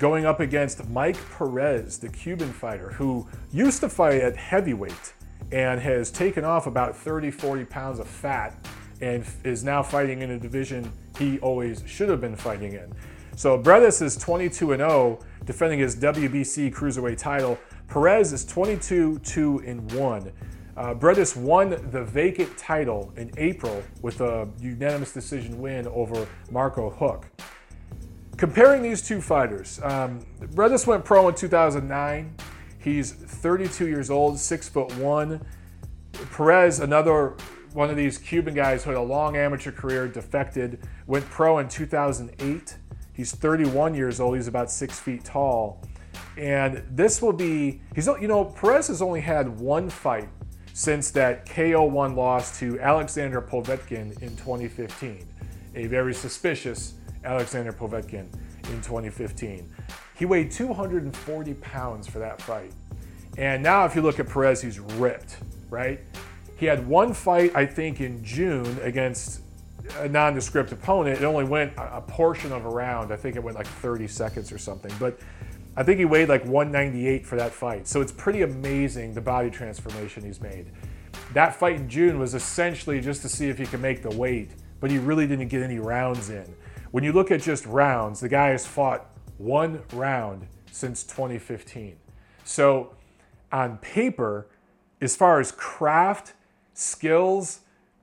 going 0.00 0.26
up 0.26 0.40
against 0.40 0.88
Mike 0.88 1.16
Perez, 1.30 1.98
the 1.98 2.08
Cuban 2.08 2.52
fighter, 2.52 2.92
who 2.92 3.26
used 3.52 3.80
to 3.80 3.88
fight 3.88 4.20
at 4.20 4.36
heavyweight 4.36 5.14
and 5.52 5.80
has 5.80 6.10
taken 6.10 6.44
off 6.44 6.66
about 6.66 6.96
30, 6.96 7.30
40 7.30 7.64
pounds 7.66 7.98
of 7.98 8.08
fat 8.08 8.56
and 9.00 9.24
is 9.44 9.64
now 9.64 9.82
fighting 9.82 10.22
in 10.22 10.30
a 10.30 10.38
division 10.38 10.90
he 11.18 11.38
always 11.40 11.82
should 11.86 12.08
have 12.08 12.20
been 12.20 12.36
fighting 12.36 12.72
in. 12.72 12.92
So 13.36 13.58
Briedis 13.58 14.00
is 14.00 14.16
22 14.16 14.72
and 14.72 14.80
0, 14.80 15.18
defending 15.44 15.78
his 15.78 15.96
WBC 15.96 16.72
cruiserweight 16.72 17.18
title. 17.18 17.58
Perez 17.88 18.32
is 18.32 18.44
22 18.44 19.18
2 19.18 19.62
and 19.66 19.92
1. 19.92 20.32
Uh, 20.76 20.94
Briedis 20.94 21.36
won 21.36 21.70
the 21.90 22.04
vacant 22.04 22.56
title 22.58 23.12
in 23.16 23.30
April 23.36 23.82
with 24.02 24.20
a 24.20 24.48
unanimous 24.60 25.12
decision 25.12 25.58
win 25.58 25.86
over 25.88 26.26
Marco 26.50 26.90
Huck. 26.90 27.26
Comparing 28.36 28.82
these 28.82 29.00
two 29.00 29.20
fighters, 29.22 29.80
um, 29.82 30.20
Briedis 30.40 30.86
went 30.86 31.04
pro 31.04 31.28
in 31.28 31.34
2009. 31.34 32.34
He's 32.78 33.12
32 33.12 33.88
years 33.88 34.10
old, 34.10 34.38
six 34.38 34.68
foot 34.68 34.94
one. 34.98 35.44
Perez, 36.32 36.80
another 36.80 37.34
one 37.76 37.90
of 37.90 37.96
these 37.96 38.16
Cuban 38.16 38.54
guys 38.54 38.82
who 38.82 38.90
had 38.90 38.98
a 38.98 39.02
long 39.02 39.36
amateur 39.36 39.70
career, 39.70 40.08
defected, 40.08 40.80
went 41.06 41.28
pro 41.28 41.58
in 41.58 41.68
2008. 41.68 42.74
He's 43.12 43.32
31 43.32 43.94
years 43.94 44.18
old. 44.18 44.34
He's 44.34 44.48
about 44.48 44.70
six 44.70 44.98
feet 44.98 45.24
tall. 45.24 45.82
And 46.38 46.82
this 46.90 47.20
will 47.20 47.34
be, 47.34 47.82
he's, 47.94 48.06
you 48.06 48.28
know, 48.28 48.46
Perez 48.46 48.88
has 48.88 49.02
only 49.02 49.20
had 49.20 49.60
one 49.60 49.90
fight 49.90 50.30
since 50.72 51.10
that 51.10 51.44
KO1 51.44 52.16
loss 52.16 52.58
to 52.60 52.80
Alexander 52.80 53.42
Povetkin 53.42 54.22
in 54.22 54.34
2015. 54.36 55.28
A 55.74 55.86
very 55.86 56.14
suspicious 56.14 56.94
Alexander 57.24 57.72
Povetkin 57.72 58.26
in 58.70 58.80
2015. 58.80 59.70
He 60.14 60.24
weighed 60.24 60.50
240 60.50 61.54
pounds 61.54 62.06
for 62.06 62.20
that 62.20 62.40
fight. 62.40 62.72
And 63.36 63.62
now, 63.62 63.84
if 63.84 63.94
you 63.94 64.00
look 64.00 64.18
at 64.18 64.26
Perez, 64.30 64.62
he's 64.62 64.80
ripped, 64.80 65.36
right? 65.68 66.00
He 66.56 66.66
had 66.66 66.86
one 66.86 67.12
fight, 67.12 67.54
I 67.54 67.66
think, 67.66 68.00
in 68.00 68.24
June 68.24 68.78
against 68.82 69.42
a 69.98 70.08
nondescript 70.08 70.72
opponent. 70.72 71.20
It 71.20 71.24
only 71.24 71.44
went 71.44 71.72
a 71.76 72.00
portion 72.00 72.52
of 72.52 72.64
a 72.64 72.68
round. 72.68 73.12
I 73.12 73.16
think 73.16 73.36
it 73.36 73.42
went 73.42 73.56
like 73.56 73.66
30 73.66 74.08
seconds 74.08 74.50
or 74.50 74.58
something. 74.58 74.92
But 74.98 75.18
I 75.76 75.82
think 75.82 75.98
he 75.98 76.06
weighed 76.06 76.28
like 76.28 76.44
198 76.44 77.26
for 77.26 77.36
that 77.36 77.52
fight. 77.52 77.86
So 77.86 78.00
it's 78.00 78.12
pretty 78.12 78.42
amazing 78.42 79.12
the 79.14 79.20
body 79.20 79.50
transformation 79.50 80.24
he's 80.24 80.40
made. 80.40 80.72
That 81.34 81.54
fight 81.54 81.76
in 81.76 81.88
June 81.88 82.18
was 82.18 82.34
essentially 82.34 83.00
just 83.00 83.22
to 83.22 83.28
see 83.28 83.48
if 83.48 83.58
he 83.58 83.66
could 83.66 83.82
make 83.82 84.02
the 84.02 84.14
weight, 84.16 84.50
but 84.80 84.90
he 84.90 84.98
really 84.98 85.26
didn't 85.26 85.48
get 85.48 85.62
any 85.62 85.78
rounds 85.78 86.30
in. 86.30 86.54
When 86.90 87.04
you 87.04 87.12
look 87.12 87.30
at 87.30 87.42
just 87.42 87.66
rounds, 87.66 88.20
the 88.20 88.28
guy 88.28 88.48
has 88.48 88.66
fought 88.66 89.06
one 89.36 89.82
round 89.92 90.46
since 90.72 91.04
2015. 91.04 91.96
So 92.44 92.94
on 93.52 93.76
paper, 93.78 94.48
as 95.00 95.14
far 95.14 95.40
as 95.40 95.52
craft, 95.52 96.32
skills, 96.76 97.60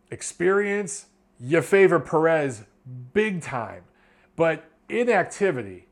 experience, 0.09 1.07
you 1.39 1.61
favor 1.61 1.99
Perez 1.99 2.63
big 3.13 3.41
time. 3.41 3.83
But 4.35 4.65
inactivity, 4.89 5.87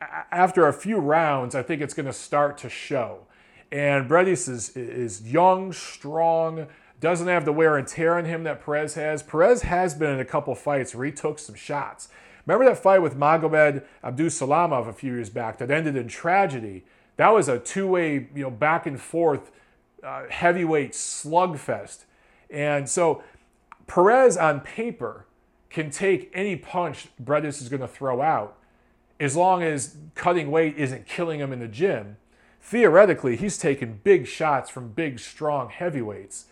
after 0.00 0.66
a 0.66 0.72
few 0.72 0.98
rounds, 0.98 1.54
I 1.54 1.62
think 1.62 1.80
it's 1.80 1.94
going 1.94 2.06
to 2.06 2.12
start 2.12 2.58
to 2.58 2.68
show. 2.68 3.20
And 3.72 4.08
Briedis 4.08 4.48
is, 4.48 4.76
is 4.76 5.22
young, 5.22 5.72
strong, 5.72 6.66
doesn't 7.00 7.26
have 7.26 7.44
the 7.44 7.52
wear 7.52 7.76
and 7.76 7.86
tear 7.86 8.16
on 8.16 8.24
him 8.24 8.44
that 8.44 8.64
Perez 8.64 8.94
has. 8.94 9.22
Perez 9.22 9.62
has 9.62 9.94
been 9.94 10.10
in 10.10 10.20
a 10.20 10.24
couple 10.24 10.54
fights 10.54 10.94
where 10.94 11.06
he 11.06 11.12
took 11.12 11.38
some 11.38 11.54
shots. 11.54 12.08
Remember 12.46 12.64
that 12.66 12.78
fight 12.78 13.02
with 13.02 13.16
Magomed 13.16 13.82
Abdusalamov 14.04 14.88
a 14.88 14.92
few 14.92 15.14
years 15.14 15.30
back 15.30 15.58
that 15.58 15.70
ended 15.70 15.96
in 15.96 16.06
tragedy? 16.06 16.84
That 17.16 17.34
was 17.34 17.48
a 17.48 17.58
two-way, 17.58 18.28
you 18.34 18.42
know, 18.42 18.50
back 18.50 18.86
and 18.86 19.00
forth 19.00 19.50
uh, 20.02 20.24
heavyweight 20.30 20.92
slugfest. 20.92 22.04
And 22.50 22.88
so 22.88 23.22
Perez 23.86 24.36
on 24.36 24.60
paper 24.60 25.26
can 25.70 25.90
take 25.90 26.30
any 26.34 26.56
punch 26.56 27.08
Briedis 27.22 27.60
is 27.60 27.68
going 27.68 27.80
to 27.80 27.88
throw 27.88 28.22
out 28.22 28.56
as 29.18 29.36
long 29.36 29.62
as 29.62 29.96
cutting 30.14 30.50
weight 30.50 30.76
isn't 30.76 31.06
killing 31.06 31.40
him 31.40 31.52
in 31.52 31.60
the 31.60 31.68
gym. 31.68 32.16
Theoretically, 32.60 33.36
he's 33.36 33.58
taking 33.58 34.00
big 34.02 34.26
shots 34.26 34.68
from 34.68 34.88
big, 34.88 35.18
strong 35.20 35.70
heavyweights. 35.70 36.46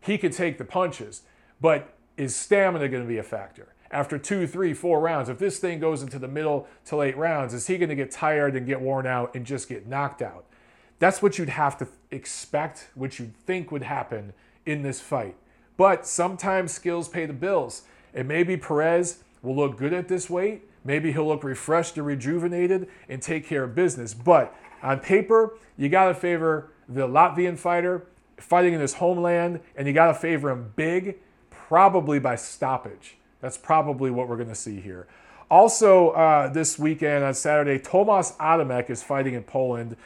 he 0.00 0.18
could 0.18 0.32
take 0.32 0.58
the 0.58 0.64
punches, 0.64 1.22
but 1.60 1.94
is 2.16 2.34
stamina 2.34 2.88
going 2.88 3.02
to 3.02 3.08
be 3.08 3.18
a 3.18 3.22
factor? 3.22 3.68
After 3.90 4.18
two, 4.18 4.46
three, 4.46 4.74
four 4.74 5.00
rounds, 5.00 5.28
if 5.28 5.38
this 5.38 5.58
thing 5.58 5.78
goes 5.78 6.02
into 6.02 6.18
the 6.18 6.26
middle 6.26 6.66
to 6.86 6.96
late 6.96 7.16
rounds, 7.16 7.54
is 7.54 7.66
he 7.66 7.78
going 7.78 7.90
to 7.90 7.94
get 7.94 8.10
tired 8.10 8.56
and 8.56 8.66
get 8.66 8.80
worn 8.80 9.06
out 9.06 9.34
and 9.34 9.46
just 9.46 9.68
get 9.68 9.86
knocked 9.86 10.22
out? 10.22 10.44
That's 10.98 11.22
what 11.22 11.38
you'd 11.38 11.50
have 11.50 11.76
to 11.78 11.88
expect, 12.10 12.88
what 12.94 13.18
you'd 13.18 13.36
think 13.36 13.70
would 13.70 13.82
happen 13.82 14.32
in 14.66 14.82
this 14.82 15.00
fight. 15.00 15.36
But 15.76 16.06
sometimes 16.06 16.72
skills 16.72 17.08
pay 17.08 17.26
the 17.26 17.32
bills. 17.32 17.82
And 18.14 18.28
maybe 18.28 18.56
Perez 18.56 19.22
will 19.42 19.56
look 19.56 19.78
good 19.78 19.92
at 19.92 20.08
this 20.08 20.28
weight. 20.28 20.62
Maybe 20.84 21.12
he'll 21.12 21.26
look 21.26 21.44
refreshed 21.44 21.96
and 21.96 22.06
rejuvenated 22.06 22.88
and 23.08 23.22
take 23.22 23.46
care 23.46 23.64
of 23.64 23.74
business. 23.74 24.14
But 24.14 24.54
on 24.82 25.00
paper, 25.00 25.56
you 25.76 25.88
got 25.88 26.08
to 26.08 26.14
favor 26.14 26.70
the 26.88 27.06
Latvian 27.06 27.58
fighter 27.58 28.06
fighting 28.36 28.74
in 28.74 28.80
his 28.80 28.94
homeland, 28.94 29.60
and 29.76 29.86
you 29.86 29.94
got 29.94 30.08
to 30.08 30.14
favor 30.14 30.50
him 30.50 30.72
big, 30.74 31.18
probably 31.50 32.18
by 32.18 32.34
stoppage. 32.34 33.16
That's 33.40 33.56
probably 33.56 34.10
what 34.10 34.28
we're 34.28 34.36
going 34.36 34.48
to 34.48 34.54
see 34.54 34.80
here. 34.80 35.06
Also, 35.50 36.10
uh, 36.10 36.48
this 36.48 36.78
weekend 36.78 37.24
on 37.24 37.34
Saturday, 37.34 37.78
Tomas 37.78 38.32
Adamek 38.40 38.90
is 38.90 39.02
fighting 39.02 39.34
in 39.34 39.42
Poland. 39.42 39.96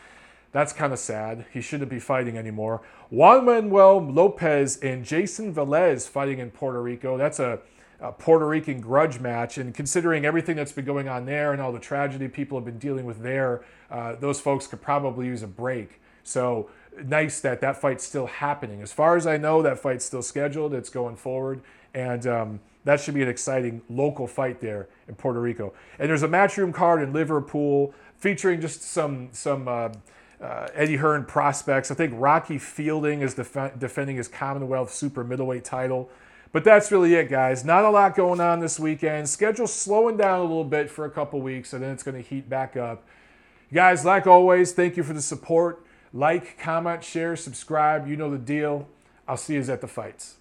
That's 0.53 0.73
kind 0.73 0.93
of 0.93 0.99
sad. 0.99 1.45
He 1.53 1.61
shouldn't 1.61 1.91
be 1.91 1.99
fighting 1.99 2.39
anymore. 2.39 2.83
Juan 3.11 3.45
Manuel 3.45 4.01
Lopez 4.01 4.79
and 4.79 5.05
Jason 5.05 5.55
Velez 5.55 6.09
fighting 6.09 6.39
in 6.39 6.51
Puerto 6.51 6.81
Rico. 6.83 7.19
That's 7.19 7.39
a, 7.39 7.61
a, 8.01 8.13
Puerto 8.13 8.47
Rican 8.47 8.81
grudge 8.81 9.21
match. 9.21 9.59
And 9.59 9.75
considering 9.75 10.25
everything 10.25 10.57
that's 10.57 10.73
been 10.73 10.85
going 10.85 11.09
on 11.09 11.27
there 11.27 11.53
and 11.53 11.61
all 11.61 11.73
the 11.73 11.79
tragedy 11.79 12.29
people 12.29 12.59
have 12.59 12.65
been 12.65 12.79
dealing 12.79 13.05
with 13.05 13.23
there, 13.23 13.65
uh, 13.91 14.17
those 14.17 14.41
folks 14.41 14.67
could 14.67 14.81
probably 14.81 15.27
use 15.27 15.43
a 15.43 15.47
break. 15.47 16.01
So 16.25 16.71
nice 17.05 17.41
that 17.41 17.61
that 17.61 17.81
fight's 17.81 18.05
still 18.05 18.27
happening. 18.27 18.83
As 18.83 18.93
far 18.93 19.17
as 19.17 19.27
I 19.27 19.37
know, 19.37 19.63
that 19.63 19.79
fight's 19.79 20.05
still 20.05 20.23
scheduled. 20.23 20.73
It's 20.75 20.91
going 20.91 21.17
forward. 21.17 21.61
And 21.93 22.27
um, 22.27 22.61
that 22.85 23.01
should 23.01 23.15
be 23.15 23.23
an 23.23 23.29
exciting 23.29 23.83
local 23.89 24.27
fight 24.27 24.61
there 24.61 24.89
in 25.09 25.15
Puerto 25.17 25.41
Rico. 25.41 25.75
And 25.99 26.09
there's 26.09 26.23
a 26.23 26.29
matchroom 26.29 26.73
card 26.73 27.03
in 27.03 27.13
Liverpool 27.13 27.95
featuring 28.17 28.61
just 28.61 28.83
some 28.83 29.29
some. 29.33 29.69
Uh, 29.69 29.91
uh, 30.41 30.69
Eddie 30.75 30.97
Hearn 30.97 31.25
prospects. 31.25 31.91
I 31.91 31.95
think 31.95 32.13
Rocky 32.17 32.59
Fielding 32.59 33.23
is 33.23 33.35
def- 33.35 33.79
defending 33.79 34.17
his 34.17 34.29
Commonwealth 34.29 34.93
Super 34.93 35.25
Middleweight 35.25 35.65
title. 35.65 36.11
But 36.53 36.65
that's 36.65 36.91
really 36.91 37.15
it, 37.15 37.29
guys. 37.29 37.65
Not 37.65 37.85
a 37.85 37.91
lot 37.91 38.15
going 38.15 38.41
on 38.41 38.61
this 38.61 38.79
weekend. 38.79 39.29
Schedule 39.29 39.67
slowing 39.67 40.17
down 40.17 40.41
a 40.41 40.43
little 40.43 40.65
bit 40.65 40.91
for 40.91 41.05
a 41.05 41.11
couple 41.11 41.41
weeks, 41.41 41.73
and 41.73 41.83
then 41.83 41.91
it's 41.91 42.03
going 42.03 42.17
to 42.17 42.27
heat 42.27 42.49
back 42.49 42.77
up. 42.77 43.05
Guys, 43.73 44.05
like 44.05 44.27
always, 44.27 44.73
thank 44.73 44.97
you 44.97 45.03
for 45.03 45.13
the 45.13 45.21
support. 45.21 45.85
Like, 46.13 46.59
comment, 46.59 47.05
share, 47.05 47.37
subscribe. 47.37 48.09
You 48.09 48.17
know 48.17 48.31
the 48.31 48.39
deal. 48.39 48.89
I'll 49.29 49.37
see 49.37 49.55
you 49.55 49.61
at 49.61 49.81
the 49.81 49.89
fights. 49.89 50.37